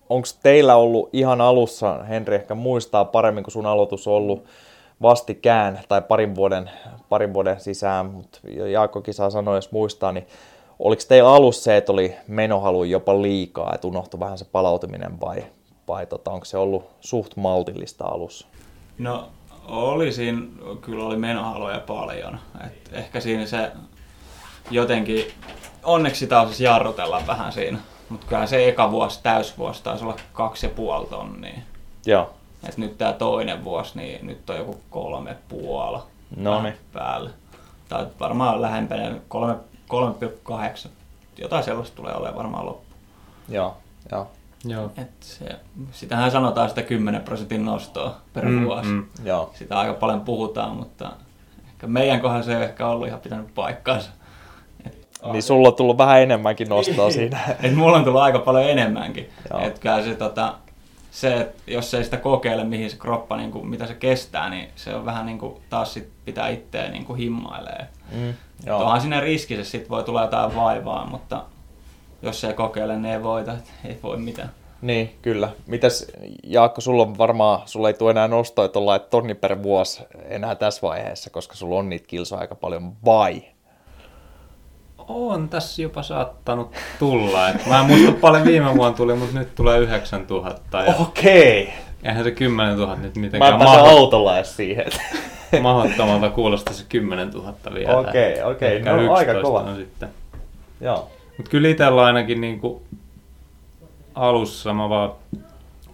Onko 0.08 0.28
teillä 0.42 0.76
ollut 0.76 1.08
ihan 1.12 1.40
alussa, 1.40 2.02
Henri 2.02 2.34
ehkä 2.34 2.54
muistaa 2.54 3.04
paremmin, 3.04 3.44
kun 3.44 3.52
sun 3.52 3.66
aloitus 3.66 4.06
on 4.06 4.14
ollut 4.14 4.44
vastikään 5.02 5.80
tai 5.88 6.02
parin 6.02 6.34
vuoden, 6.34 6.70
parin 7.08 7.34
vuoden 7.34 7.60
sisään, 7.60 8.06
mutta 8.06 8.38
Jaakkokin 8.70 9.14
saa 9.14 9.30
sanoa, 9.30 9.54
jos 9.54 9.72
muistaa, 9.72 10.12
niin 10.12 10.26
oliko 10.78 11.02
teillä 11.08 11.32
alussa 11.34 11.62
se, 11.62 11.76
että 11.76 11.92
oli 11.92 12.14
menohalu 12.28 12.84
jopa 12.84 13.22
liikaa, 13.22 13.72
että 13.74 13.86
unohtui 13.86 14.20
vähän 14.20 14.38
se 14.38 14.44
palautuminen 14.44 15.20
vai, 15.20 15.44
vai 15.88 16.06
tota, 16.06 16.30
onko 16.30 16.44
se 16.44 16.58
ollut 16.58 16.84
suht 17.00 17.36
maltillista 17.36 18.04
alussa? 18.04 18.46
No 18.98 19.28
oli 19.68 20.12
siinä, 20.12 20.42
kyllä 20.80 21.04
oli 21.04 21.16
menohaluja 21.16 21.80
paljon. 21.80 22.38
Et 22.66 22.90
ehkä 22.92 23.20
siinä 23.20 23.46
se 23.46 23.72
jotenkin, 24.70 25.24
onneksi 25.82 26.26
taas 26.26 26.60
jarrutella 26.60 27.22
vähän 27.26 27.52
siinä. 27.52 27.78
Mutta 28.08 28.26
kyllä 28.26 28.46
se 28.46 28.68
eka 28.68 28.90
vuosi, 28.90 29.20
täysvuosi 29.22 29.82
taisi 29.82 30.04
olla 30.04 30.16
kaksi 30.32 30.66
ja 30.66 30.70
puoli 30.70 31.06
tonnia. 31.06 31.58
Joo. 32.06 32.30
Et 32.68 32.76
nyt 32.76 32.98
tämä 32.98 33.12
toinen 33.12 33.64
vuosi, 33.64 33.98
niin 33.98 34.26
nyt 34.26 34.50
on 34.50 34.56
joku 34.56 34.80
kolme 34.90 35.36
puoli 35.48 35.98
No 36.36 36.62
niin. 36.62 36.74
päällä. 36.92 37.30
Tai 37.88 38.06
varmaan 38.20 38.62
lähempänä 38.62 39.14
kolme- 39.28 39.56
3,8. 39.88 40.88
Jotain 41.38 41.64
sellaista 41.64 41.96
tulee 41.96 42.14
olemaan 42.14 42.36
varmaan 42.36 42.66
loppu. 42.66 42.94
Joo, 43.48 43.76
joo. 44.12 44.26
Joo. 44.66 44.90
Et 44.96 45.10
se, 45.20 45.44
sitähän 45.92 46.30
sanotaan 46.30 46.68
sitä 46.68 46.82
10 46.82 47.20
prosentin 47.22 47.64
nostoa 47.64 48.16
per 48.32 48.44
Mm, 48.44 48.64
vuosi. 48.64 48.88
mm. 48.88 49.06
Joo. 49.24 49.50
Sitä 49.54 49.78
aika 49.78 49.94
paljon 49.94 50.20
puhutaan, 50.20 50.76
mutta 50.76 51.12
ehkä 51.68 51.86
meidän 51.86 52.20
kohdalla 52.20 52.42
se 52.44 52.56
ei 52.56 52.62
ehkä 52.64 52.86
ollut 52.86 53.08
ihan 53.08 53.20
pitänyt 53.20 53.54
paikkaansa. 53.54 54.10
Niin 55.32 55.42
sulla 55.42 55.68
on 55.68 55.74
tullut 55.74 55.98
vähän 55.98 56.22
enemmänkin 56.22 56.68
nostaa 56.68 57.10
siinä. 57.20 57.40
Et 57.62 57.74
mulla 57.74 57.96
on 57.96 58.04
tullut 58.04 58.20
aika 58.20 58.38
paljon 58.38 58.64
enemmänkin. 58.70 59.30
Joo. 59.50 59.60
Et 59.60 59.78
kyllä 59.78 60.02
se, 60.04 60.14
tota, 60.14 60.54
se, 61.14 61.40
että 61.40 61.62
jos 61.66 61.94
ei 61.94 62.04
sitä 62.04 62.16
kokeile, 62.16 62.64
mihin 62.64 62.90
se 62.90 62.96
kroppa, 62.96 63.36
niin 63.36 63.50
kuin, 63.50 63.66
mitä 63.66 63.86
se 63.86 63.94
kestää, 63.94 64.50
niin 64.50 64.68
se 64.76 64.94
on 64.94 65.04
vähän 65.04 65.26
niin 65.26 65.38
kuin, 65.38 65.62
taas 65.70 65.94
sit 65.94 66.08
pitää 66.24 66.48
itseä 66.48 66.90
niin 66.90 67.04
kuin 67.04 67.18
himmailee. 67.18 67.86
Mm, 68.12 68.34
Joo. 68.66 68.80
Onhan 68.80 69.00
sinne 69.00 69.20
riski, 69.20 69.54
että 69.54 69.66
sit 69.66 69.90
voi 69.90 70.04
tulla 70.04 70.22
jotain 70.22 70.56
vaivaa, 70.56 71.06
mutta 71.06 71.44
jos 72.22 72.44
ei 72.44 72.54
kokeile, 72.54 72.96
niin 72.96 73.12
ei 73.12 73.22
voita, 73.22 73.52
ei 73.84 73.98
voi 74.02 74.16
mitään. 74.16 74.50
Niin, 74.82 75.14
kyllä. 75.22 75.48
Mitäs 75.66 76.06
Jaakko, 76.42 76.80
sulla 76.80 77.02
on 77.02 77.18
varmaan, 77.18 77.60
sulla 77.64 77.88
ei 77.88 77.94
tule 77.94 78.10
enää 78.10 78.28
tuolla 78.72 78.96
että 78.96 79.10
tonni 79.10 79.34
per 79.34 79.62
vuosi 79.62 80.02
enää 80.24 80.54
tässä 80.54 80.82
vaiheessa, 80.82 81.30
koska 81.30 81.54
sulla 81.54 81.78
on 81.78 81.88
niitä 81.88 82.06
kilsoja 82.06 82.40
aika 82.40 82.54
paljon, 82.54 82.92
vai? 83.04 83.42
On 85.08 85.48
tässä 85.48 85.82
jopa 85.82 86.02
saattanut 86.02 86.72
tulla. 86.98 87.48
Et 87.48 87.66
mä 87.66 87.80
en 87.80 87.86
muista 87.86 88.12
paljon 88.20 88.44
viime 88.44 88.74
vuonna 88.74 88.96
tuli, 88.96 89.14
mutta 89.14 89.38
nyt 89.38 89.54
tulee 89.54 89.78
9000. 89.78 90.82
Ja 90.82 90.94
Okei. 90.94 91.72
eihän 92.02 92.24
se 92.24 92.30
10 92.30 92.76
000 92.76 92.96
nyt 92.96 93.16
Mä 93.16 93.20
mitenkään 93.20 93.52
en 93.52 93.58
pääse 93.58 93.80
maho- 93.80 93.88
autolla 93.88 94.36
edes 94.36 94.56
siihen. 94.56 94.86
mahdottomalta 95.62 96.30
kuulostaa 96.30 96.74
se 96.74 96.84
10 96.88 97.30
000 97.30 97.54
vielä. 97.74 97.96
Okei, 97.98 98.42
okei. 98.42 98.76
Ehkä 98.76 98.92
No, 98.96 99.14
aika 99.14 99.32
11 99.32 99.42
kova. 99.42 99.60
on 99.60 99.76
sitten. 99.76 100.08
Joo. 100.80 101.10
Mutta 101.36 101.50
kyllä 101.50 101.68
itsellä 101.68 102.04
ainakin 102.04 102.40
niin 102.40 102.60
kuin 102.60 102.82
alussa 104.14 104.74
mä 104.74 104.88
vaan 104.88 105.12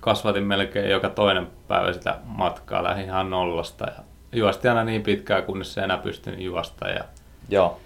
kasvatin 0.01 0.45
melkein 0.45 0.91
joka 0.91 1.09
toinen 1.09 1.47
päivä 1.69 1.93
sitä 1.93 2.17
matkaa, 2.25 2.83
lähdin 2.85 3.05
ihan 3.05 3.31
nollasta 3.31 3.85
ja 3.85 3.93
juosti 4.33 4.69
aina 4.69 4.85
niin 4.85 5.03
pitkään, 5.03 5.43
kunnes 5.43 5.75
se 5.75 5.81
enää 5.81 5.97
pystynyt 5.99 6.41
juosta. 6.41 6.89
Ja 6.89 7.05
Joo. 7.49 7.79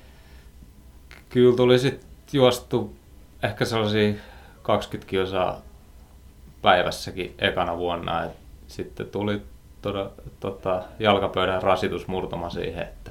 Kyllä 1.34 1.56
tuli 1.56 1.78
sitten 1.78 2.08
juostu 2.32 2.96
ehkä 3.42 3.64
sellaisia 3.64 4.14
20 4.62 5.10
kilsaa 5.10 5.60
päivässäkin 6.62 7.34
ekana 7.38 7.78
vuonna. 7.78 8.24
Et 8.24 8.32
sitten 8.68 9.06
tuli 9.06 9.42
toda, 9.82 10.10
tota, 10.40 10.82
jalkapöydän 10.98 11.62
rasitusmurtuma 11.62 12.50
siihen, 12.50 12.82
että 12.82 13.10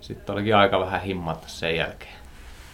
sitten 0.00 0.32
olikin 0.34 0.56
aika 0.56 0.80
vähän 0.80 1.02
himmata 1.02 1.48
sen 1.48 1.76
jälkeen. 1.76 2.16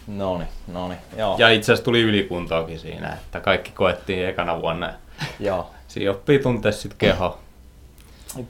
Noni, 0.06 0.44
noni. 0.66 0.94
Joo. 1.16 1.36
Ja 1.38 1.50
itse 1.50 1.72
asiassa 1.72 1.84
tuli 1.84 2.00
ylikuntoakin 2.00 2.78
siinä, 2.78 3.12
että 3.12 3.40
kaikki 3.40 3.70
koettiin 3.70 4.28
ekana 4.28 4.60
vuonna. 4.60 4.94
Joo. 5.40 5.70
Siinä 5.88 6.10
oppii 6.10 6.38
tuntea 6.38 6.72
sitten 6.72 6.98
keho. 6.98 7.38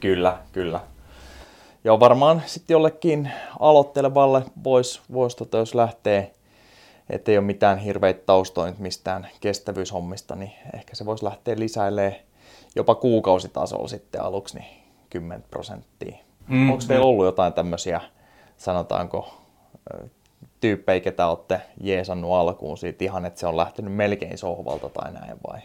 Kyllä, 0.01 0.39
kyllä. 0.53 0.81
Joo, 1.85 2.01
varmaan 2.01 2.43
sitten 2.47 2.75
jollekin 2.75 3.31
aloittelevalle 3.61 4.43
voisi, 4.65 5.01
vois, 5.13 5.37
tota, 5.37 5.59
jos 5.59 5.75
lähtee, 5.75 6.33
ettei 7.11 7.39
ole 7.39 7.45
mitään 7.47 7.79
hirveitä 7.79 8.23
taustoja 8.27 8.71
nyt 8.71 8.79
mistään 8.79 9.29
kestävyyshommista, 9.41 10.35
niin 10.37 10.53
ehkä 10.75 10.95
se 10.95 11.07
voisi 11.07 11.25
lähteä 11.25 11.55
lisäilemään 11.59 12.17
jopa 12.77 12.95
kuukausitasolla 12.95 13.89
sitten 13.89 14.23
aluksi 14.23 14.59
niin 14.59 14.83
10 15.11 15.45
prosenttia. 15.51 16.17
Mm, 16.49 16.57
Mm, 16.57 16.71
Onko 16.71 16.85
teillä 16.89 17.07
ollut 17.07 17.25
jotain 17.25 17.53
tämmöisiä, 17.53 18.01
sanotaanko, 18.57 19.35
tyyppejä, 20.61 21.01
ketä 21.01 21.27
olette 21.27 21.61
jeesannut 21.81 22.33
alkuun 22.33 22.79
siitä 22.79 23.05
ihan, 23.05 23.27
että 23.27 23.41
se 23.41 23.47
on 23.47 23.57
lähtenyt 23.57 23.95
melkein 23.95 24.39
sohvalta 24.39 24.89
tai 24.89 25.13
näin 25.13 25.37
vai? 25.49 25.61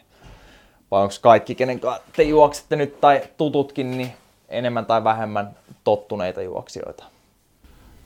Vai 0.92 1.02
onko 1.04 1.14
kaikki, 1.22 1.56
kenen 1.56 1.82
te 2.16 2.24
juoksette 2.24 2.76
nyt 2.76 3.02
tai 3.02 3.22
tututkin, 3.38 3.98
niin 3.98 4.14
enemmän 4.50 4.86
tai 4.86 5.04
vähemmän 5.04 5.56
tottuneita 5.84 6.42
juoksijoita? 6.42 7.04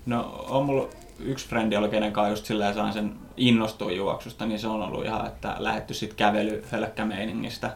No 0.06 0.46
on 0.50 0.66
mulla 0.66 0.88
yksi 1.20 1.50
frendi 1.50 1.76
oli 1.76 1.89
kenen 1.89 2.14
kanssa 2.14 2.32
just 2.32 2.46
silleen 2.46 2.74
sain 2.74 2.94
sen 2.94 3.14
innostua 3.38 3.92
juoksusta, 3.92 4.46
niin 4.46 4.60
se 4.60 4.68
on 4.68 4.82
ollut 4.82 5.06
ihan, 5.06 5.28
että 5.28 5.56
lähetty 5.60 5.94
sit 5.94 6.14
kävely 6.14 6.64
hölkkämeiningistä. 6.72 7.72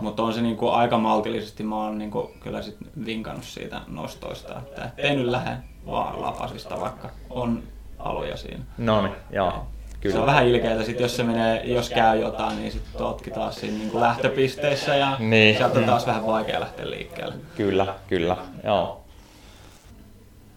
Mutta 0.00 0.22
on 0.22 0.32
se 0.32 0.42
niinku 0.42 0.68
aika 0.68 0.98
maltillisesti, 0.98 1.62
mä 1.62 1.76
oon 1.76 1.98
niinku 1.98 2.30
kyllä 2.40 2.62
sit 2.62 2.76
vinkannut 3.04 3.44
siitä 3.44 3.80
nostoista, 3.86 4.58
että 4.58 4.90
ei 4.96 5.16
nyt 5.16 5.26
lähde 5.26 5.56
vaan 5.86 6.22
lapasista, 6.22 6.80
vaikka 6.80 7.10
on 7.30 7.62
haluja 7.98 8.36
siinä. 8.36 8.64
No 8.78 9.02
niin, 9.02 9.14
joo. 9.30 9.66
Kyllä. 10.06 10.12
Se 10.12 10.18
on 10.20 10.26
vähän 10.26 10.46
ilkeää, 10.46 10.82
sit 10.82 11.00
jos 11.00 11.16
se 11.16 11.22
menee, 11.22 11.62
jos 11.64 11.90
käy 11.90 12.20
jotain, 12.20 12.56
niin 12.58 12.72
sitten 12.72 13.02
ootkin 13.02 13.32
taas 13.32 13.54
siinä 13.56 13.78
niin 13.78 14.00
lähtöpisteissä 14.00 14.96
ja 14.96 15.16
Niin. 15.18 15.56
sieltä 15.56 15.78
on 15.78 15.84
taas 15.84 16.06
vähän 16.06 16.26
vaikea 16.26 16.60
lähteä 16.60 16.90
liikkeelle. 16.90 17.34
Kyllä, 17.56 17.94
kyllä, 18.08 18.36
joo. 18.64 19.04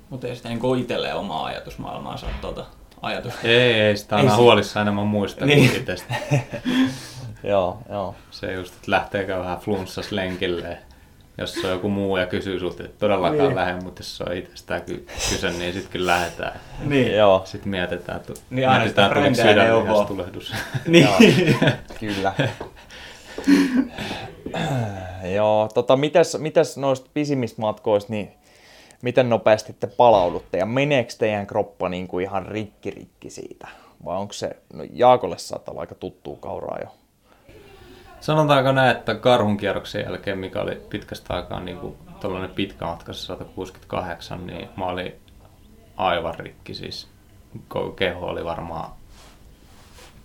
Mutta 0.10 0.28
ei 0.28 0.36
sitä 0.36 0.50
niin 0.50 0.80
itselleen 0.80 1.16
omaa 1.16 1.46
ajatusmaailmaa 1.46 2.18
saa 2.18 2.30
tuota 2.42 2.66
ajatusta. 3.02 3.40
Ei, 3.44 3.74
ei 3.82 3.98
sitä 3.98 4.16
aina 4.16 4.36
huolissa 4.36 4.82
enemmän 4.82 5.08
muista 5.08 5.46
Niin. 5.46 5.70
kuin 5.70 5.80
itsestä. 5.80 6.14
Joo, 7.44 7.78
joo. 7.90 8.16
Se 8.32 8.54
just, 8.54 8.74
että 8.76 8.92
lähteekö 8.92 9.40
vähän 9.40 9.58
flunssas 9.60 10.12
lenkille. 10.12 10.78
Jos 11.40 11.54
se 11.54 11.68
on 11.68 11.74
joku 11.74 11.90
muu 11.90 12.18
ja 12.18 12.26
kysyy 12.26 12.60
sulta, 12.60 12.84
että 12.84 13.00
todellakaan 13.00 13.38
Niin. 13.44 13.56
lähde, 13.56 13.82
mutta 13.84 14.00
jos 14.00 14.18
se 14.18 14.24
on 14.24 14.34
itsestään 14.38 14.82
ky- 14.82 15.06
kyse, 15.30 15.50
niin 15.52 15.74
sitten 15.74 15.92
kyllä 15.92 16.12
lähdetään. 16.12 16.60
Niin. 16.86 17.16
Joo, 17.16 17.42
Sitten 17.46 17.70
mietitään, 17.70 18.20
että 18.20 18.34
Niin 18.50 18.70
aina 18.70 18.80
mietitään, 18.84 19.12
neuvoo. 19.14 19.34
sydänlihastulehdus. 19.36 20.54
Niin. 20.88 21.08
kyllä. 22.00 22.34
joo, 25.36 25.70
tota, 25.74 25.96
mites, 25.98 26.38
mites 26.40 26.78
noista 26.78 27.10
pisimmistä 27.14 27.62
matkoista, 27.62 28.14
niin 28.14 28.32
miten 29.02 29.30
nopeasti 29.30 29.76
te 29.80 29.88
palaudutte 29.88 30.58
ja 30.58 30.66
meneekö 30.66 31.14
teidän 31.18 31.48
kroppa 31.48 31.90
niin 31.90 32.08
kuin 32.08 32.24
ihan 32.26 32.46
rikki 32.46 32.92
rikki 32.92 33.30
siitä? 33.30 33.68
Vai 34.06 34.18
onko 34.18 34.34
se, 34.34 34.50
no 34.74 34.84
Jaakolle 34.94 35.38
saattaa 35.38 35.72
olla 35.72 35.82
aika 35.82 35.96
tuttuu 35.96 36.36
kauraa 36.36 36.78
jo. 36.82 36.90
Sanotaanko 38.20 38.72
näin, 38.72 38.98
että 38.98 39.16
karhun 39.16 39.58
kierroksen 39.58 40.04
jälkeen, 40.04 40.38
mikä 40.38 40.62
oli 40.62 40.82
pitkästä 40.90 41.34
aikaa 41.34 41.60
niin 41.60 41.78
kuin 41.78 41.98
tuollainen 42.22 42.50
pitkä 42.50 42.86
matka, 42.86 43.14
se 43.14 43.20
168, 43.20 44.48
niin 44.48 44.70
mä 44.78 44.86
olin 44.86 45.14
aivan 45.98 46.36
rikki. 46.36 46.74
Siis 46.74 47.08
keho 47.96 48.26
oli 48.26 48.46
varmaan 48.46 48.92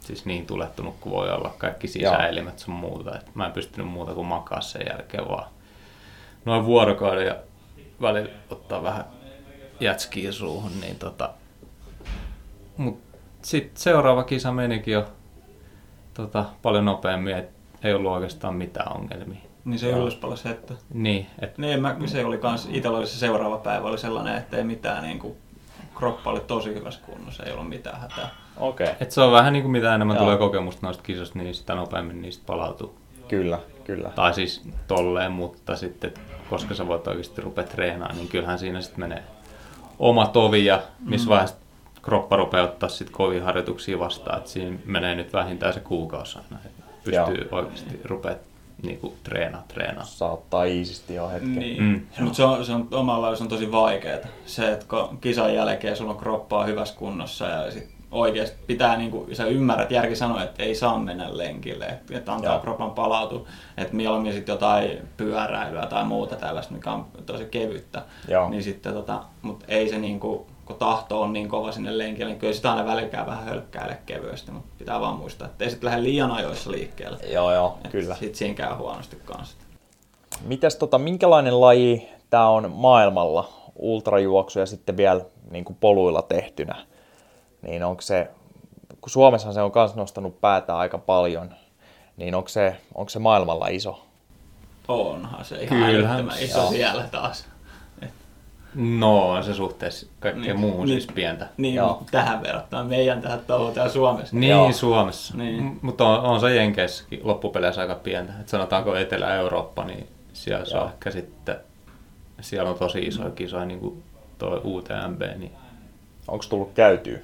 siis 0.01 0.25
niin 0.25 0.47
tulettunut 0.47 0.97
kuin 1.01 1.13
voi 1.13 1.31
olla. 1.31 1.55
Kaikki 1.59 1.89
sisäelimet 1.89 2.59
sun 2.59 2.75
muuta. 2.75 3.17
Et 3.19 3.35
mä 3.35 3.47
en 3.47 3.53
pystynyt 3.53 3.89
muuta 3.89 4.15
kuin 4.15 4.27
makaa 4.27 4.61
sen 4.61 4.87
jälkeen 4.91 5.29
vaan 5.29 5.47
noin 6.45 6.65
vuorokauden 6.65 7.27
ja 7.27 7.37
välillä 8.01 8.31
ottaa 8.51 8.83
vähän 8.83 9.05
jätskiä 9.81 10.33
suuhun. 10.33 10.81
Niin 10.81 10.99
tota... 10.99 11.31
Mut 12.77 13.01
sitten 13.43 13.83
seuraava 13.83 14.25
kisa 14.25 14.53
menikin 14.53 14.95
jo 14.95 15.09
tota, 16.15 16.45
paljon 16.63 16.85
nopeammin, 16.85 17.37
ei 17.85 17.95
ollut 17.95 18.13
oikeastaan 18.13 18.55
mitään 18.55 18.97
ongelmia. 18.97 19.41
niin 19.65 19.79
se 19.79 19.91
ylöspalas 19.91 20.45
hetto. 20.45 20.75
Niin, 20.95 21.27
et, 21.39 21.59
Niin, 21.59 21.83
mä, 21.83 21.97
se 22.07 22.25
oli 22.25 22.39
kans, 22.39 22.69
itellä 22.73 22.99
oli 22.99 23.07
se 23.07 23.19
seuraava 23.19 23.59
päivä 23.59 23.89
oli 23.89 23.99
sellainen, 23.99 24.37
että 24.37 24.57
ei 24.57 24.65
mitään 24.65 25.03
niin 25.03 25.19
kuin, 25.19 25.35
kroppa 25.95 26.31
oli 26.31 26.41
tosi 26.41 26.75
hyvässä 26.75 27.01
kunnossa, 27.07 27.43
ei 27.43 27.53
ollut 27.53 27.69
mitään 27.69 28.01
hätää. 28.01 28.31
Okei, 28.57 28.87
okay. 28.87 28.97
et 29.01 29.11
se 29.11 29.21
on 29.21 29.33
vähän 29.33 29.53
niin 29.53 29.63
kuin 29.63 29.73
mitä 29.73 29.95
enemmän 29.95 30.17
Joo. 30.17 30.25
tulee 30.25 30.39
kokemusta 30.39 30.87
noista 30.87 31.03
kisoista, 31.03 31.39
niin 31.39 31.55
sitä 31.55 31.75
nopeammin 31.75 32.23
niistä 32.23 32.43
palautuu. 32.47 32.95
kyllä, 33.29 33.59
kyllä. 33.85 34.11
Tai 34.15 34.35
siis 34.35 34.69
tolleen, 34.87 35.33
mutta 35.33 35.77
sitten 35.77 36.15
koska 36.51 36.75
sä 36.75 36.87
voit 36.87 37.07
oikeasti 37.07 37.41
rupea 37.41 37.65
treenaamaan, 37.65 38.17
niin 38.17 38.29
kyllähän 38.29 38.59
siinä 38.59 38.81
sitten 38.81 39.01
menee 39.01 39.25
oma 39.99 40.27
tovi 40.27 40.65
ja 40.65 40.83
missä 41.01 41.27
mm. 41.27 41.31
vaiheessa 41.31 41.57
kroppa 42.03 42.37
rupeaa 42.37 42.65
ottaa 42.65 42.89
sit 42.89 43.11
kovia 43.11 43.45
harjoituksia 43.45 43.99
vastaan. 43.99 44.39
Et 44.39 44.47
siinä 44.47 44.79
menee 44.85 45.15
nyt 45.15 45.33
vähintään 45.33 45.75
se 45.75 45.81
kuukausi 45.81 46.39
aina, 46.39 46.61
että 46.65 46.74
pystyy 47.05 47.49
Joo. 47.51 47.59
oikeasti 47.59 48.01
rupeaa 48.05 48.37
niinku 48.83 49.15
treenaa, 49.23 49.65
treenaa. 49.69 50.05
Saa 50.05 50.33
ottaa 50.33 50.65
iisisti 50.65 51.15
jo 51.15 51.29
hetken. 51.29 51.55
Niin. 51.55 51.83
Mm. 51.83 52.01
Mutta 52.21 52.37
se 52.37 52.45
on, 52.45 52.65
se 52.65 52.73
on 52.73 52.89
omalla 52.93 53.23
lailla 53.23 53.37
se 53.37 53.43
on 53.43 53.49
tosi 53.49 53.73
vaikeaa. 53.73 54.19
Se, 54.47 54.73
että 54.73 54.87
kun 54.89 55.19
kisan 55.21 55.55
jälkeen 55.55 55.97
sulla 55.97 56.11
on 56.11 56.17
kroppa 56.17 56.59
on 56.59 56.67
hyvässä 56.67 56.95
kunnossa 56.99 57.45
ja 57.45 57.71
sit 57.71 57.95
oikeasti 58.15 58.57
pitää, 58.67 58.97
niin 58.97 59.11
kuin, 59.11 59.37
sä 59.37 59.47
ymmärrät, 59.47 59.91
järki 59.91 60.17
sanoo, 60.17 60.41
että 60.41 60.63
ei 60.63 60.75
saa 60.75 60.99
mennä 60.99 61.39
lenkille, 61.39 61.85
että, 61.85 62.19
että 62.19 62.33
antaa 62.33 62.47
Joo. 62.47 62.55
Joo. 62.55 62.63
kropan 62.63 62.91
palautua. 62.91 63.47
Että 63.77 63.97
mieluummin 63.97 64.33
sitten 64.33 64.53
jotain 64.53 64.99
pyöräilyä 65.17 65.87
tai 65.87 66.05
muuta 66.05 66.37
tällaista, 66.37 66.75
mikä 66.75 66.93
on 66.93 67.07
tosi 67.27 67.45
kevyttä. 67.45 68.03
Joo. 68.29 68.51
Niin 68.51 68.63
sitten, 68.63 68.95
tota, 68.95 69.25
mutta 69.43 69.65
ei 69.69 69.89
se 69.89 69.99
niin 69.99 70.21
kuin, 70.21 70.47
kun 70.65 70.77
tahto 70.77 71.21
on 71.21 71.33
niin 71.33 71.49
kova 71.49 71.73
sinne 71.73 71.99
lenkille, 71.99 72.31
niin 72.31 72.39
kyllä 72.39 72.53
sitä 72.53 72.71
aina 72.71 72.87
välillä 72.87 73.27
vähän 73.27 73.45
hölkkäile 73.45 73.99
kevyesti, 74.07 74.51
mutta 74.51 74.69
pitää 74.79 75.01
vaan 75.01 75.17
muistaa, 75.17 75.47
että 75.47 75.65
ei 75.65 75.71
sitten 75.71 75.87
lähde 75.87 76.03
liian 76.03 76.31
ajoissa 76.31 76.71
liikkeelle. 76.71 77.19
Joo, 77.33 77.53
joo, 77.53 77.79
kyllä. 77.91 78.15
Sitten 78.15 78.35
siinä 78.35 78.55
käy 78.55 78.75
huonosti 78.75 79.19
kanssa. 79.25 79.57
Mitäs 80.45 80.77
tota, 80.77 80.99
minkälainen 80.99 81.61
laji 81.61 82.09
tämä 82.31 82.49
on 82.49 82.71
maailmalla, 82.71 83.49
ultrajuoksu 83.77 84.59
ja 84.59 84.67
sitten 84.67 84.97
vielä 84.97 85.21
niin 85.51 85.65
kuin 85.65 85.77
poluilla 85.81 86.23
tehtynä? 86.23 86.87
Niin 87.63 87.85
onko 87.85 88.03
se, 88.03 88.31
kun 89.01 89.11
Suomessa 89.11 89.53
se 89.53 89.63
on 89.63 89.73
myös 89.75 89.95
nostanut 89.95 90.41
päätä 90.41 90.77
aika 90.77 90.99
paljon, 90.99 91.55
niin 92.17 92.35
onko 92.35 92.49
se, 92.49 92.77
onko 92.95 93.09
se 93.09 93.19
maailmalla 93.19 93.69
iso? 93.69 94.03
Onhan 94.89 95.45
se 95.45 95.63
ihan 95.63 95.91
Kyllähän 95.91 96.33
iso 96.41 96.67
on. 96.67 96.69
siellä 96.73 97.03
taas. 97.03 97.49
No, 98.75 99.31
on 99.31 99.45
se 99.45 99.55
suhteessa 99.55 100.07
kaikkeen 100.21 100.47
Niin. 100.47 100.61
muuhun 100.61 100.87
Niin. 100.87 101.01
siis 101.01 101.13
pientä. 101.15 101.47
Niin, 101.57 101.75
Joo. 101.75 102.03
tähän 102.11 102.43
verrattuna 102.43 102.85
meidän 102.85 103.23
tähän 103.23 103.41
touhuun 103.47 103.75
täällä 103.75 103.93
Suomessa. 103.93 104.37
Niin, 104.37 104.51
Joo. 104.51 104.73
Suomessa. 104.73 105.37
Niin. 105.37 105.63
M- 105.65 105.79
Mutta 105.83 106.09
on, 106.09 106.19
on 106.21 106.41
se 106.41 106.55
Jenkeissäkin 106.55 107.21
loppupeleissä 107.23 107.81
aika 107.81 107.95
pientä. 107.95 108.33
Et 108.41 108.49
sanotaanko 108.49 108.97
Etelä-Eurooppa, 108.97 109.85
niin 109.85 110.07
siellä 110.33 110.67
Joo. 110.75 110.83
on 110.83 110.89
ehkä 110.89 111.11
sitten, 111.11 111.57
siellä 112.41 112.71
on 112.71 112.79
tosi 112.79 112.99
isoja 112.99 113.31
kisoja, 113.31 113.65
niin 113.65 113.81
kuin 113.81 114.03
tuo 114.39 114.61
UTMB, 114.65 115.23
niin 115.39 115.53
Onko 116.29 116.45
tullut 116.49 116.71
käytyä? 116.75 117.19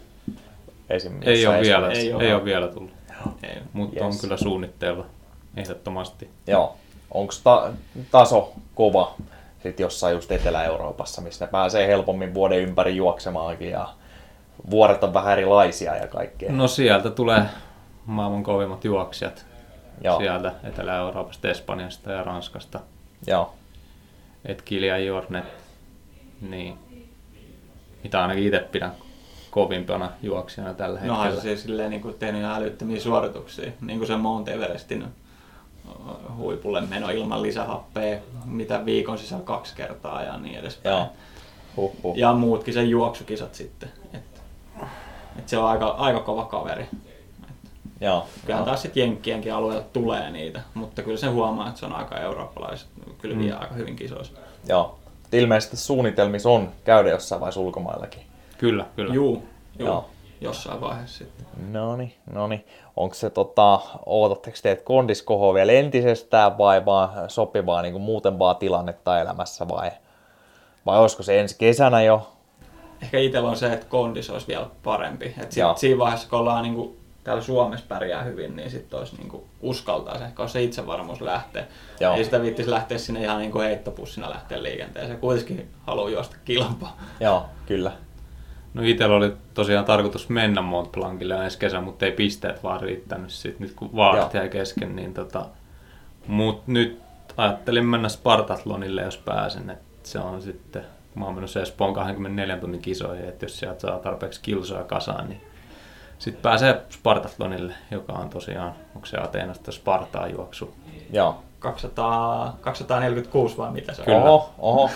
Esimerkiksi 0.91 1.31
ei 1.31 1.47
ole, 1.47 1.61
vielä, 1.61 1.91
ei, 1.91 2.13
ole. 2.13 2.23
ei 2.25 2.33
ole 2.35 2.45
vielä 2.45 2.69
tullut. 2.69 2.91
Ei. 3.43 3.57
Mutta 3.73 4.05
on 4.05 4.07
Yes. 4.13 4.21
kyllä 4.21 4.37
suunnitteilla 4.37 5.05
ehdottomasti. 5.57 6.31
Joo. 6.47 6.77
Onko 7.11 7.33
ta- 7.45 7.71
taso 8.11 8.53
kova 8.75 9.15
sit 9.63 9.81
jossain 9.81 10.15
just 10.15 10.33
Etelä-Euroopassa, 10.33 11.23
missä 11.23 11.45
ne 11.45 11.51
pääsee 11.51 11.87
helpommin 11.87 12.35
vuoden 12.35 12.59
ympäri 12.61 12.97
juoksemaankin 12.97 13.71
ja 13.71 13.89
vuoret 14.71 15.05
on 15.05 15.15
vähän 15.15 15.33
erilaisia 15.33 15.97
ja 15.97 16.07
kaikkea. 16.07 16.53
No 16.53 16.69
sieltä 16.69 17.11
tulee 17.11 17.43
maailman 18.07 18.43
kovimmat 18.43 18.85
juoksijat. 18.85 19.47
Joo. 20.05 20.19
Sieltä 20.19 20.53
Etelä-Euroopasta, 20.65 21.49
Espanjasta 21.49 22.13
ja 22.13 22.23
Ranskasta. 22.23 22.81
Joo. 23.27 23.55
Et 24.45 24.63
Kilian 24.63 25.07
Jornet, 25.07 25.45
niin 26.41 26.79
mitä 28.03 28.23
ainakin 28.23 28.45
itse 28.45 28.59
pidän 28.73 28.93
kovimpana 29.51 30.11
juoksijana 30.23 30.75
tällä 30.75 31.01
No 31.01 31.15
hetkellä. 31.15 31.37
on 31.37 31.43
se 31.43 31.57
silleen 31.57 31.91
niin 31.91 32.03
kuin 32.03 32.15
tehnyt 32.15 32.41
ihan 32.43 32.57
älyttömiä 32.57 33.01
suorituksia. 33.01 33.73
Niin 33.81 33.99
kuin 33.99 34.07
se 34.07 34.17
Mount 34.17 34.49
Everestin 34.49 35.05
huipulle 36.37 36.81
meno 36.81 37.11
ilman 37.11 37.43
lisähappea, 37.43 38.19
mitä 38.45 38.85
viikon 38.85 39.19
sisällä 39.19 39.45
kaksi 39.45 39.77
kertaa 39.77 40.23
ja 40.23 40.37
niin 40.39 40.59
edespäin. 40.59 40.97
Joo. 40.97 41.07
Huhhuh. 41.77 42.17
Ja 42.17 42.33
muutkin 42.33 42.75
sen 42.75 42.91
juoksukisat 42.91 43.55
sitten. 43.55 43.89
Et, 44.15 44.43
et 45.39 45.49
se 45.49 45.59
on 45.59 45.69
aika, 45.69 45.87
aika 45.87 46.21
kova 46.21 46.45
kaveri. 46.45 46.89
Joo. 48.01 48.27
Kyllähän 48.43 48.65
taas 48.65 48.83
sitten 48.83 49.01
Jenkkienkin 49.01 49.55
alueella 49.55 49.85
tulee 49.93 50.31
niitä, 50.31 50.61
mutta 50.75 51.03
kyllä 51.03 51.17
se 51.17 51.27
huomaa, 51.27 51.69
että 51.69 51.81
se 51.81 51.87
on 51.87 51.93
aika 51.93 52.19
eurooppalaiset. 52.19 52.89
Kyllä 53.19 53.39
vie 53.39 53.53
aika 53.53 53.75
hyvin 53.75 53.97
kisoissa. 53.97 54.33
Joo. 54.69 54.99
Ilmeisesti 55.33 55.77
suunnitelmissa 55.77 56.49
on 56.49 56.73
käydä 56.85 57.11
jossain 57.11 57.41
vaiheessa 57.41 57.61
ulkomaillakin. 57.61 58.23
Kyllä, 58.59 58.87
kyllä. 58.97 59.15
Juu, 59.15 59.47
juu. 59.79 59.89
Joo. 59.89 60.11
jossain 60.41 60.81
vaiheessa 60.81 61.19
sitten. 61.19 61.47
Noni, 61.73 62.17
noni. 62.33 62.65
Onko 63.01 63.15
se 63.15 63.31
tota, 63.31 63.81
ootatteko 64.07 64.57
te, 64.63 64.71
että 64.71 64.85
kondis 64.85 65.23
kohoaa 65.23 65.55
vielä 65.55 65.73
entisestään 65.73 66.59
vai 66.59 66.85
vaan 66.85 67.31
sopivaa 67.31 67.83
niin 67.83 67.93
kuin 67.93 68.03
muuten 68.03 68.39
vaan 68.39 68.57
tilannetta 68.57 69.21
elämässä 69.21 69.69
vai, 69.69 69.91
vai 70.87 70.99
olisiko 70.99 71.23
se 71.23 71.41
ensi 71.41 71.57
kesänä 71.59 72.03
jo? 72.03 72.33
Ehkä 73.03 73.19
itsellä 73.19 73.49
on 73.49 73.57
se, 73.57 73.73
että 73.73 73.87
kondis 73.87 74.31
olisi 74.31 74.49
vielä 74.49 74.67
parempi. 74.83 75.35
Et 75.43 75.53
sit, 75.53 75.65
siinä 75.77 75.99
vaiheessa, 75.99 76.29
kun 76.29 76.39
ollaan 76.39 76.63
niinku, 76.63 76.97
täällä 77.25 77.43
Suomessa 77.43 77.87
pärjää 77.89 78.23
hyvin, 78.23 78.57
niin 78.57 78.71
sitten 78.71 78.99
olisi 78.99 79.17
niinku, 79.17 79.45
uskaltaa 79.61 80.19
se, 80.19 80.25
ehkä 80.25 80.49
se 80.49 80.63
itsevarmuus 80.63 81.21
lähteä. 81.21 81.67
Joo. 82.01 82.15
Ei 82.15 82.25
sitä 82.25 82.43
viittisi 82.43 82.71
lähteä 82.71 82.99
sinne 82.99 83.23
ihan 83.23 83.39
niinku 83.39 83.59
heittopussina 83.59 84.31
lähteä 84.31 84.63
liikenteeseen. 84.63 85.19
Kuitenkin 85.19 85.71
haluaa 85.87 86.11
juosta 86.11 86.37
kilpaa. 86.45 86.97
Joo, 87.21 87.45
kyllä. 87.67 87.93
No 88.75 88.83
itsellä 88.83 89.17
oli 89.17 89.33
tosiaan 89.55 89.85
tarkoitus 89.85 90.29
mennä 90.29 90.63
Mont 90.63 90.93
Blancille 90.93 91.45
ensi 91.45 91.59
kesä, 91.59 91.81
mutta 91.81 92.07
ei 92.07 92.13
pisteet 92.13 92.63
vaan 92.63 92.81
riittänyt 92.81 93.31
sit 93.31 93.61
nyt 93.61 93.73
kun 93.75 93.97
vaarat 93.97 94.35
jäi 94.35 94.49
kesken, 94.49 94.97
niin 94.97 95.15
tota, 95.15 95.47
mut 96.27 96.67
nyt 96.67 97.01
ajattelin 97.37 97.87
mennä 97.87 98.09
Spartathlonille, 98.09 99.03
jos 99.03 99.17
pääsen, 99.17 99.71
että 99.71 100.09
se 100.09 100.19
on 100.19 100.43
sitten 100.43 100.85
mä 101.15 101.25
oon 101.25 101.35
menossa 101.35 101.61
Espoon 101.61 101.95
24 101.95 102.57
tunnin 102.57 102.83
kisoihin, 102.83 103.29
että 103.29 103.45
jos 103.45 103.59
sieltä 103.59 103.81
saa 103.81 103.99
tarpeeksi 103.99 104.41
kilsoja 104.43 104.85
kasaan, 104.85 105.29
niin 105.29 105.41
sitten 106.19 106.43
pääsee 106.43 106.83
Spartathlonille, 106.91 107.75
joka 107.91 108.13
on 108.13 108.31
tosiaan, 108.31 108.73
onko 108.95 109.07
se 109.07 109.19
Ateenasta 109.19 109.73
Spartaa 109.73 110.29
juoksu. 110.29 110.75
Joo. 111.13 111.43
200, 111.59 112.57
246 112.61 113.59
vai 113.59 113.71
mitä 113.71 113.95
se 113.95 114.03
on? 114.03 114.07
Kyllä. 114.07 114.19
Oho, 114.19 114.55
oho. 114.59 114.91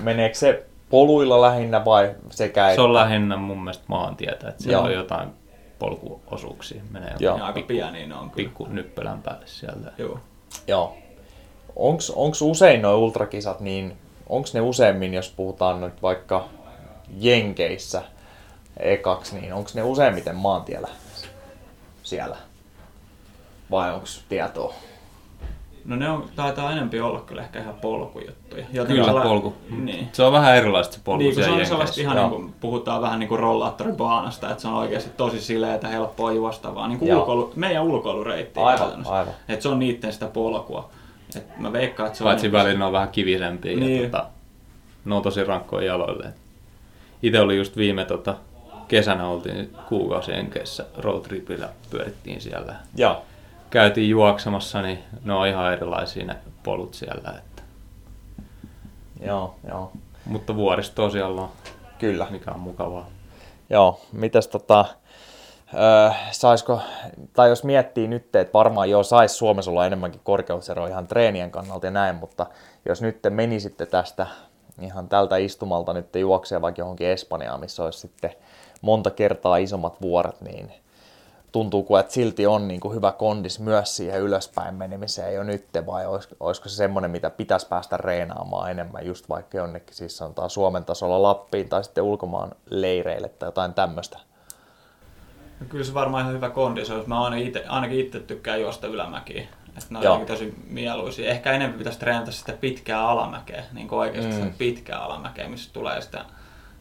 Meneekö 0.00 0.34
se 0.34 0.66
poluilla 0.90 1.40
lähinnä 1.40 1.84
vai 1.84 2.14
sekä 2.30 2.74
Se 2.74 2.80
on 2.80 2.94
lähinnä 2.94 3.36
mun 3.36 3.58
mielestä 3.58 3.84
maantietä, 3.86 4.48
että 4.48 4.62
siellä 4.62 4.78
Joo. 4.78 4.86
on 4.86 4.92
jotain 4.92 5.28
polkuosuuksia. 5.78 6.82
Menee 6.90 7.14
Joo. 7.18 7.38
Ja 7.38 7.46
aika 7.46 7.60
pieni 7.60 8.06
ne 8.06 8.14
on 8.14 8.30
kyllä. 8.30 8.48
pikku 8.48 8.66
nyppelän 8.70 9.22
päälle 9.22 9.46
sieltä. 9.46 9.92
Joo. 9.98 10.20
Joo. 10.66 10.96
Onks, 11.76 12.10
onks 12.10 12.42
usein 12.42 12.82
nuo 12.82 12.96
ultrakisat, 12.96 13.60
niin 13.60 13.96
onks 14.28 14.54
ne 14.54 14.60
useimmin, 14.60 15.14
jos 15.14 15.32
puhutaan 15.36 15.80
nyt 15.80 16.02
vaikka 16.02 16.48
Jenkeissä 17.18 18.02
ekaksi, 18.80 19.40
niin 19.40 19.54
onks 19.54 19.74
ne 19.74 19.82
useimmiten 19.82 20.36
maantiellä 20.36 20.88
siellä? 22.02 22.36
Vai 23.70 23.94
onks 23.94 24.24
tietoa? 24.28 24.74
No 25.90 25.96
ne 25.96 26.10
on, 26.10 26.24
taitaa 26.36 26.72
enempi 26.72 27.00
olla 27.00 27.20
kyllä 27.20 27.42
ehkä 27.42 27.58
ihan 27.60 27.74
polkujuttuja. 27.74 28.64
Jotenkin 28.72 28.86
Kyllä 29.04 29.06
sella- 29.06 29.22
polku. 29.22 29.54
Niin. 29.70 30.08
Se 30.12 30.22
on 30.22 30.32
vähän 30.32 30.56
erilaista 30.56 30.94
se 30.94 31.00
polku 31.04 31.22
Niin, 31.22 31.34
kun 31.34 31.44
se 31.44 31.50
on 31.50 31.66
sellaista 31.66 32.00
ihan 32.00 32.16
niin 32.16 32.30
kuin, 32.30 32.54
puhutaan 32.60 33.02
vähän 33.02 33.18
niin 33.18 33.28
kuin 33.28 33.38
rollaattoribaanasta, 33.38 34.50
että 34.50 34.62
se 34.62 34.68
on 34.68 34.74
oikeasti 34.74 35.10
tosi 35.16 35.40
sileätä, 35.40 35.88
helppoa 35.88 36.32
juostavaa. 36.32 36.88
Niin 36.88 36.98
kuin 36.98 37.08
Joo. 37.08 37.18
ulkoilu, 37.20 37.52
meidän 37.56 37.82
ulkoilureitti 37.82 38.60
Aivan, 38.60 39.06
aivan. 39.06 39.34
Että 39.48 39.62
se 39.62 39.68
on 39.68 39.78
niitten 39.78 40.12
sitä 40.12 40.26
polkua. 40.26 40.90
Et 41.36 41.58
mä 41.58 41.72
veikkaan, 41.72 42.06
että 42.06 42.18
se 42.18 42.24
Paitsi 42.24 42.46
on... 42.46 42.52
välillä 42.52 42.78
ne 42.78 42.84
on 42.84 42.92
vähän 42.92 43.08
kivisempiä 43.08 43.76
Niin. 43.76 43.96
ja 44.02 44.10
tota, 44.10 44.26
ne 45.04 45.14
on 45.14 45.22
tosi 45.22 45.44
rankkoja 45.44 45.86
jaloille. 45.86 46.28
Itse 47.22 47.40
oli 47.40 47.56
just 47.56 47.76
viime 47.76 48.04
tota, 48.04 48.34
kesänä 48.88 49.26
oltiin 49.28 49.70
kuukausi 49.88 50.30
Jenkeissä 50.30 50.84
roadtripillä, 50.98 51.68
pyörittiin 51.90 52.40
siellä. 52.40 52.74
Joo. 52.96 53.22
Käytiin 53.70 54.10
juoksemassa, 54.10 54.82
niin 54.82 54.98
ne 55.24 55.34
on 55.34 55.46
ihan 55.46 55.72
erilaisia 55.72 56.26
ne 56.26 56.36
polut 56.62 56.94
siellä. 56.94 57.34
Että. 57.38 57.62
Joo, 59.20 59.54
joo. 59.68 59.92
Mutta 60.26 60.56
vuoristoa 60.56 61.10
siellä 61.10 61.42
on, 61.42 61.48
Kyllä. 61.98 62.26
mikä 62.30 62.50
on 62.50 62.60
mukavaa. 62.60 63.06
Joo, 63.70 64.00
mitäs 64.12 64.48
tota, 64.48 64.84
öö, 65.74 66.10
saisiko, 66.30 66.80
tai 67.32 67.48
jos 67.48 67.64
miettii 67.64 68.08
nyt, 68.08 68.36
että 68.36 68.52
varmaan 68.52 68.90
joo, 68.90 69.02
sais 69.02 69.38
Suomessa 69.38 69.70
olla 69.70 69.86
enemmänkin 69.86 70.20
korkeuseroa 70.24 70.88
ihan 70.88 71.06
treenien 71.06 71.50
kannalta 71.50 71.86
ja 71.86 71.90
näin, 71.90 72.16
mutta 72.16 72.46
jos 72.88 73.02
nyt 73.02 73.22
te 73.22 73.30
menisitte 73.30 73.86
tästä 73.86 74.26
ihan 74.80 75.08
tältä 75.08 75.36
istumalta 75.36 75.92
nyt 75.92 76.14
juoksee 76.14 76.60
vaikka 76.60 76.80
johonkin 76.80 77.06
Espanjaan, 77.06 77.60
missä 77.60 77.84
olisi 77.84 77.98
sitten 77.98 78.34
monta 78.82 79.10
kertaa 79.10 79.56
isommat 79.56 80.02
vuoret, 80.02 80.40
niin 80.40 80.72
tuntuuko, 81.52 81.98
että 81.98 82.12
silti 82.12 82.46
on 82.46 82.68
niin 82.68 82.80
kuin 82.80 82.94
hyvä 82.94 83.12
kondis 83.12 83.60
myös 83.60 83.96
siihen 83.96 84.20
ylöspäin 84.20 84.74
menemiseen 84.74 85.34
jo 85.34 85.42
nyt, 85.42 85.64
vai 85.86 86.04
olis- 86.04 86.36
olisiko 86.40 86.68
se 86.68 86.74
semmoinen, 86.76 87.10
mitä 87.10 87.30
pitäisi 87.30 87.66
päästä 87.68 87.96
reenaamaan 87.96 88.70
enemmän, 88.70 89.06
just 89.06 89.28
vaikka 89.28 89.56
jonnekin 89.58 89.94
siis 89.96 90.16
sanotaan 90.16 90.50
Suomen 90.50 90.84
tasolla 90.84 91.22
Lappiin 91.22 91.68
tai 91.68 91.84
sitten 91.84 92.04
ulkomaan 92.04 92.52
leireille 92.70 93.28
tai 93.28 93.46
jotain 93.46 93.74
tämmöistä. 93.74 94.18
No 95.60 95.66
Kyllä 95.68 95.84
se 95.84 95.94
varmaan 95.94 96.22
ihan 96.22 96.34
hyvä 96.34 96.50
kondis 96.50 96.90
olisi. 96.90 97.08
Mä 97.08 97.22
aina 97.24 97.36
ite, 97.36 97.64
ainakin 97.68 98.00
itse 98.00 98.20
tykkään 98.20 98.60
juosta 98.60 98.86
ylämäkiä. 98.86 99.42
Että 99.68 99.86
ne 99.90 99.98
on 99.98 100.04
Joo. 100.04 100.24
tosi 100.26 100.54
mieluisia. 100.68 101.30
Ehkä 101.30 101.52
enemmän 101.52 101.78
pitäisi 101.78 101.98
treenata 101.98 102.32
sitä 102.32 102.52
pitkää 102.52 103.08
alamäkeä, 103.08 103.64
niin 103.72 103.88
kuin 103.88 103.98
oikeasti 103.98 104.30
Mm. 104.32 104.36
sitä 104.42 104.54
pitkää 104.58 104.98
alamäkeä, 104.98 105.48
missä 105.48 105.72
tulee 105.72 106.00
sitä, 106.00 106.24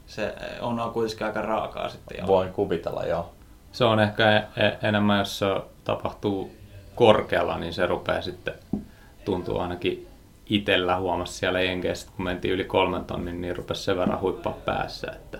se 0.07 0.35
on, 0.61 0.79
on 0.79 0.91
kuitenkin 0.91 1.27
aika 1.27 1.41
raakaa 1.41 1.89
sitten. 1.89 2.27
Voin 2.27 2.53
kuvitella, 2.53 3.03
joo. 3.05 3.31
Se 3.71 3.83
on 3.85 3.99
ehkä 3.99 4.37
e- 4.37 4.65
e- 4.65 4.87
enemmän, 4.87 5.19
jos 5.19 5.39
se 5.39 5.45
tapahtuu 5.83 6.51
korkealla, 6.95 7.57
niin 7.57 7.73
se 7.73 7.85
rupeaa 7.85 8.21
sitten 8.21 8.53
tuntuu 9.25 9.59
ainakin 9.59 10.07
itellä 10.45 10.97
huomasi 10.97 11.33
siellä 11.33 11.61
Jenkeissä, 11.61 12.07
kun 12.15 12.25
mentiin 12.25 12.53
yli 12.53 12.63
kolmen 12.63 13.05
tonnin, 13.05 13.41
niin 13.41 13.55
rupesi 13.55 13.83
sen 13.83 13.97
verran 13.97 14.21
huippaa 14.21 14.57
päässä, 14.65 15.11
että 15.11 15.37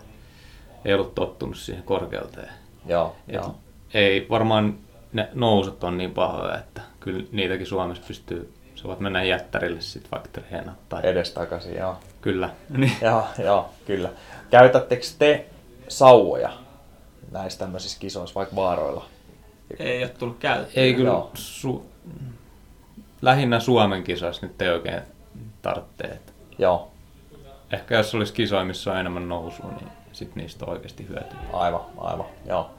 ei 0.86 0.94
ollut 0.94 1.16
tottunut 1.16 1.58
siihen 1.58 1.84
korkeuteen. 1.84 2.50
Joo, 2.86 3.16
Et 3.28 3.36
joo. 3.36 3.56
ei 3.94 4.28
varmaan 4.30 4.78
ne 5.14 5.30
nousut 5.34 5.84
on 5.84 5.98
niin 5.98 6.12
pahoja, 6.12 6.58
että 6.58 6.82
kyllä 7.00 7.24
niitäkin 7.32 7.66
Suomessa 7.66 8.04
pystyy, 8.08 8.54
sä 8.76 8.84
voit 8.84 9.00
mennä 9.00 9.24
jättärille 9.24 9.82
sitten 9.82 10.12
vaikka 10.12 10.30
treenaa. 10.32 10.76
Tai 10.90 11.02
Edestakaisin, 11.04 11.76
joo. 11.76 11.98
Kyllä. 12.22 12.50
Niin. 12.78 12.92
joo, 13.02 13.28
joo, 13.44 13.70
kyllä. 13.86 14.10
Käytättekö 14.50 15.04
te 15.20 15.46
sauvoja 15.88 16.50
näissä 17.32 17.60
tämmöisissä 17.60 18.00
kisoissa, 18.00 18.36
vaikka 18.36 18.56
vaaroilla? 18.56 19.06
Ei 19.80 20.04
ole 20.04 20.10
tullut 20.10 20.38
käytettyä. 20.40 20.84
Ei 20.84 20.94
kyllä 20.94 21.10
Joo. 21.10 21.32
su- 21.38 21.82
lähinnä 23.22 23.60
Suomen 23.60 24.04
kisoissa 24.04 24.46
nyt 24.46 24.62
ei 24.62 24.70
oikein 24.70 25.02
tarvitse. 25.62 26.20
Joo, 26.58 26.92
Ehkä 27.72 27.96
jos 27.98 28.16
olisi 28.16 28.34
kisoja, 28.34 28.64
missä 28.64 28.92
on 28.92 28.98
enemmän 28.98 29.30
nousua, 29.30 29.72
niin 29.80 29.92
sit 30.14 30.36
niistä 30.36 30.66
on 30.66 30.72
oikeasti 30.72 31.08
hyötyä. 31.10 31.40
aivan, 31.54 31.82
aivan, 31.98 32.26
joo. 32.46 32.70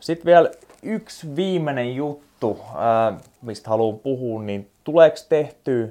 Sitten 0.00 0.26
vielä 0.26 0.50
yksi 0.82 1.36
viimeinen 1.36 1.94
juttu, 1.96 2.60
ää, 2.76 3.12
mistä 3.42 3.70
haluan 3.70 3.98
puhua, 3.98 4.42
niin 4.42 4.70
tuleeko 4.84 5.16
tehtyä, 5.28 5.88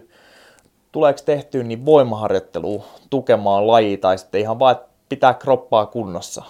tuleeko 0.91 1.19
tehtyä 1.25 1.63
niin 1.63 1.85
voimaharjoittelua 1.85 2.85
tukemaan 3.09 3.67
lajia 3.67 3.97
tai 3.97 4.17
sitten 4.17 4.41
ihan 4.41 4.59
vaan 4.59 4.71
että 4.75 4.87
pitää 5.09 5.33
kroppaa 5.33 5.85
kunnossa? 5.85 6.43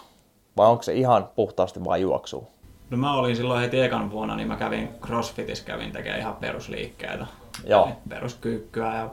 Vai 0.57 0.67
onko 0.67 0.83
se 0.83 0.93
ihan 0.93 1.29
puhtaasti 1.35 1.83
vain 1.85 2.01
juoksua? 2.01 2.47
No 2.89 2.97
mä 2.97 3.13
olin 3.13 3.35
silloin 3.35 3.61
heti 3.61 3.81
ekan 3.81 4.11
vuonna, 4.11 4.35
niin 4.35 4.47
mä 4.47 4.55
kävin 4.55 4.89
CrossFitissä, 5.01 5.65
kävin 5.65 5.91
tekemään 5.91 6.19
ihan 6.19 6.35
perusliikkeitä. 6.35 7.25
Joo. 7.65 7.89
Peruskyykkyä 8.09 8.95
ja 8.95 9.09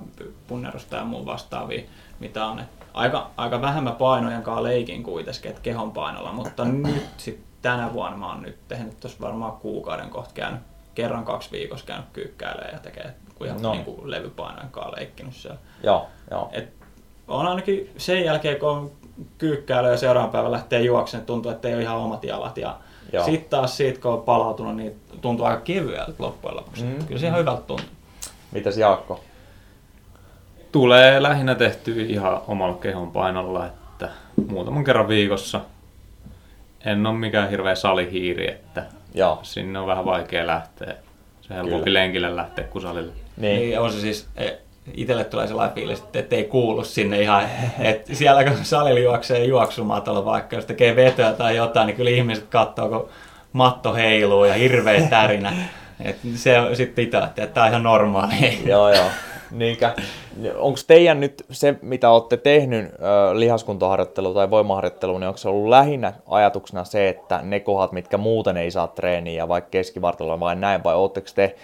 punnerusta 0.49 0.97
ja 0.97 1.05
muun 1.05 1.27
vastaavia, 1.27 1.83
mitä 2.21 2.47
on. 2.47 2.59
Et 2.59 2.67
aika, 2.95 3.31
aika 3.37 3.61
vähemmän 3.61 3.97
painojen 3.97 4.43
kanssa 4.43 4.63
leikin 4.63 5.03
kuitenkin, 5.03 5.51
että 5.51 5.63
kehon 5.63 5.93
painolla, 5.93 6.33
mutta 6.33 6.65
nyt 6.65 7.09
sit 7.17 7.41
tänä 7.63 7.93
vuonna 7.93 8.17
mä 8.17 8.27
oon 8.27 8.43
nyt 8.43 8.59
tehnyt 8.69 9.01
tuossa 9.01 9.19
varmaan 9.21 9.53
kuukauden 9.53 10.11
kohta 10.11 10.35
käynyt 10.35 10.61
kerran 10.95 11.25
kaksi 11.25 11.53
viikossa 11.53 11.87
käynyt 11.87 12.07
kyykkäilemään 12.13 12.73
ja 12.73 12.79
tekee 12.79 13.15
ihan 13.45 13.63
No. 13.63 13.69
no. 13.69 13.75
niin 13.75 13.85
kuin 13.85 14.11
levypainojen 14.11 14.71
kanssa 14.71 14.97
leikkinyt 14.97 15.35
siellä. 15.35 15.59
Joo, 15.83 16.07
joo. 16.31 16.49
Et 16.53 16.73
on 17.29 17.47
ainakin 17.47 17.91
sen 17.97 18.25
jälkeen, 18.25 18.59
kun 18.61 18.69
on 18.69 18.91
kyykkäily 19.39 19.91
ja 19.91 19.97
seuraavan 19.97 20.31
päivän 20.31 20.53
lähtee 20.53 20.81
juoksemaan, 20.81 21.27
tuntuu, 21.27 21.53
että 21.53 21.69
ei 21.69 21.75
ole 21.75 21.83
ihan 21.83 21.97
omat 21.97 22.25
jalat. 22.25 22.57
Ja 22.57 22.79
sitten 23.25 23.51
taas 23.51 23.77
siitä, 23.77 24.01
kun 24.01 24.13
on 24.13 24.23
palautunut, 24.23 24.77
niin 24.77 25.01
tuntuu 25.21 25.47
aika 25.47 25.61
kevyeltä 25.61 26.13
loppujen 26.19 26.57
lopuksi. 26.57 26.85
Mm. 26.85 27.07
Kyllä 27.07 27.21
se 27.21 27.27
ihan 27.27 27.39
hyvältä 27.39 27.63
tuntuu. 27.63 27.87
Mitäs 28.53 28.77
Jaakko? 28.77 29.21
Tulee 30.73 31.23
lähinnä 31.23 31.55
tehty 31.55 32.03
ihan 32.03 32.41
omalla 32.49 32.77
kehon 32.77 33.11
painolla, 33.11 33.67
että 33.67 34.09
muutaman 34.49 34.85
kerran 34.85 35.09
viikossa. 35.09 35.61
En 36.85 37.07
ole 37.07 37.19
mikään 37.19 37.51
hirveä 37.51 37.75
salihiiri, 37.75 38.51
että 38.51 38.87
Joo. 39.15 39.39
sinne 39.43 39.79
on 39.79 39.87
vähän 39.87 40.05
vaikea 40.05 40.47
lähteä. 40.47 40.95
Se 41.41 41.55
helpompi 41.55 41.85
Kyllä. 41.85 42.01
lenkille 42.01 42.37
lähteä 42.37 42.65
kuin 42.65 42.83
salille. 42.83 43.13
Niin. 43.37 43.61
Niin 43.61 43.81
on 43.81 43.93
se 43.93 44.01
siis, 44.01 44.29
e, 44.37 44.51
itselle 44.95 45.25
tulee 45.25 45.47
sellainen 45.47 45.75
fiilis, 45.75 46.05
että 46.15 46.37
ei 46.37 46.45
kuulu 46.45 46.85
sinne 46.85 47.21
ihan, 47.21 47.45
että 47.79 48.15
siellä 48.15 48.45
kun 48.45 48.57
salilla 48.63 49.01
juoksee 49.01 49.45
juoksumatolla 49.45 50.25
vaikka, 50.25 50.57
jos 50.57 50.67
tekee 50.67 50.97
vetoa 50.97 51.33
tai 51.33 51.57
jotain, 51.57 51.87
niin 51.87 51.97
kyllä 51.97 52.11
ihmiset 52.11 52.47
katsoo, 52.51 52.89
kun 52.89 53.09
matto 53.53 53.95
heiluu 53.95 54.45
ja 54.45 54.55
hirveä 54.55 55.01
tärinä. 55.01 55.53
Et 56.05 56.17
se 56.35 56.55
sitten 56.75 56.95
pitää, 56.95 57.25
että 57.25 57.47
tämä 57.47 57.65
on 57.65 57.71
ihan 57.71 57.83
normaali. 57.83 58.59
Joo, 58.65 58.95
joo. 58.95 59.07
Niinkä. 59.51 59.95
Onko 60.57 60.79
teidän 60.87 61.21
nyt 61.21 61.45
se, 61.51 61.75
mitä 61.83 62.11
olette 62.11 62.37
tehnyt 62.37 62.93
lihaskuntoharjoittelu 63.33 64.35
tai 64.35 64.51
voimaharjoittelu, 64.51 65.19
niin 65.19 65.29
onko 65.29 65.39
se 65.39 65.49
ollut 65.49 65.69
lähinnä 65.69 66.13
ajatuksena 66.27 66.85
se, 66.85 67.09
että 67.09 67.41
ne 67.43 67.61
kohdat, 67.61 67.93
mitkä 67.93 68.19
muuten 68.19 68.57
ei 68.57 68.71
saa 68.71 68.87
treeniä 68.87 69.49
vaikka 69.49 69.71
keskivartalolla 69.71 70.41
vai 70.41 70.57
näin, 70.57 70.85
vai 70.85 70.95
oletteko 70.95 71.27
te 71.35 71.57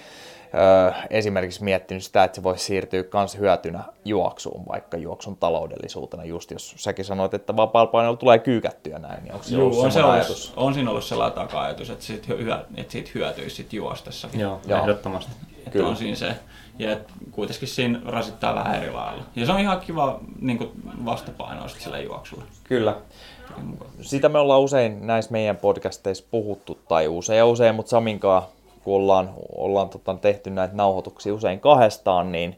ö, 0.54 0.92
esimerkiksi 1.10 1.64
miettinyt 1.64 2.02
sitä, 2.02 2.24
että 2.24 2.36
se 2.36 2.42
voisi 2.42 2.64
siirtyä 2.64 3.04
myös 3.14 3.38
hyötynä 3.38 3.84
juoksuun, 4.04 4.66
vaikka 4.68 4.96
juoksun 4.96 5.36
taloudellisuutena, 5.36 6.24
just 6.24 6.50
jos 6.50 6.74
säkin 6.76 7.04
sanoit, 7.04 7.34
että 7.34 7.56
vapaalla 7.56 7.90
painolla 7.90 8.16
tulee 8.16 8.38
kyykättyä 8.38 8.98
näin, 8.98 9.22
niin 9.22 9.32
onko 9.32 9.44
se 9.44 9.54
Joo, 9.54 9.80
on, 9.80 9.92
se 9.92 9.98
ollut, 9.98 10.14
ajatus? 10.14 10.52
on 10.56 10.74
siinä 10.74 10.90
ollut 10.90 11.04
sellainen 11.04 11.38
taka-ajatus, 11.38 11.90
että 11.90 12.04
siitä, 12.04 12.34
hyö, 12.34 12.58
että 12.76 12.92
siitä 12.92 13.10
hyötyisi 13.14 13.56
sit 13.56 13.72
juostessa. 13.72 14.28
Joo, 14.32 14.42
Joo. 14.42 14.60
Joo. 14.66 14.80
ehdottomasti. 14.80 15.32
Että 15.58 15.70
Kyllä. 15.70 15.88
on 15.88 15.96
siinä 15.96 16.16
se. 16.16 16.34
Ja 16.78 16.96
kuitenkin 17.30 17.68
siinä 17.68 18.00
rasittaa 18.06 18.54
vähän 18.54 18.82
eri 18.82 18.92
lailla. 18.92 19.22
Ja 19.36 19.46
se 19.46 19.52
on 19.52 19.60
ihan 19.60 19.80
kiva 19.80 20.20
niin 20.40 20.70
vastapainoa 21.04 21.68
sit 21.68 21.80
sille 21.80 22.02
juoksulle. 22.02 22.44
Kyllä. 22.64 22.96
Sitä 24.00 24.28
me 24.28 24.38
ollaan 24.38 24.60
usein 24.60 25.06
näissä 25.06 25.32
meidän 25.32 25.56
podcasteissa 25.56 26.24
puhuttu, 26.30 26.78
tai 26.88 27.08
usein 27.08 27.38
ja 27.38 27.46
usein, 27.46 27.74
mutta 27.74 27.90
Saminkaan, 27.90 28.42
kun 28.86 28.96
ollaan, 28.96 29.30
ollaan 29.56 29.88
tota, 29.88 30.14
tehty 30.14 30.50
näitä 30.50 30.74
nauhoituksia 30.74 31.34
usein 31.34 31.60
kahdestaan, 31.60 32.32
niin 32.32 32.56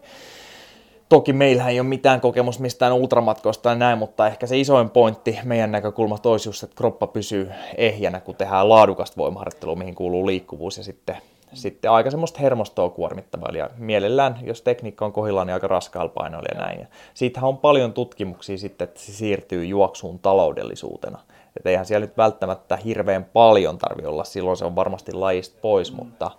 Toki 1.08 1.32
meillähän 1.32 1.72
ei 1.72 1.80
ole 1.80 1.88
mitään 1.88 2.20
kokemusta 2.20 2.62
mistään 2.62 2.92
ultramatkoista 2.92 3.68
ja 3.68 3.74
näin, 3.74 3.98
mutta 3.98 4.26
ehkä 4.26 4.46
se 4.46 4.58
isoin 4.58 4.90
pointti 4.90 5.38
meidän 5.44 5.72
näkökulma 5.72 6.18
olisi 6.24 6.48
just, 6.48 6.62
että 6.62 6.76
kroppa 6.76 7.06
pysyy 7.06 7.50
ehjänä, 7.76 8.20
kun 8.20 8.34
tehdään 8.34 8.68
laadukasta 8.68 9.16
voimaharjoittelua, 9.16 9.76
mihin 9.76 9.94
kuuluu 9.94 10.26
liikkuvuus 10.26 10.78
ja 10.78 10.84
sitten, 10.84 11.16
sitten 11.52 11.90
aika 11.90 12.10
semmoista 12.10 12.40
hermostoa 12.40 12.90
kuormittavaa. 12.90 13.56
Ja 13.56 13.70
mielellään, 13.76 14.38
jos 14.42 14.62
tekniikka 14.62 15.04
on 15.04 15.12
kohdillaan, 15.12 15.46
niin 15.46 15.54
aika 15.54 15.68
raskaalla 15.68 16.12
painoilla 16.14 16.48
ja 16.54 16.60
näin. 16.60 16.80
Ja 16.80 16.86
siitähän 17.14 17.48
on 17.48 17.58
paljon 17.58 17.92
tutkimuksia 17.92 18.58
sitten, 18.58 18.88
että 18.88 19.00
se 19.00 19.12
siirtyy 19.12 19.64
juoksuun 19.64 20.18
taloudellisuutena. 20.18 21.18
Että 21.58 21.70
eihän 21.70 21.86
siellä 21.86 22.06
nyt 22.06 22.16
välttämättä 22.16 22.76
hirveän 22.76 23.24
paljon 23.24 23.78
tarvi 23.78 24.06
olla, 24.06 24.24
silloin 24.24 24.56
se 24.56 24.64
on 24.64 24.76
varmasti 24.76 25.12
lajista 25.12 25.58
pois, 25.62 25.92
mm. 25.92 25.96
mutta, 25.96 26.30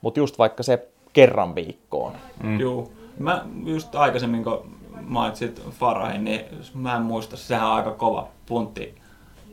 mutta 0.00 0.20
just 0.20 0.38
vaikka 0.38 0.62
se 0.62 0.88
kerran 1.12 1.54
viikkoon. 1.54 2.12
Mm. 2.42 2.60
Joo. 2.60 2.90
Mä 3.18 3.44
just 3.64 3.94
aikaisemmin, 3.94 4.44
kun 4.44 4.70
mainitsit 5.00 5.62
Farahin, 5.70 6.24
niin 6.24 6.44
mä 6.74 6.96
en 6.96 7.02
muista, 7.02 7.36
sehän 7.36 7.66
on 7.66 7.72
aika 7.72 7.90
kova 7.90 8.28
puntti, 8.46 8.94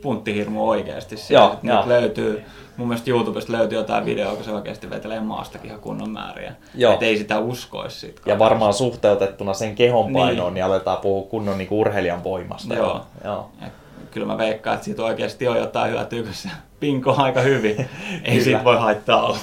punttihirmu 0.02 0.68
oikeasti. 0.68 1.16
Joo, 1.30 1.58
Nyt 1.62 1.86
löytyy, 1.86 2.44
mun 2.76 2.88
mielestä 2.88 3.10
YouTubesta 3.10 3.52
löytyy 3.52 3.78
jotain 3.78 4.04
videoa, 4.04 4.34
kun 4.34 4.44
se 4.44 4.52
oikeasti 4.52 4.90
vetelee 4.90 5.20
maastakin 5.20 5.68
ihan 5.68 5.80
kunnon 5.80 6.10
määriä. 6.10 6.54
Joo. 6.74 6.92
Et 6.92 7.02
ei 7.02 7.16
sitä 7.16 7.38
uskoisi 7.38 8.00
sit. 8.00 8.20
Ja 8.26 8.38
varmaan 8.38 8.74
suhteutettuna 8.74 9.54
sen 9.54 9.74
kehon 9.74 10.12
painoon, 10.12 10.46
niin, 10.46 10.54
niin 10.54 10.64
aletaan 10.64 10.98
puhua 10.98 11.28
kunnon 11.28 11.58
niin 11.58 11.68
urheilijan 11.70 12.24
voimasta. 12.24 12.74
Joo. 12.74 13.00
Joo. 13.24 13.50
Et 13.66 13.72
kyllä 14.10 14.26
mä 14.26 14.38
veikkaan, 14.38 14.74
että 14.74 14.84
siitä 14.84 15.02
oikeasti 15.02 15.48
on 15.48 15.56
jotain 15.56 15.92
hyötyä, 15.92 16.22
kun 16.22 16.34
se 16.34 16.48
pinko 16.80 17.14
aika 17.16 17.40
hyvin. 17.40 17.88
ei 18.24 18.40
siitä 18.40 18.64
voi 18.64 18.78
haittaa 18.78 19.22
olla. 19.22 19.38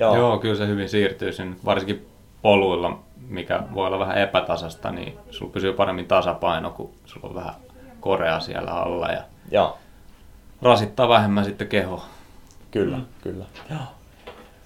Joo. 0.00 0.16
Joo, 0.16 0.38
kyllä 0.38 0.54
se 0.54 0.66
hyvin 0.66 0.88
siirtyy 0.88 1.32
sinne, 1.32 1.56
varsinkin 1.64 2.06
poluilla, 2.42 2.98
mikä 3.28 3.62
voi 3.74 3.86
olla 3.86 3.98
vähän 3.98 4.18
epätasasta, 4.18 4.90
niin 4.90 5.18
sulla 5.30 5.52
pysyy 5.52 5.72
paremmin 5.72 6.06
tasapaino, 6.06 6.70
kun 6.70 6.90
sulla 7.04 7.28
on 7.28 7.34
vähän 7.34 7.54
korea 8.00 8.40
siellä 8.40 8.70
alla 8.70 9.08
ja 9.08 9.22
Joo. 9.50 9.78
rasittaa 10.62 11.08
vähemmän 11.08 11.44
sitten 11.44 11.68
keho. 11.68 12.02
Kyllä, 12.70 12.96
mm. 12.96 13.04
kyllä. 13.22 13.44
Joo. 13.70 13.80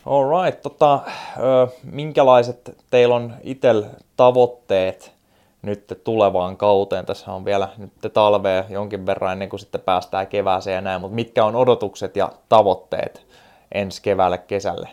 Alright, 0.07 0.63
tota, 0.63 1.01
ö, 1.37 1.69
minkälaiset 1.83 2.77
teillä 2.91 3.15
on 3.15 3.35
itsellä 3.43 3.87
tavoitteet 4.17 5.20
nyt 5.63 6.01
tulevaan 6.05 6.57
kauteen? 6.57 7.07
Tässä 7.07 7.33
on 7.33 7.45
vielä 7.45 7.69
nyt 7.79 7.93
talvea 8.13 8.65
jonkin 8.69 9.07
verran 9.07 9.33
ennen 9.33 9.49
kuin 9.49 9.61
sitten 9.61 9.81
päästään 9.81 10.27
kevääseen 10.27 10.75
ja 10.75 10.81
näin, 10.81 11.01
mutta 11.01 11.15
mitkä 11.15 11.45
on 11.45 11.57
odotukset 11.57 12.17
ja 12.17 12.33
tavoitteet 12.49 13.27
ensi 13.73 14.03
keväälle, 14.03 14.39
kesälle? 14.39 14.89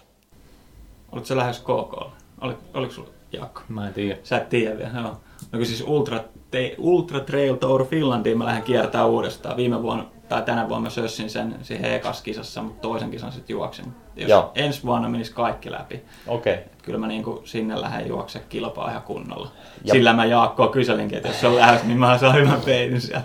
Oletko 1.11 1.27
se 1.27 1.35
lähes 1.35 1.59
KK? 1.59 2.11
Oliko, 2.41 2.61
oliko 2.73 2.93
sulla 2.93 3.09
Jaakko? 3.31 3.61
Mä 3.69 3.87
en 3.87 3.93
tiedä. 3.93 4.17
Sä 4.23 4.37
et 4.37 4.49
tiedä 4.49 4.77
vielä, 4.77 4.99
joo. 5.01 5.17
No 5.51 5.65
siis 5.65 5.83
Ultra, 5.87 6.19
te, 6.51 6.75
Ultra 6.77 7.19
Trail 7.19 7.55
Tour 7.55 7.85
Finlandiin 7.85 8.37
mä 8.37 8.45
lähden 8.45 8.63
kiertää 8.63 9.05
uudestaan. 9.05 9.57
Viime 9.57 9.81
vuonna 9.81 10.05
tai 10.29 10.41
tänä 10.41 10.69
vuonna 10.69 10.83
mä 10.83 10.89
sössin 10.89 11.29
sen 11.29 11.55
siihen 11.61 11.93
ekas 11.93 12.21
kisassa, 12.21 12.61
mutta 12.61 12.81
toisen 12.81 13.11
kisan 13.11 13.31
sitten 13.31 13.53
juoksin. 13.53 13.85
Jos 14.17 14.29
Joo. 14.29 14.51
ensi 14.55 14.83
vuonna 14.83 15.09
menisi 15.09 15.33
kaikki 15.33 15.71
läpi. 15.71 16.01
Okay. 16.27 16.57
Kyllä 16.81 16.99
mä 16.99 17.07
niinku 17.07 17.41
sinne 17.45 17.81
lähden 17.81 18.07
juokse 18.07 18.41
kilpaa 18.49 18.89
ihan 18.89 19.01
kunnolla. 19.01 19.51
Ja. 19.83 19.91
Sillä 19.91 20.13
mä 20.13 20.25
Jaakkoa 20.25 20.67
kyselinkin, 20.67 21.17
että 21.17 21.29
jos 21.29 21.39
se 21.39 21.47
on 21.47 21.55
lähes, 21.55 21.83
niin 21.83 21.99
mä 21.99 22.17
saan 22.17 22.35
hyvän 22.35 22.61
peitin 22.61 23.01
siellä. 23.01 23.23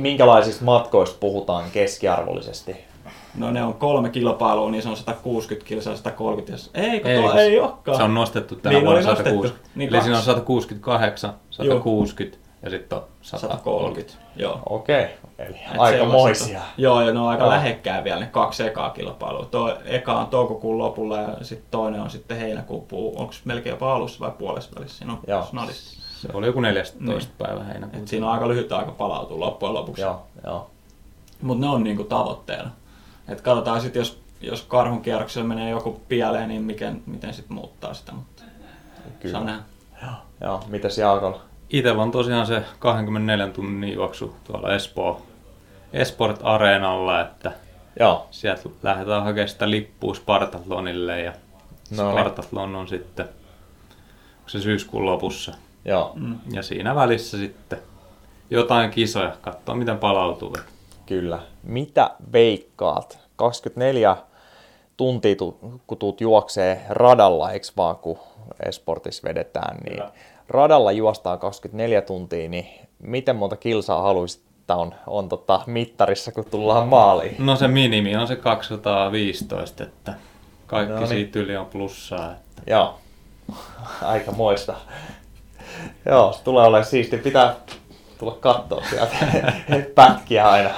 Minkälaisista 0.00 0.64
matkoista 0.64 1.16
puhutaan 1.20 1.64
keskiarvollisesti? 1.72 2.76
No 3.38 3.50
ne 3.50 3.62
on 3.62 3.74
kolme 3.74 4.10
kilpailua, 4.10 4.70
niin 4.70 4.82
se 4.82 4.88
on 4.88 4.96
160 4.96 5.68
kilsaa, 5.68 5.96
130. 5.96 6.52
Jos... 6.52 6.70
Ei, 6.74 7.00
kun 7.00 7.10
ei, 7.10 7.20
tuo 7.20 7.32
ei 7.32 7.60
olekaan. 7.60 7.96
Se 7.96 8.02
on 8.02 8.14
nostettu 8.14 8.56
tänä 8.56 8.74
niin, 8.74 8.86
vuonna 8.86 9.02
160. 9.02 9.68
Niin 9.74 9.94
Eli 9.94 10.02
siinä 10.02 10.16
on 10.16 10.22
168, 10.22 11.34
160 11.50 12.36
Joo. 12.36 12.43
Ja 12.64 12.70
sitten 12.70 12.98
on 12.98 13.04
130. 13.22 14.12
130. 14.12 14.42
Joo. 14.42 14.60
Okei, 14.68 15.04
okay. 15.04 15.46
eli 15.46 15.56
Et 15.56 15.78
aika 15.78 16.04
moisia. 16.04 16.60
Joo, 16.76 17.00
ja 17.00 17.12
ne 17.12 17.20
on 17.20 17.28
aika 17.28 17.48
lähekkää 17.48 18.04
vielä 18.04 18.20
ne 18.20 18.26
kaksi 18.26 18.66
ekaa 18.66 18.90
kilpailua. 18.90 19.44
Tuo 19.44 19.78
eka 19.84 20.18
on 20.18 20.26
toukokuun 20.26 20.78
lopulla 20.78 21.18
ja 21.18 21.28
sitten 21.42 21.68
toinen 21.70 22.00
on 22.00 22.10
sitten 22.10 22.36
heinäkuun 22.36 22.86
puu. 22.86 23.20
Onko 23.20 23.32
melkein 23.44 23.72
jopa 23.72 23.94
alussa 23.94 24.20
vai 24.20 24.30
puolessa 24.38 24.70
välissä? 24.78 24.98
Siinä 24.98 25.12
on 25.12 25.20
Joo. 25.26 25.48
Se 25.98 26.28
oli 26.32 26.46
joku 26.46 26.60
14 26.60 26.96
niin. 27.00 27.22
päivä 27.38 27.64
heinäkuuta. 27.64 28.06
siinä 28.06 28.26
on 28.26 28.32
aika 28.32 28.48
lyhyt 28.48 28.72
aika 28.72 28.90
palautua 28.90 29.40
loppujen 29.40 29.74
lopuksi. 29.74 30.02
Joo, 30.02 30.22
joo. 30.44 30.70
Mutta 31.42 31.66
ne 31.66 31.72
on 31.72 31.84
niinku 31.84 32.04
tavoitteena. 32.04 32.70
Et 33.28 33.40
katsotaan 33.40 33.80
sitten, 33.80 34.00
jos, 34.00 34.20
jos 34.40 34.62
karhun 34.62 35.02
kierroksella 35.02 35.48
menee 35.48 35.70
joku 35.70 36.00
pieleen, 36.08 36.48
niin 36.48 36.62
miten, 36.62 37.02
miten 37.06 37.34
sitten 37.34 37.54
muuttaa 37.54 37.94
sitä. 37.94 38.12
Mutta 38.12 38.42
Kyllä. 39.20 39.38
Saa 39.38 39.64
Joo. 40.02 40.12
Joo. 40.40 40.64
Mitäs 40.68 40.98
Jaakolla? 40.98 41.40
Itsellä 41.70 42.02
on 42.02 42.10
tosiaan 42.10 42.46
se 42.46 42.62
24 42.78 43.48
tunnin 43.48 43.92
juoksu 43.92 44.36
tuolla 44.44 44.74
Espoo 44.74 45.22
Esport 45.92 46.40
Areenalla, 46.42 47.20
että 47.20 47.52
Joo. 48.00 48.28
sieltä 48.30 48.68
lähdetään 48.82 49.24
hakemaan 49.24 49.48
sitä 49.48 49.70
lippua 49.70 50.14
Spartatlonille 50.14 51.20
ja 51.20 51.32
no, 51.96 52.02
niin. 52.02 52.12
Spartatlon 52.12 52.76
on 52.76 52.88
sitten 52.88 53.28
onko 54.38 54.48
se 54.48 54.60
syyskuun 54.60 55.06
lopussa. 55.06 55.54
Joo. 55.84 56.12
Mm. 56.14 56.38
Ja 56.52 56.62
siinä 56.62 56.94
välissä 56.94 57.38
sitten 57.38 57.78
jotain 58.50 58.90
kisoja, 58.90 59.36
katsoa 59.40 59.74
miten 59.74 59.98
palautuu. 59.98 60.56
Kyllä. 61.06 61.38
Mitä 61.62 62.10
veikkaat? 62.32 63.18
24 63.36 64.16
tuntia, 64.96 65.34
kun 65.86 65.98
tuut 65.98 66.20
juoksee 66.20 66.86
radalla, 66.88 67.50
eikö 67.50 67.66
vaan, 67.76 67.96
kun 67.96 68.18
esportissa 68.66 69.28
vedetään, 69.28 69.76
niin 69.76 69.96
Kyllä. 69.96 70.12
Radalla 70.48 70.92
juostaan 70.92 71.38
24 71.38 72.02
tuntia, 72.02 72.48
niin 72.48 72.66
miten 73.02 73.36
monta 73.36 73.56
kilsaa 73.56 74.02
haluaisit, 74.02 74.42
että 74.60 74.76
on, 74.76 74.94
on 75.06 75.28
tota, 75.28 75.60
mittarissa, 75.66 76.32
kun 76.32 76.44
tullaan 76.50 76.88
maaliin? 76.88 77.36
No 77.38 77.56
se 77.56 77.68
minimi 77.68 78.16
on 78.16 78.26
se 78.26 78.36
215, 78.36 79.82
että 79.84 80.14
kaikki 80.66 80.92
no 80.92 80.98
niin. 80.98 81.08
siitä 81.08 81.38
yli 81.38 81.56
on 81.56 81.66
plussaa. 81.66 82.32
Että... 82.32 82.62
Joo, 82.66 82.98
aika 84.02 84.32
moista. 84.32 84.74
Joo, 86.06 86.32
se 86.32 86.42
tulee 86.44 86.66
olemaan 86.66 86.84
siisti. 86.84 87.16
Pitää 87.16 87.54
tulla 88.18 88.36
katsoa 88.40 88.82
sieltä 88.90 89.16
pätkiä 89.94 90.50
aina. 90.50 90.70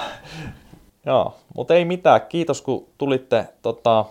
Joo, 1.06 1.36
mutta 1.54 1.74
ei 1.74 1.84
mitään. 1.84 2.20
Kiitos 2.28 2.62
kun 2.62 2.86
tulitte 2.98 3.48
tota, 3.62 4.04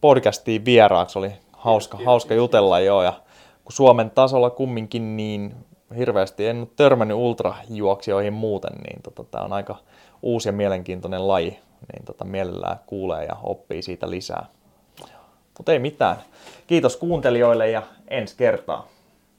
podcastiin 0.00 0.64
vieraaksi. 0.64 1.18
Oli 1.18 1.32
hauska, 1.52 1.98
hauska 2.04 2.34
jutella 2.34 2.80
jo. 2.80 3.02
Ja 3.02 3.21
kun 3.64 3.72
Suomen 3.72 4.10
tasolla 4.10 4.50
kumminkin 4.50 5.16
niin 5.16 5.54
hirveästi 5.96 6.46
en 6.46 6.70
törmännyt 6.76 7.16
ultrajuoksijoihin 7.16 8.32
muuten, 8.32 8.72
niin 8.72 9.02
tota, 9.02 9.24
tämä 9.24 9.44
on 9.44 9.52
aika 9.52 9.76
uusi 10.22 10.48
ja 10.48 10.52
mielenkiintoinen 10.52 11.28
laji. 11.28 11.58
Niin 11.92 12.04
tota, 12.04 12.24
mielellään 12.24 12.80
kuulee 12.86 13.24
ja 13.24 13.36
oppii 13.42 13.82
siitä 13.82 14.10
lisää. 14.10 14.46
Mutta 15.58 15.72
ei 15.72 15.78
mitään. 15.78 16.16
Kiitos 16.66 16.96
kuuntelijoille 16.96 17.70
ja 17.70 17.82
ensi 18.08 18.36
kertaa. 18.36 18.88